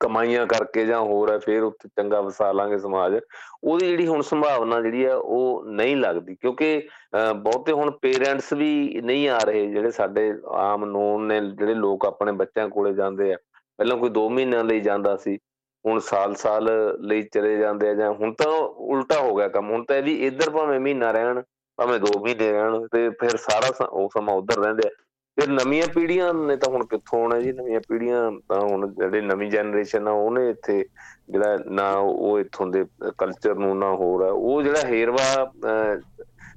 ਕਮਾਈਆਂ 0.00 0.46
ਕਰਕੇ 0.46 0.84
ਜਾਂ 0.86 1.00
ਹੋਰ 1.00 1.30
ਹੈ, 1.30 1.38
ਫਿਰ 1.38 1.62
ਉੱਥੇ 1.62 1.88
ਚੰਗਾ 1.96 2.20
ਵਸਾ 2.20 2.50
ਲਾਂਗੇ 2.52 2.78
ਸਮਾਜ। 2.78 3.18
ਉਹਦੀ 3.64 3.86
ਜਿਹੜੀ 3.86 4.06
ਹੁਣ 4.06 4.22
ਸੰਭਾਵਨਾ 4.22 4.80
ਜਿਹੜੀ 4.80 5.04
ਆ 5.04 5.14
ਉਹ 5.16 5.64
ਨਹੀਂ 5.66 5.96
ਲੱਗਦੀ। 5.96 6.34
ਕਿਉਂਕਿ 6.34 6.88
ਬਹੁਤੇ 7.36 7.72
ਹੁਣ 7.72 7.90
ਪੇਰੈਂਟਸ 8.02 8.52
ਵੀ 8.52 9.00
ਨਹੀਂ 9.04 9.28
ਆ 9.28 9.38
ਰਹੇ, 9.46 9.66
ਜਿਹੜੇ 9.66 9.90
ਸਾਡੇ 9.90 10.32
ਆਮ 10.58 10.84
ਨੋਨ 10.84 11.26
ਨੇ, 11.26 11.40
ਜਿਹੜੇ 11.40 11.74
ਲੋਕ 11.74 12.06
ਆਪਣੇ 12.06 12.32
ਬੱਚਿਆਂ 12.32 12.68
ਕੋਲੇ 12.68 12.92
ਜਾਂਦੇ 12.94 13.32
ਆ। 13.32 13.36
ਪਹਿਲਾਂ 13.78 13.96
ਕੋਈ 13.96 14.10
2 14.10 14.28
ਮਹੀਨਿਆਂ 14.30 14.64
ਲਈ 14.64 14.80
ਜਾਂਦਾ 14.80 15.16
ਸੀ, 15.16 15.36
ਹੁਣ 15.84 15.98
ਸਾਲ-ਸਾਲ 16.00 16.68
ਲਈ 17.00 17.22
ਚਲੇ 17.34 17.56
ਜਾਂਦੇ 17.58 17.88
ਆ, 17.88 17.94
ਜਾਂ 17.94 18.12
ਹੁਣ 18.12 18.32
ਤਾਂ 18.34 18.46
ਉਲਟਾ 18.48 19.20
ਹੋ 19.20 19.34
ਗਿਆ 19.36 19.48
ਕੰਮ। 19.48 19.70
ਹੁਣ 19.70 19.84
ਤਾਂ 19.84 19.96
ਇਹ 19.96 20.02
ਵੀ 20.02 20.14
ਇੱਧਰ 20.26 20.50
ਭਾਵੇਂ 20.50 20.80
ਮਹੀਨਾ 20.80 21.10
ਰਹਿਣ, 21.12 21.42
ਭਾਵੇਂ 21.78 21.98
2 22.00 22.18
ਮਹੀਨੇ 22.22 22.50
ਰਹਿਣ, 22.52 22.86
ਤੇ 22.92 23.08
ਫਿਰ 23.20 23.36
ਸਾਰਾ 23.38 23.86
ਉਹ 23.86 24.08
ਸਮਾਂ 24.14 24.34
ਉੱਧਰ 24.34 24.62
ਰਹਿੰਦੇ 24.64 24.88
ਆ। 24.88 24.90
ਫਿਰ 25.38 25.48
ਨਵੀਆਂ 25.48 25.86
ਪੀੜ੍ਹੀਆਂ 25.94 26.32
ਨੇ 26.34 26.56
ਤਾਂ 26.56 26.70
ਹੁਣ 26.72 26.84
ਕਿੱਥੋਂ 26.86 27.20
ਆਉਣਾ 27.20 27.38
ਜੀ? 27.40 27.52
ਨਵੀਆਂ 27.52 27.80
ਪੀੜ੍ਹੀਆਂ 27.88 28.30
ਤਾਂ 28.48 28.60
ਹੁਣ 28.60 28.86
ਜਿਹੜੇ 28.94 29.20
ਨਵੀਂ 29.20 29.50
ਜਨਰੇਸ਼ਨ 29.50 30.08
ਆ, 30.08 30.10
ਉਹਨੇ 30.10 30.48
ਇੱਥੇ 30.50 30.84
ਜਿਹੜਾ 31.30 31.56
ਨਾ 31.68 31.90
ਉਹ 31.92 32.38
ਇੱਥੋਂ 32.40 32.66
ਦੇ 32.66 32.84
ਕਲਚਰ 33.18 33.54
ਨੂੰ 33.56 33.76
ਨਾ 33.78 33.88
ਹੋਰ 33.94 34.22
ਆ। 34.22 34.30
ਉਹ 34.30 34.62
ਜਿਹੜਾ 34.62 34.86
ਹੇਰਵਾ 34.88 35.24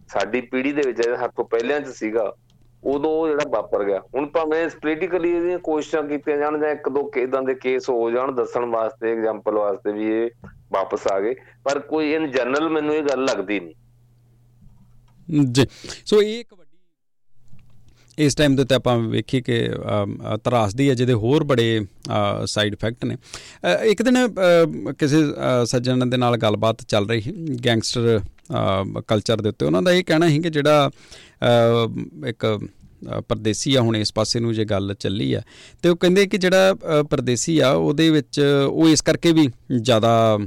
ਸਾਡੀ 0.10 0.42
ਪੀੜ੍ਹੀ 0.42 0.72
ਦੇ 0.72 0.82
ਵਿੱਚ 0.88 1.02
ਹੱਥ 1.24 1.32
ਤੋਂ 1.38 1.46
ਪਹਿਲਿਆਂ 1.46 1.80
'ਚ 1.80 1.96
ਸੀਗਾ, 1.96 2.34
ਉਦੋਂ 2.84 3.12
ਉਹ 3.12 3.28
ਜਿਹੜਾ 3.28 3.50
ਵਾਪਰ 3.52 3.84
ਗਿਆ। 3.84 4.00
ਹੁਣ 4.16 4.26
ਭਾਵੇਂ 4.28 4.68
ਪੋਲੀਟੀਕਲੀ 4.82 5.32
ਇਹਦੀਆਂ 5.32 5.60
ਕੋਸ਼ਿਸ਼ਾਂ 5.60 6.04
ਕੀਤੀਆਂ 6.04 6.38
ਜਾਣ 6.38 6.60
ਜਾਂ 6.60 6.70
ਇੱਕ 6.72 6.90
ਦੋ 6.90 7.10
ਇਦਾਂ 7.18 7.42
ਦੇ 7.44 7.54
ਕੇਸ 7.56 7.90
ਹੋ 7.90 8.10
ਜਾਣ 8.12 8.32
ਦੱਸਣ 8.36 8.66
ਵਾਸਤੇ 8.72 9.12
ਐਗਜ਼ਾਮਪਲ 9.12 9.58
ਵਾਸਤੇ 9.58 9.92
ਵੀ 9.94 10.12
ਇਹ 10.13 10.30
ਵਾਪਸ 10.74 11.08
ਆ 11.08 11.20
ਗਏ, 11.20 11.36
ਪਰ 11.66 11.80
ਕੋਈ 11.90 12.13
ਇਨ 12.13 12.30
ਜਨਰਲ 12.32 12.70
ਮੈਨੂੰ 12.70 12.96
ਇਹ 12.96 13.04
ਗੱਲ 13.04 13.26
ਲੱਗਦੀ 13.26 13.60
ਨਹੀਂ। 13.60 13.76
ਜੀ 15.52 15.66
ਸੋ 16.06 16.22
ਇਹ 16.22 16.40
ਇੱਕ 16.40 16.54
ਇਸ 18.18 18.36
ਟਾਈਮ 18.36 18.56
ਦੇ 18.56 18.62
ਉੱਤੇ 18.62 18.76
ਆਪਾਂ 18.76 18.98
ਵੇਖੀ 19.00 19.42
ਕਿ 19.42 19.70
ਤਰਾਸਦੀ 20.44 20.90
ਹੈ, 20.90 20.94
ਜਿਹਦੇ 20.94 21.14
ਹੋਰ 21.14 21.44
ਬੜੇ 21.44 21.86
ਸਾਈਡ 22.46 22.74
ਇਫੈਕਟ 22.74 23.06
ਨੇ। 23.06 23.18
ਇੱਕ 23.84 24.02
ਦਿਨ 24.02 24.16
ਕਿਸੇ 25.00 25.18
ਸੱਜਣ 25.66 26.06
ਦੇ 26.06 26.18
ਨਾਲ 26.18 26.38
ਗੱਲਬਾਤ 26.38 26.82
ਚੱਲ 26.84 27.10
ਰਹੀ 27.10 27.34
ਗੈਂਗਸਟਰ 27.66 28.20
ਕਲਚਰ 29.08 29.42
ਦੇ 29.42 29.50
ਉੱਤੇ। 29.50 29.66
ਉਹਨਾਂ 29.66 29.82
ਦਾ 29.82 29.92
ਇਹ 29.92 30.04
ਕਹਿਣਾ 30.04 30.30
ਸੀ 30.30 30.40
ਕਿ 30.40 30.50
ਜਿਹੜਾ 30.50 30.90
ਇੱਕ 32.28 32.46
ਪਰਦੇਸੀ 33.30 33.76
ਆ, 33.76 33.82
ਹੁਣ 33.82 33.96
ਇਸ 33.98 34.14
ਪਾਸੇ 34.14 34.40
ਨੂੰ 34.40 34.54
ਜੇ 34.54 34.66
ਗੱਲ 34.66 34.94
ਚੱਲੀ 35.00 35.32
ਆ, 35.34 35.42
ਤੇ 35.84 35.90
ਉਹ 35.90 35.96
ਕਹਿੰਦੇ 35.96 36.26
ਕਿ 36.26 36.38
ਜਿਹੜਾ 36.38 36.74
ਪਰਦੇਸੀ 37.10 37.58
ਆ, 37.60 37.72
ਉਹਦੇ 37.72 38.10
ਵਿੱਚ 38.10 38.40
ਉਹ 38.40 38.90
ਇਸ 38.90 39.02
ਕਰਕੇ 39.02 39.32
ਵੀ 39.32 39.48
ਜ਼ਿਆਦਾ 39.82 40.38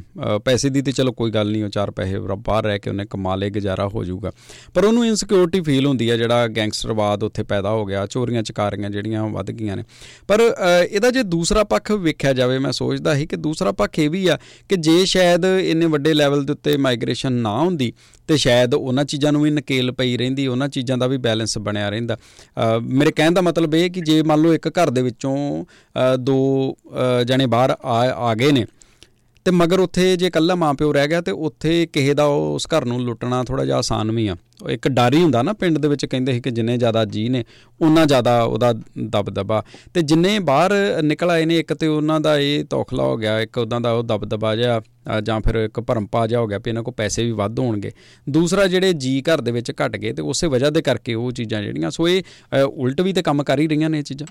ਪੈਸੇ 0.44 0.68
ਦੀ 0.68 0.82
ਤੇ 0.82 0.92
ਚਲੋ 0.92 1.12
ਕੋਈ 1.12 1.30
ਗੱਲ 1.30 1.50
ਨਹੀਂ, 1.50 1.64
ਉਹ 1.64 1.68
ਚਾਰ 1.70 1.90
ਪੈਸੇ 1.90 2.18
ਬਾਹਰ 2.18 2.64
ਰਹਿ 2.64 2.78
ਕੇ 2.78 2.90
ਉਹਨੇ 2.90 3.04
ਕਮਾ 3.10 3.34
ਲੇ 3.36 3.50
ਗੁਜ਼ਾਰਾ 3.50 3.86
ਹੋ 3.88 4.04
ਜਾਊਗਾ। 4.04 4.32
ਪਰ 4.74 4.84
ਉਹਨੂੰ 4.84 5.06
ਇਨਸਿਕਿਉਰਿਟੀ 5.06 5.60
ਫੀਲ 5.60 5.86
ਹੁੰਦੀ 5.86 6.08
ਆ, 6.08 6.16
ਜਿਹੜਾ 6.16 6.46
ਗੈਂਗਸਟਰਵਾਦ 6.48 7.22
ਉੱਥੇ 7.24 7.42
ਪੈਦਾ 7.44 7.70
ਹੋ 7.70 7.84
ਗਿਆ, 7.86 8.06
ਚੋਰੀਆਂ, 8.06 8.42
ਚਕਾਰੀਆਂ 8.42 8.90
ਜਿਹੜੀਆਂ 8.90 9.26
ਵੱਧ 9.28 9.50
ਗਈਆਂ 9.50 9.76
ਨੇ। 9.76 9.84
ਪਰ 10.28 10.40
ਇਹਦਾ 10.82 11.10
ਜੇ 11.10 11.22
ਦੂਸਰਾ 11.24 11.64
ਪੱਖ 11.64 11.90
ਵੇਖਿਆ 11.92 12.32
ਜਾਵੇ, 12.32 12.58
ਮੈਂ 12.58 12.72
ਸੋਚਦਾ 12.72 13.14
ਸੀ 13.14 13.26
ਕਿ 13.26 13.36
ਦੂਸਰਾ 13.38 13.72
ਪੱਖ 13.72 13.98
ਇਹ 13.98 14.10
ਵੀ 14.10 14.26
ਆ 14.26 14.38
ਕਿ 14.68 14.76
ਜੇ 14.78 15.04
ਸ਼ਾਇਦ 15.06 15.44
ਇੰਨੇ 15.44 15.86
ਵੱਡੇ 15.86 16.14
ਲੈਵਲ 16.14 16.44
ਦੇ 16.44 16.52
ਉੱਤੇ 16.52 16.76
ਮਾਈਗ੍ਰੇਸ਼ਨ 16.78 17.32
ਨਾ 17.32 17.58
ਹੁੰਦੀ, 17.58 17.92
ਤੇ 18.28 18.36
ਸ਼ਾਇਦ 18.36 18.74
ਉਹਨਾਂ 18.74 19.04
ਚੀਜ਼ਾਂ 19.04 19.32
ਨੂੰ 19.32 19.42
ਵੀ 19.42 19.50
ਨਕੇਲ 19.50 19.92
ਪਈ 19.92 20.16
ਰਹਿੰਦੀ, 20.16 20.46
ਉਹਨਾਂ 20.46 20.68
ਚੀਜ਼ਾਂ 20.68 20.98
ਦਾ 20.98 21.06
ਵੀ 21.06 21.16
ਬੈਲੈਂਸ 21.18 21.58
ਬਣਿਆ 21.60 21.88
ਰਹਿੰਦਾ। 21.90 22.16
ਮੇਰੇ 22.80 23.10
ਕਹਿਣ 23.10 23.32
ਦਾ 23.32 23.40
ਮਤਲਬ 23.40 23.74
ਇਹ 23.74 23.90
ਕਿ 23.90 24.00
ਜੇ 24.00 24.22
ਮੰਨ 24.22 24.42
ਲਓ 24.42 24.54
ਇੱਕ 24.54 24.68
ਘਰ 24.68 24.90
ਦੇ 24.90 25.02
ਵਿੱਚੋਂ 25.02 25.64
ਦੋ 26.20 26.76
ਜਣੇ 27.26 27.46
ਬਾਹਰ 27.46 27.76
ਆ 27.84 28.34
ਗਏ 28.34 28.52
ਨੇ 28.52 28.66
ਤੇ 29.44 29.50
ਮਗਰ 29.50 29.80
ਉੱਥੇ 29.80 30.16
ਜੇ 30.16 30.26
ਇਕੱਲਾ 30.26 30.54
ਮਾਪਿਓ 30.54 30.92
ਰਹਿ 30.92 31.08
ਗਿਆ 31.08 31.20
ਤੇ 31.20 31.32
ਉੱਥੇ 31.32 31.86
ਕਿਸੇ 31.92 32.14
ਦਾ 32.14 32.24
ਉਸ 32.24 32.66
ਘਰ 32.66 32.84
ਨੂੰ 32.84 33.00
ਲੁੱਟਣਾ 33.02 33.42
ਥੋੜਾ 33.44 33.64
ਜਿਹਾ 33.64 33.78
ਆਸਾਨ 33.78 34.10
ਵੀ 34.10 34.26
ਆ। 34.28 34.36
ਇੱਕ 34.70 34.88
ਡਰ 34.88 35.14
ਹੀ 35.14 35.22
ਹੁੰਦਾ 35.22 35.42
ਨਾ 35.42 35.52
ਪਿੰਡ 35.52 35.78
ਦੇ 35.78 35.88
ਵਿੱਚ 35.88 36.04
ਕਹਿੰਦੇ 36.06 36.32
ਸੀ 36.32 36.40
ਕਿ 36.40 36.50
ਜਿੰਨੇ 36.50 36.76
ਜ਼ਿਆਦਾ 36.78 37.04
ਜੀ 37.04 37.28
ਨੇ 37.28 37.44
ਉਹਨਾਂ 37.80 38.04
ਜ਼ਿਆਦਾ 38.06 38.42
ਉਹਦਾ 38.42 38.72
ਦਬਦਬਾ। 38.72 39.62
ਤੇ 39.94 40.02
ਜਿੰਨੇ 40.02 40.38
ਬਾਹਰ 40.38 40.72
ਨਿਕਲ 41.02 41.30
ਆਏ 41.30 41.44
ਨੇ, 41.44 41.58
ਇੱਕ 41.58 41.72
ਤੇ 41.74 41.86
ਉਹਨਾਂ 41.86 42.20
ਦਾ 42.20 42.36
ਇਹ 42.38 42.64
ਤੌਖਲਾ 42.64 43.04
ਹੋ 43.04 43.16
ਗਿਆ, 43.16 43.40
ਇੱਕ 43.40 43.58
ਉਹਨਾਂ 43.58 43.80
ਦਾ 43.80 43.92
ਉਹ 43.92 44.02
ਦਬਦਬਾ 44.02 44.54
ਜਿਹਾ 44.56 44.80
ਜਾਂ 45.22 45.40
ਫਿਰ 45.40 45.54
ਇੱਕ 45.54 45.80
ਭਰਮਪਾ 45.80 46.26
ਜਿਹਾ 46.26 46.40
ਹੋ 46.40 46.46
ਗਿਆ 46.46 46.58
ਵੀ 46.58 46.70
ਇਹਨਾਂ 46.70 46.82
ਕੋ 46.82 46.90
ਪੈਸੇ 46.90 47.24
ਵੀ 47.24 47.32
ਵੱਧ 47.32 47.58
ਹੋਣਗੇ। 47.58 47.92
ਦੂਸਰਾ 48.26 48.66
ਜਿਹੜੇ 48.66 48.92
ਜੀ 48.92 49.20
ਘਰ 49.22 49.40
ਦੇ 49.40 49.52
ਵਿੱਚ 49.52 49.72
ਘਟ 49.72 49.96
ਗਏ 49.96 50.12
ਤੇ 50.12 50.22
ਉਸੇ 50.22 50.46
ਵਜ੍ਹਾ 50.46 50.70
ਦੇ 50.70 50.82
ਕਰਕੇ 50.82 51.14
ਉਹ 51.14 51.32
ਚੀਜ਼ਾਂ 51.32 51.62
ਜਿਹੜੀਆਂ, 51.62 51.90
ਸੋ 51.90 52.08
ਇਹ 52.08 52.22
ਉਲਟ 52.62 53.00
ਵੀ 53.00 53.12
ਤੇ 53.12 53.22
ਕੰਮ 53.22 53.42
ਕਰ 53.42 53.60
ਹੀ 53.60 53.68
ਰਹੀਆਂ 53.68 53.90
ਨੇ 53.90 53.98
ਇਹ 53.98 54.04
ਚੀਜ਼ਾਂ। 54.04 54.26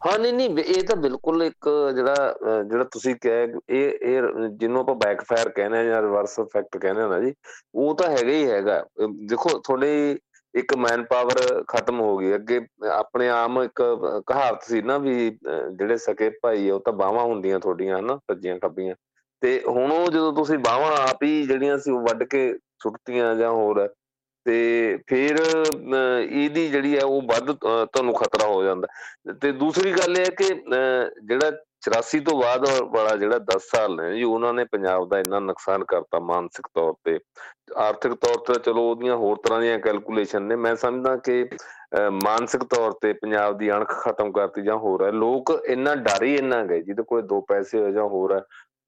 ਹਾਂ, 0.00 0.18
ਨਹੀਂ 0.18 0.32
ਨਹੀਂ 0.32 0.64
ਇਹ 0.64 0.82
ਤਾਂ 0.88 0.96
ਬਿਲਕੁਲ 0.96 1.42
ਇੱਕ 1.42 1.68
ਜਿਹੜਾ 1.94 2.62
ਜਿਹੜਾ 2.68 2.84
ਤੁਸੀਂ 2.92 3.14
ਕਹੇ, 3.22 3.46
ਇਹ 3.68 3.92
ਇਹ 4.08 4.22
ਜਿਹਨੂੰ 4.50 4.80
ਆਪਾਂ 4.80 4.94
ਬੈਕਫਾਇਰ 4.96 5.48
ਕਹਿੰਦੇ 5.56 5.78
ਆ 5.78 5.84
ਜਾਂ 5.84 6.00
ਰਿਵਰਸ 6.02 6.38
ਇਫੈਕਟ 6.38 6.76
ਕਹਿੰਦੇ 6.76 7.02
ਆ 7.02 7.06
ਨਾ 7.08 7.18
ਜੀ, 7.20 7.32
ਉਹ 7.74 7.94
ਤਾਂ 7.96 8.10
ਹੈਗਾ 8.10 8.32
ਹੀ 8.32 8.50
ਹੈਗਾ। 8.50 8.82
ਦੇਖੋ, 9.28 9.58
ਤੁਹਾਡੀ 9.58 10.18
ਇੱਕ 10.54 10.74
ਮੈਨ 10.78 11.02
ਪਾਵਰ 11.10 11.62
ਖਤਮ 11.68 12.00
ਹੋ 12.00 12.16
ਗਈ। 12.18 12.34
ਅੱਗੇ 12.34 12.60
ਆਪਣੇ 12.92 13.28
ਆਮ 13.28 13.62
ਇੱਕ 13.62 13.82
ਕਹਾਵਤ 14.26 14.62
ਸੀ 14.68 14.82
ਨਾ 14.82 14.98
ਵੀ 14.98 15.30
ਜਿਹੜੇ 15.72 15.96
ਸਕੇ 15.96 16.30
ਭਾਈ, 16.42 16.70
ਉਹ 16.70 16.80
ਤਾਂ 16.80 16.92
ਬਾਹਾਂ 16.92 17.24
ਹੁੰਦੀਆਂ 17.24 17.60
ਤੁਹਾਡੀਆਂ, 17.60 17.98
ਹਨਾ 17.98 18.16
ਸੱਜੀਆਂ 18.30 18.58
ਖੱਬੀਆਂ। 18.60 18.94
ਤੇ 19.42 19.60
ਹੁਣ 19.66 19.92
ਉਹ 19.92 20.06
ਜਦੋਂ 20.10 20.32
ਤੁਸੀਂ 20.32 20.58
ਬਾਹਾਂ 20.58 20.96
ਆਪ 21.02 21.22
ਹੀ 21.22 21.42
ਜਿਹੜੀਆਂ 21.46 21.78
ਸੀ, 21.78 21.90
ਉਹ 21.90 22.00
ਵੱਢ 22.08 22.22
ਕੇ 22.30 22.52
ਸੁੱਟਤੀਆਂ 22.82 23.34
ਜਾਂ 23.36 23.50
ਹੋਰ 23.50 23.86
ਤੇ 24.46 24.98
ਫਿਰ 25.08 25.36
ਇਹਦੀ 25.36 26.68
ਜਿਹੜੀ 26.68 26.96
ਹੈ 26.96 27.04
ਉਹ 27.04 27.22
ਵੱਧ 27.28 27.50
ਤੁਹਾਨੂੰ 27.52 28.14
ਖਤਰਾ 28.14 28.46
ਹੋ 28.46 28.62
ਜਾਂਦਾ। 28.64 29.32
ਤੇ 29.42 29.52
ਦੂਸਰੀ 29.54 29.92
ਗੱਲ 29.92 30.16
ਇਹ 30.16 30.24
ਹੈ 30.24 30.30
ਕਿ 30.38 30.54
ਜਿਹੜਾ 31.24 31.50
84 31.82 32.20
ਤੋਂ 32.20 32.36
ਬਾਅਦ 32.40 32.64
ਵਾਲਾ 32.92 33.16
ਜਿਹੜਾ 33.16 33.38
10 33.48 33.68
ਸਾਲ 33.70 33.94
ਨੇ 33.96 34.12
ਜੀ, 34.14 34.22
ਉਹਨਾਂ 34.24 34.52
ਨੇ 34.54 34.64
ਪੰਜਾਬ 34.72 35.08
ਦਾ 35.08 35.18
ਇੰਨਾ 35.18 35.38
ਨੁਕਸਾਨ 35.40 35.84
ਕਰਤਾ 35.88 36.18
ਮਾਨਸਿਕ 36.20 36.66
ਤੌਰ 36.74 36.94
ਤੇ। 37.04 37.18
ਆਰਥਿਕ 37.78 38.14
ਤੌਰ 38.14 38.38
ਤੇ 38.46 38.58
ਚਲੋ 38.64 38.82
ਉਹਦੀਆਂ 38.90 39.16
ਹੋਰ 39.16 39.36
ਤਰ੍ਹਾਂ 39.44 39.60
ਦੀਆਂ 39.60 39.78
ਕੈਲਕੂਲੇਸ਼ਨ 39.78 40.42
ਨੇ। 40.42 40.56
ਮੈਂ 40.56 40.74
ਸਮਝਦਾ 40.76 41.16
ਕਿ 41.24 41.44
ਮਾਨਸਿਕ 42.24 42.64
ਤੌਰ 42.70 42.92
ਤੇ 43.02 43.12
ਪੰਜਾਬ 43.12 43.58
ਦੀ 43.58 43.70
ਅਣਖ 43.72 43.92
ਖਤਮ 44.00 44.32
ਕਰਤੀ 44.32 44.62
ਜਾਂ 44.62 44.76
ਹੋਰ 44.78 45.04
ਹੈ। 45.04 45.10
ਲੋਕ 45.12 45.50
ਇੰਨਾ 45.66 45.94
ਡਰ 45.96 46.22
ਹੀ 46.22 46.34
ਇੰਨਾ 46.36 46.64
ਗਏ 46.64 46.80
ਜਿਹਦੇ 46.82 47.02
ਕੋਲ 47.08 47.22
ਦੋ 47.26 47.40
ਪੈਸੇ 47.48 47.78
ਹੋ 47.78 47.90
ਜਾਂ 47.90 48.04
ਹੋਰ 48.08 48.34
ਹੈ, 48.34 48.40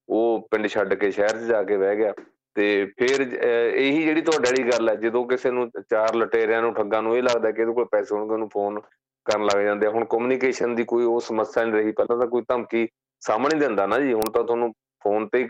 ਉਹ 0.08 0.48
ਪਿੰਡ 0.50 0.66
ਛੱਡ 0.68 0.94
ਕੇ 0.94 1.10
ਸ਼ਹਿਰ 1.10 1.36
'ਚ 1.38 1.44
ਜਾ 1.44 1.62
ਕੇ 1.62 1.76
ਬਹਿ 1.76 1.96
ਗਿਆ। 1.96 2.12
ਤੇ 2.56 2.84
ਫਿਰ 2.98 3.20
ਇਹੀ 3.20 4.02
ਜਿਹੜੀ 4.04 4.20
ਤੁਹਾਡੇ 4.22 4.50
ਵਾਲੀ 4.50 4.70
ਗੱਲ 4.70 4.88
ਹੈ, 4.88 4.94
ਜਦੋਂ 4.96 5.24
ਕਿਸੇ 5.28 5.50
ਨੂੰ 5.50 5.70
ਚਾਰ 5.90 6.14
ਲਟੇਰਿਆਂ 6.14 6.62
ਨੂੰ, 6.62 6.72
ਠੱਗਾਂ 6.74 7.02
ਨੂੰ 7.02 7.16
ਇਹ 7.16 7.22
ਲੱਗਦਾ 7.22 7.50
ਕਿ 7.50 7.62
ਇਹਦੇ 7.62 7.72
ਕੋਲ 7.72 7.84
ਪੈਸੇ 7.92 8.14
ਹੋਣਗੇ, 8.14 8.32
ਉਹਨੂੰ 8.34 8.48
ਫੋਨ 8.52 8.80
ਕਰਨ 9.26 9.44
ਲੱਗ 9.44 9.62
ਜਾਂਦੇ 9.64 9.86
ਹੁਣ 9.86 10.04
ਕਮਿਊਨੀਕੇਸ਼ਨ 10.10 10.74
ਦੀ 10.74 10.84
ਕੋਈ 10.92 11.04
ਉਹ 11.04 11.20
ਸਮੱਸਿਆ 11.20 11.64
ਨਹੀਂ 11.64 11.82
ਰਹੀ। 11.82 11.92
ਪਹਿਲਾਂ 11.92 12.18
ਤਾਂ 12.18 12.26
ਕੋਈ 12.28 12.42
ਧਮਕੀ 12.48 12.86
ਸਾਹਮਣੇ 13.22 13.58
ਦਿੰਦਾ 13.58 13.86
ਨਾ 13.86 13.98
ਜੀ। 14.00 14.12
ਹੁਣ 14.12 14.30
ਤਾਂ 14.34 14.42
ਤੁਹਾਨੂੰ 14.44 14.72
ਫੋਨ 15.02 15.26
ਤੇ 15.32 15.42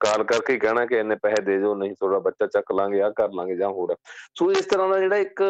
ਕਾਲ 0.00 0.22
ਕਰਕੇ 0.24 0.56
ਕਹਿਣਾ 0.58 0.84
ਕਿ 0.86 0.98
ਇੰਨੇ 1.00 1.14
ਪੈਸੇ 1.22 1.42
ਦੇ 1.42 1.56
ਦਿਓ, 1.58 1.74
ਨਹੀਂ 1.74 1.94
ਤੁਹਾਡਾ 2.00 2.18
ਬੱਚਾ 2.20 2.46
ਚੱਕ 2.46 2.72
ਲਾਂਗੇ 2.72 3.00
ਆ 3.02 3.10
ਕਰ 3.16 3.30
ਲਾਂਗੇ 3.34 3.54
ਜਾਂ 3.56 3.68
ਹੋਰ। 3.68 3.94
ਸੋ 4.38 4.50
ਇਸ 4.52 4.66
ਤਰ੍ਹਾਂ 4.66 4.88
ਦਾ 4.88 4.98
ਜਿਹੜਾ 4.98 5.16
ਇੱਕ 5.16 5.42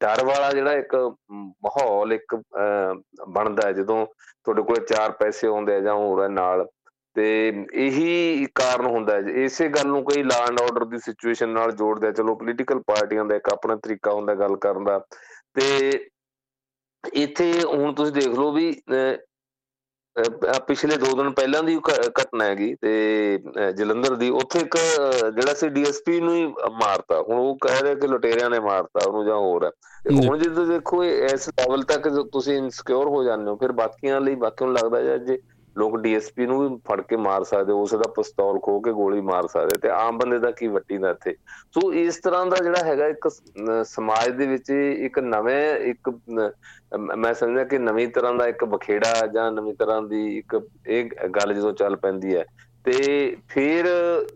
ਡਰ 0.00 0.24
ਵਾਲਾ 0.24 0.50
ਜਿਹੜਾ 0.52 0.72
ਇੱਕ 0.74 0.94
ਮਾਹੌਲ, 1.34 2.12
ਇੱਕ 2.12 2.34
ਬਣਦਾ 3.28 3.66
ਹੈ। 3.66 3.72
ਜਦੋਂ 3.72 4.06
ਤੁਹਾਡੇ 4.44 4.62
ਕੋਲ 4.62 4.84
ਚਾਰ 4.86 5.12
ਪੈਸੇ 5.20 5.46
ਆਉਂਦੇ 5.48 5.74
ਆ 5.74 5.80
ਜਾਂ 5.80 5.94
ਹੋਰ 5.94 6.28
ਨਾਲ 6.28 6.66
ਤੇ 7.16 7.24
ਇਹੀ 7.76 8.46
ਕਾਰਨ 8.54 8.86
ਹੁੰਦਾ 8.86 9.14
ਹੈ 9.14 9.42
ਇਸੇ 9.44 9.68
ਗੱਲ 9.68 9.86
ਨੂੰ 9.88 10.04
ਕਈ 10.04 10.22
law 10.22 10.36
and 10.46 10.60
order 10.60 10.84
the 10.84 10.98
situation 11.00 11.48
ਨਾਲ 11.50 11.72
ਜੋੜਦੇ 11.76 12.06
ਆ। 12.08 12.10
ਚਲੋ 12.12 12.34
ਪੋਲੀਟੀਕਲ 12.34 12.80
ਪਾਰਟੀਆਂ 12.86 13.24
ਦਾ 13.24 13.36
ਇੱਕ 13.36 13.52
ਆਪਣਾ 13.52 13.76
ਤਰੀਕਾ 13.84 14.12
ਹੁੰਦਾ 14.12 14.34
ਗੱਲ 14.34 14.56
ਕਰਨ 14.58 14.84
ਦਾ। 14.84 14.98
ਤੇ 15.54 15.90
ਇੱਥੇ 17.04 17.52
ਹੁਣ 17.64 17.94
ਤੁਸੀਂ 17.94 18.12
ਦੇਖ 18.12 18.28
ਲਓ 18.28 18.50
ਵੀ 18.52 18.72
ਪਿਛਲੇ 20.66 20.96
2 20.98 21.12
ਦਿਨ 21.16 21.30
ਪਹਿਲਾਂ 21.34 21.62
ਦੀ 21.62 21.76
ਘਟਨਾ 22.18 22.44
ਹੈਗੀ 22.44 22.74
ਤੇ 22.80 22.90
ਜਲੰਧਰ 23.76 24.14
ਦੀ। 24.16 24.28
ਉੱਥੇ 24.40 24.58
ਇੱਕ 24.60 24.76
ਜਿਹੜਾ 25.34 25.54
ਸੀ 25.54 25.68
ਡੀਐਸਪੀ 25.68 26.20
ਨੂੰ 26.20 26.34
ਹੀ 26.34 26.46
ਮਾਰਤਾ। 26.74 27.20
ਹੁਣ 27.20 27.38
ਉਹ 27.38 27.56
ਕਹਿ 27.62 27.82
ਰਿਹਾ 27.82 27.94
ਕਿ 27.94 28.08
ਲੁਟੇਰਿਆਂ 28.08 28.50
ਨੇ 28.50 28.58
ਮਾਰਤਾ 28.60 29.06
ਉਹਨੂੰ 29.06 29.24
ਜਾਂ 29.26 29.36
ਹੋਰ 29.36 29.64
ਹੈ। 29.64 29.70
ਹੁਣ 30.18 30.38
ਜਦੋਂ 30.38 30.66
ਦੇਖੋ 30.66 31.02
ਇਸ 31.04 31.48
ਲੈਵਲ 31.50 31.82
ਤੱਕ 31.84 32.08
ਤੁਸੀਂ 32.32 32.56
ਇਨਸਿਕਿਉਰ 32.58 33.08
ਹੋ 33.08 33.22
ਜਾਂਦੇ 33.24 33.50
ਹੋ 33.50 33.56
ਫਿਰ 33.56 33.72
ਬਾਕੀਆਂ 33.74 34.20
ਲਈ 34.20 34.34
ਬਾਕੀਆਂ 34.36 34.68
ਨੂੰ 34.68 34.76
ਲੱਗਦਾ 34.76 35.16
ਜੇ 35.18 35.38
ਲੋਕ 35.76 35.96
ਡੀਐਸਪੀ 36.00 36.46
ਨੂੰ 36.46 36.58
ਵੀ 36.60 36.76
ਫੜ 36.88 37.00
ਕੇ 37.00 37.16
ਮਾਰ 37.16 37.44
ਸਕਦੇ, 37.44 37.72
ਉਸ 37.72 37.94
ਦਾ 37.94 38.10
ਪਿਸਤੌਲ 38.16 38.58
ਖੋ 38.62 38.78
ਕੇ 38.80 38.92
ਗੋਲੀ 38.92 39.20
ਮਾਰ 39.20 39.46
ਸਕਦੇ 39.48 39.78
ਤੇ 39.82 39.88
ਆਮ 39.90 40.18
ਬੰਦੇ 40.18 40.38
ਦਾ 40.38 40.50
ਕੀ 40.50 40.66
ਵੱਟੀ 40.68 40.98
ਦਾ 40.98 41.10
ਇੱਥੇ? 41.10 41.34
ਸੋ 41.74 41.92
ਇਸ 41.92 42.16
ਤਰ੍ਹਾਂ 42.24 42.44
ਦਾ 42.46 42.56
ਜਿਹੜਾ 42.64 42.84
ਹੈਗਾ 42.84 43.06
ਇੱਕ 43.08 43.28
ਸਮਾਜ 43.84 44.28
ਦੇ 44.38 44.46
ਵਿੱਚ 44.46 44.70
ਇੱਕ 44.70 45.18
ਨਵੇਂ, 45.18 45.74
ਇੱਕ 45.90 46.10
ਮੈਂ 47.16 47.32
ਸਮਝਦਾ 47.34 47.64
ਕਿ 47.64 47.78
ਨਵੀਂ 47.78 48.08
ਤਰ੍ਹਾਂ 48.08 48.34
ਦਾ 48.34 48.46
ਇੱਕ 48.48 48.64
ਬਖੇੜਾ 48.64 49.26
ਜਾਂ 49.34 49.50
ਨਵੀਂ 49.52 49.74
ਤਰ੍ਹਾਂ 49.74 50.02
ਦੀ 50.02 50.26
ਇੱਕ 50.38 50.60
ਇਹ 50.88 51.10
ਗੱਲ 51.36 51.54
ਜਦੋਂ 51.54 51.72
ਚੱਲ 51.72 51.96
ਪੈਂਦੀ 51.96 52.36
ਹੈ 52.36 52.44
ਤੇ 52.84 52.92
ਫਿਰ 53.48 53.86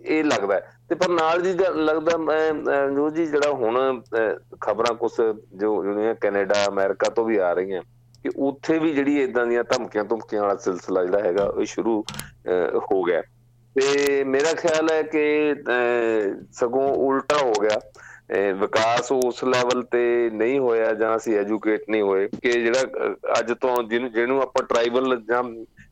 ਇਹ 0.04 0.22
ਲੱਗਦਾ 0.24 0.60
ਤੇ 0.88 0.94
ਪਰ 0.94 1.08
ਨਾਲ 1.08 1.40
ਜੀ 1.42 1.52
ਲੱਗਦਾ 1.76 2.88
ਜੋ 2.94 3.08
ਜੀ 3.10 3.26
ਜਿਹੜਾ 3.26 3.50
ਹੁਣ 3.52 4.00
ਖਬਰਾਂ 4.60 4.94
ਕੁਝ 4.94 5.10
ਜੋ 5.54 5.82
ਜਿਹੜੀਆਂ 5.84 6.14
ਕੈਨੇਡਾ, 6.14 6.64
ਅਮਰੀਕਾ 6.68 7.08
ਤੋਂ 7.10 7.24
ਵੀ 7.24 7.36
ਆ 7.38 7.52
ਰਹੀਆਂ 7.52 7.82
ਕਿ 8.22 8.30
ਉੱਥੇ 8.38 8.78
ਵੀ 8.78 8.92
ਜਿਹੜੀ 8.92 9.22
ਇਦਾਂ 9.22 9.46
ਦੀਆਂ 9.46 9.64
ਧਮਕੀਆਂ 9.64 10.04
ਧਮਕੀਆਂ 10.04 10.42
ਵਾਲਾ 10.42 10.56
ਸਿਲਸਿਲਾ 10.56 11.04
ਜਿਹੜਾ 11.04 11.20
ਹੈਗਾ, 11.20 11.44
ਉਹ 11.44 11.64
ਸ਼ੁਰੂ 11.64 12.02
ਹੋ 12.92 13.02
ਗਿਆ। 13.02 13.22
ਤੇ 13.76 14.22
ਮੇਰਾ 14.24 14.52
ਖਿਆਲ 14.54 14.88
ਹੈ 14.92 15.02
ਕਿ 15.04 15.54
ਸਗੋਂ 16.52 16.88
ਉਲਟਾ 16.96 17.36
ਹੋ 17.38 17.52
ਗਿਆ। 17.62 17.80
ਵਿਕਾਸ 18.60 19.10
ਉਸ 19.12 19.42
ਲੈਵਲ 19.44 19.82
ਤੇ 19.82 20.30
ਨਹੀਂ 20.34 20.58
ਹੋਇਆ 20.58 20.92
ਜਾਂ 20.92 21.16
ਅਸੀਂ 21.16 21.36
ਐਜੂਕੇਟ 21.38 21.82
ਨਹੀਂ 21.90 22.02
ਹੋਏ 22.02 22.26
ਕਿ 22.42 22.52
ਜਿਹੜਾ 22.52 23.08
ਅੱਜ 23.38 23.52
ਤੋਂ 23.60 23.82
ਜਿਹਨੂੰ 23.82 24.10
ਜਿਹਨੂੰ 24.12 24.40
ਆਪਾਂ 24.42 24.62
ਟ੍ਰਾਈਬਲ 24.64 25.20
ਜਾਂ 25.28 25.42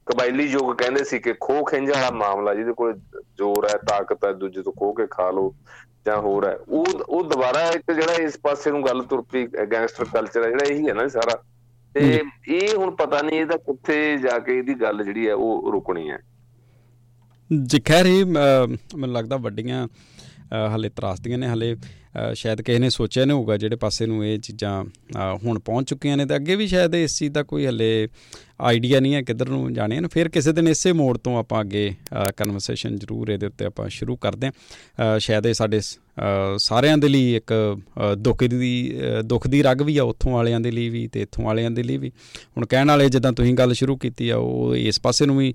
ਕਬਾਇਲੀ 0.07 0.47
ਯੁੱਗ 0.47 0.75
ਕਹਿੰਦੇ 0.77 1.05
ਸੀ 1.05 1.19
ਕਿ 1.19 1.33
ਖੋ 1.41 1.63
ਖਿੰਝ 1.65 1.89
ਵਾਲਾ 1.91 2.11
ਮਾਮਲਾ, 2.13 2.55
ਜਿਹਦੇ 2.55 2.73
ਕੋਲ 2.73 2.93
ਜ਼ੋਰ 2.93 3.67
ਹੈ, 3.67 3.77
ਤਾਕਤ 3.89 4.25
ਹੈ, 4.25 4.33
ਦੂਜੇ 4.33 4.63
ਤੋਂ 4.63 4.73
ਖੋ 4.73 4.93
ਕੇ 4.93 5.07
ਖਾ 5.11 5.31
ਲੋ 5.31 5.55
ਜਾਂ 6.07 6.17
ਹੋਰ 6.19 6.47
ਹੈ, 6.47 6.57
ਉਹ 6.69 6.87
ਉਹ 7.09 7.25
ਦੁਬਾਰਾ 7.25 7.61
ਇੱਕ 7.71 7.93
ਜਿਹੜਾ 7.93 8.15
ਇਸ 8.23 8.39
ਪਾਸੇ 8.43 8.71
ਨੂੰ 8.71 8.85
ਗੱਲ 8.87 9.03
ਤੁਰ 9.05 9.23
ਪਈ 9.33 9.47
ਗੈਂਗਸਟਰ 9.47 10.05
ਕਲਚਰ 10.13 10.45
ਹੈ, 10.45 10.51
ਜਿਹੜਾ 10.51 10.73
ਇਹੀ 10.73 10.89
ਹੈ 10.89 10.95
ਨਾ 10.95 11.07
ਸਾਰਾ। 11.11 11.43
ਤੇ 11.95 12.21
ਇਹ 12.49 12.77
ਹੁਣ 12.77 12.95
ਪਤਾ 12.97 13.21
ਨਹੀਂ 13.23 13.41
ਇਹਦਾ 13.41 13.57
ਕਿੱਥੇ 13.57 14.17
ਜਾ 14.19 14.39
ਕੇ 14.39 14.57
ਇਹਦੀ 14.59 14.75
ਗੱਲ 14.75 15.05
ਜਿਹੜੀ 15.05 15.27
ਹੈ 15.29 15.35
ਉਹ 15.35 15.71
ਰੁਕਣੀ 15.73 16.11
ਹੈ। 16.11 16.19
ਜੀ 17.51 17.81
ਖੈਰ 17.81 18.07
ਇਹ 18.07 18.25
ਮੈਨੂੰ 18.27 19.13
ਲੱਗਦਾ 19.13 19.37
ਵੱਡੀਆਂ 19.37 19.87
ਹਲੇ 20.75 20.89
ਤਰਾਸਦੀਆਂ 20.89 21.39
ਨੇ 21.39 21.49
ਹਲੇ। 21.49 21.75
ਸ਼ਾਇਦ 22.35 22.63
ਕਿਸੇ 22.63 22.79
ਨੇ 22.79 22.91
ਸੋਚਿਆ 22.91 23.25
ਨਹੀਂ 23.25 23.37
ਹੋਊਗਾ 23.37 23.57
ਜਿਹੜੇ 23.57 23.77
ਪਾਸੇ 23.77 24.07
ਨੂੰ 24.07 24.25
ਇਹ 24.27 24.39
ਚੀਜ਼ਾਂ 24.39 24.85
ਹੁਣ 25.45 25.59
ਪਹੁੰਚ 25.59 25.89
ਚੁੱਕੀਆਂ 25.89 26.17
ਨੇ 26.17 26.27
ਤੇ 26.27 26.37
ਅੱਗੇ 26.37 26.57
ਵੀ 26.57 26.67
ਸ਼ਾਇਦ 26.67 26.95
ਇਸ 26.95 27.19
ਚੀਜ਼ 27.19 27.33
ਦਾ 27.33 27.43
ਕੋਈ 27.43 27.67
ਹਲੇ 27.67 28.09
ਆਈਡੀਆ 28.61 29.01
ਨਹੀਂ 29.01 29.15
ਹੈ 29.15 29.23
ਕਿੱਧਰ 29.23 29.49
ਨੂੰ 29.49 29.73
ਜਾਣੇ 29.75 29.97
ਹਨ। 29.99 30.07
ਫਿਰ 30.09 30.29
ਕਿਸੇ 30.29 30.53
ਦਿਨ 30.53 30.69
ਇਸੇ 30.69 30.93
ਮੋੜ 30.93 31.17
ਤੋਂ 31.19 31.39
ਆਪਾਂ 31.39 31.61
ਅੱਗੇ 31.61 31.91
ਕਨਵਰਸੇਸ਼ਨ 32.37 32.97
ਜ਼ਰੂਰ 32.97 33.31
ਇਹਦੇ 33.31 33.47
ਉੱਤੇ 33.47 33.65
ਆਪਾਂ 33.65 33.89
ਸ਼ੁਰੂ 33.89 34.17
ਕਰਦੇ 34.17 34.47
ਹਾਂ। 34.47 35.19
ਸ਼ਾਇਦ 35.19 35.47
ਇਹ 35.47 35.55
ਸਾਡੇ 35.55 35.81
ਸਾਰਿਆਂ 36.59 36.99
ਦੇ 36.99 37.09
ਲਈ 37.09 37.35
ਇੱਕ 37.37 37.53
ਦੁੱਖ 38.19 38.45
ਦੀ 38.45 38.73
ਦੁੱਖ 39.25 39.47
ਦੀ 39.49 39.63
ਰਗ 39.63 39.83
ਵੀ 39.83 39.97
ਆ 39.99 40.05
ਉੱਥੋਂ 40.05 40.33
ਵਾਲਿਆਂ 40.33 40.61
ਦੇ 40.61 40.71
ਲਈ 40.71 40.89
ਵੀ 40.89 41.07
ਤੇ 41.09 41.23
ਇੱਥੋਂ 41.23 41.45
ਵਾਲਿਆਂ 41.45 41.71
ਦੇ 41.71 41.83
ਲਈ 41.83 41.97
ਵੀ। 41.97 42.11
ਹੁਣ 42.57 42.67
ਕਹਿਣ 42.67 42.89
ਵਾਲੇ 42.89 43.09
ਜਿੱਦਾਂ 43.09 43.33
ਤੁਸੀਂ 43.33 43.55
ਗੱਲ 43.55 43.73
ਸ਼ੁਰੂ 43.73 43.97
ਕੀਤੀ 43.97 44.29
ਆ, 44.29 44.37
ਉਹ 44.37 44.77
ਇਸ 44.77 45.01
ਪਾਸੇ 45.01 45.27
ਨੂੰ 45.27 45.39
ਵੀ 45.39 45.55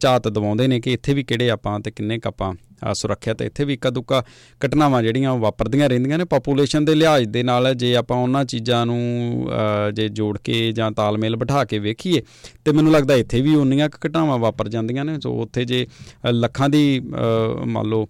ਝਾਤ 0.00 0.28
ਦਵਾਉਂਦੇ 0.28 0.66
ਨੇ 0.66 0.80
ਕਿ 0.80 0.92
ਇੱਥੇ 0.92 1.14
ਵੀ 1.14 1.22
ਕਿਹੜੇ 1.22 1.50
ਆਪਾਂ 1.50 1.78
ਤੇ 1.80 1.90
ਕਿੰਨੇ 1.90 2.18
ਕ 2.18 2.26
ਆਪਾਂ 2.26 2.52
ਸੁਰੱਖਿਆ 2.94 3.34
ਤੇ 3.34 3.46
ਇੱਥੇ 3.46 3.64
ਵੀ 3.64 3.74
ਇੱਕਾ 3.74 3.90
ਦੁੱਕਾ 3.90 4.22
ਘਟਨਾਵਾਂ 4.60 5.02
ਜਿਹੜੀਆਂ 5.02 5.34
ਵਾਪਰਦੀਆਂ 5.38 5.88
ਰਹਿੰਦੀਆਂ 5.88 6.18
ਨੇ। 6.18 6.24
ਪੋਪੂਲੇਸ਼ਨ 6.26 6.84
ਦੇ 6.84 6.94
ਲਿਹਾਜ਼ 6.94 7.28
ਦੇ 7.28 7.42
ਨਾਲ 7.42 7.74
ਜੇ 7.74 7.94
ਆਪਾਂ 7.96 8.16
ਉਹਨਾਂ 8.16 8.44
ਚੀਜ਼ਾਂ 8.44 8.84
ਨੂੰ 8.86 9.48
ਜੇ 9.94 10.08
ਜੋੜ 10.10 10.36
ਕੇ 10.38 10.70
ਜਾਂ 10.72 10.90
ਤਾਲਮੇਲ 10.92 11.36
ਬਿਠਾ 11.36 11.64
ਕੇ 11.64 11.78
ਵੇਖੀਏ 11.78 12.22
ਤੇ 12.64 12.72
ਮੈਨੂੰ 12.72 12.92
ਲੱਗਦਾ 12.92 13.14
ਇੱਥੇ 13.16 13.40
ਵੀ 13.40 13.54
ਉਨੀਆਂ 13.54 13.88
ਘਟਨਾਵਾਂ 13.96 14.38
ਵਾਪਰ 14.38 14.68
ਜਾਂਦੀਆਂ 14.68 15.04
ਨੇ। 15.04 15.18
ਸੋ 15.20 15.34
ਉੱਥੇ 15.42 15.64
ਜੇ 15.64 15.86
ਲੱਖਾਂ 16.26 16.68
ਦੀ 16.68 17.00
ਮੰਨ 17.00 17.86
ਲਓ 17.86 18.06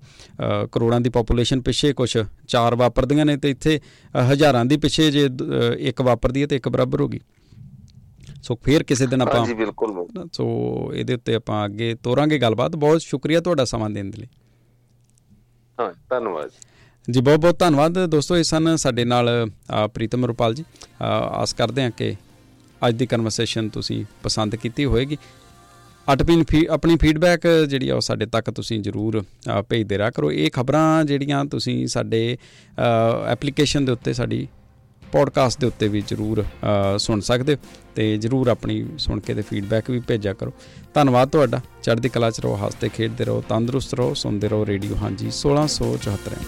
ਕਰੋੜਾਂ 0.72 1.00
ਦੀ 1.00 1.10
ਪੋਪੂਲੇਸ਼ਨ 1.10 1.60
ਪਿੱਛੇ 1.60 1.92
ਕੁਝ 1.92 2.16
ਚਾਰ 2.48 2.74
ਵਾਪਰਦੀਆਂ 2.74 3.26
ਨੇ 3.26 3.36
ਤੇ 3.36 3.50
ਇੱਥੇ 3.50 3.78
ਹਜ਼ਾਰਾਂ 4.32 4.64
ਦੀ 4.64 4.76
ਪਿੱਛੇ 4.76 5.10
ਜੇ 5.10 5.28
ਇੱਕ 5.80 6.02
ਵਾਪਰਦੀ 6.02 6.42
ਹੈ 6.42 6.46
ਤੇ 6.46 6.56
ਇੱਕ 6.56 6.68
ਬਰਾਬਰ 6.68 7.00
ਹੋਗੀ 7.00 7.20
ਸੋ 8.42 8.54
ਫੇਰ 8.64 8.82
ਕਿਸੇ 8.82 9.06
ਦਿਨ 9.06 9.22
ਆਪਾਂ 9.22 9.46
ਜੀ 9.46 9.54
ਬਿਲਕੁਲ 9.54 10.28
ਸੋ 10.32 10.46
ਇਹਦੇ 10.94 11.14
ਉੱਤੇ 11.14 11.34
ਆਪਾਂ 11.34 11.64
ਅੱਗੇ 11.64 11.94
ਤੋਰਾਂਗੇ 12.02 12.38
ਗੱਲਬਾਤ। 12.38 12.76
ਬਹੁਤ 12.76 13.02
ਸ਼ੁਕਰੀਆ 13.02 13.40
ਤੁਹਾਡਾ 13.40 13.64
ਸਮਾਂ 13.64 13.90
ਦੇਣ 13.90 14.10
ਦੇ 14.10 14.18
ਲਈ। 14.18 14.26
ਹਾਂ, 15.80 15.92
ਧੰਨਵਾਦ 16.10 16.50
ਜੀ। 17.08 17.20
ਬਹੁਤ 17.20 17.38
ਬਹੁਤ 17.40 17.58
ਧੰਨਵਾਦ 17.58 18.04
ਦੋਸਤੋ, 18.06 18.36
ਇਹ 18.36 18.42
ਸਨ 18.44 18.76
ਸਾਡੇ 18.76 19.04
ਨਾਲ 19.04 19.28
ਪ੍ਰੀਤਮ 19.94 20.24
ਰੁਪਾਲ 20.26 20.54
ਜੀ। 20.54 20.64
ਆਸ 21.02 21.52
ਕਰਦੇ 21.54 21.82
ਹਾਂ 21.82 21.90
ਕਿ 21.90 22.14
ਅੱਜ 22.82 22.96
ਦੀ 22.96 23.06
ਕਨਵਰਸੇਸ਼ਨ 23.06 23.68
ਤੁਸੀਂ 23.68 24.04
ਪਸੰਦ 24.22 24.56
ਕੀਤੀ 24.56 24.84
ਹੋਵੇਗੀ 24.84 25.16
ਅਟਪਿਨ 26.06 26.44
ਆਪਣੀ 26.70 26.96
ਫੀਡਬੈਕ 26.96 27.46
ਜਿਹੜੀ 27.68 27.88
ਆ 27.88 27.94
ਉਹ 27.96 28.00
ਸਾਡੇ 28.00 28.26
ਤੱਕ 28.26 28.50
ਤੁਸੀਂ 28.50 28.80
ਜਰੂਰ 28.80 29.22
ਭੇਜਦੇ 29.68 29.98
ਰਹਾ 29.98 30.10
ਕਰੋ। 30.10 30.30
ਇਹ 30.32 30.50
ਖਬਰਾਂ 30.50 31.04
ਜਿਹੜੀਆਂ 31.04 31.44
ਤੁਸੀਂ 31.44 31.86
ਸਾਡੇ 31.86 32.36
ਐਪਲੀਕੇਸ਼ਨ 33.32 33.84
ਦੇ 33.84 33.92
ਉੱਤੇ 33.92 34.12
ਸਾਡੀ 34.12 34.46
ਪੋਡਕਾਸਟ 35.12 35.60
ਦੇ 35.60 35.66
ਉੱਤੇ 35.66 35.88
ਵੀ 35.88 36.00
ਜਰੂਰ 36.00 36.44
ਸੁਣ 36.98 37.20
ਸਕਦੇ 37.20 37.56
ਤੇ 37.94 38.16
ਜਰੂਰ 38.16 38.48
ਆਪਣੀ 38.48 38.84
ਸੁਣ 38.98 39.20
ਕੇ 39.20 39.34
ਤੇ 39.34 39.42
ਫੀਡਬੈਕ 39.42 39.90
ਵੀ 39.90 40.00
ਭੇਜਿਆ 40.00 40.32
ਕਰੋ। 40.32 40.52
ਧੰਨਵਾਦ 40.94 41.28
ਤੁਹਾਡਾ। 41.28 41.60
ਚੜ੍ਹਦੀ 41.82 42.08
ਕਲਾ 42.08 42.30
ਚ 42.30 42.40
ਰਹੋ, 42.40 42.56
ਹੱਸਦੇ 42.66 42.88
ਖੇਡਦੇ 42.88 43.24
ਰਹੋ, 43.24 43.42
ਤੰਦਰੁਸਤ 43.48 43.94
ਰਹੋ, 43.94 44.14
ਸੁਣਦੇ 44.14 44.48
ਰਹੋ 44.48 44.66
ਰੇਡੀਓ। 44.66 44.96
ਹਾਂਜੀ 44.96 45.30
1674 45.30 46.38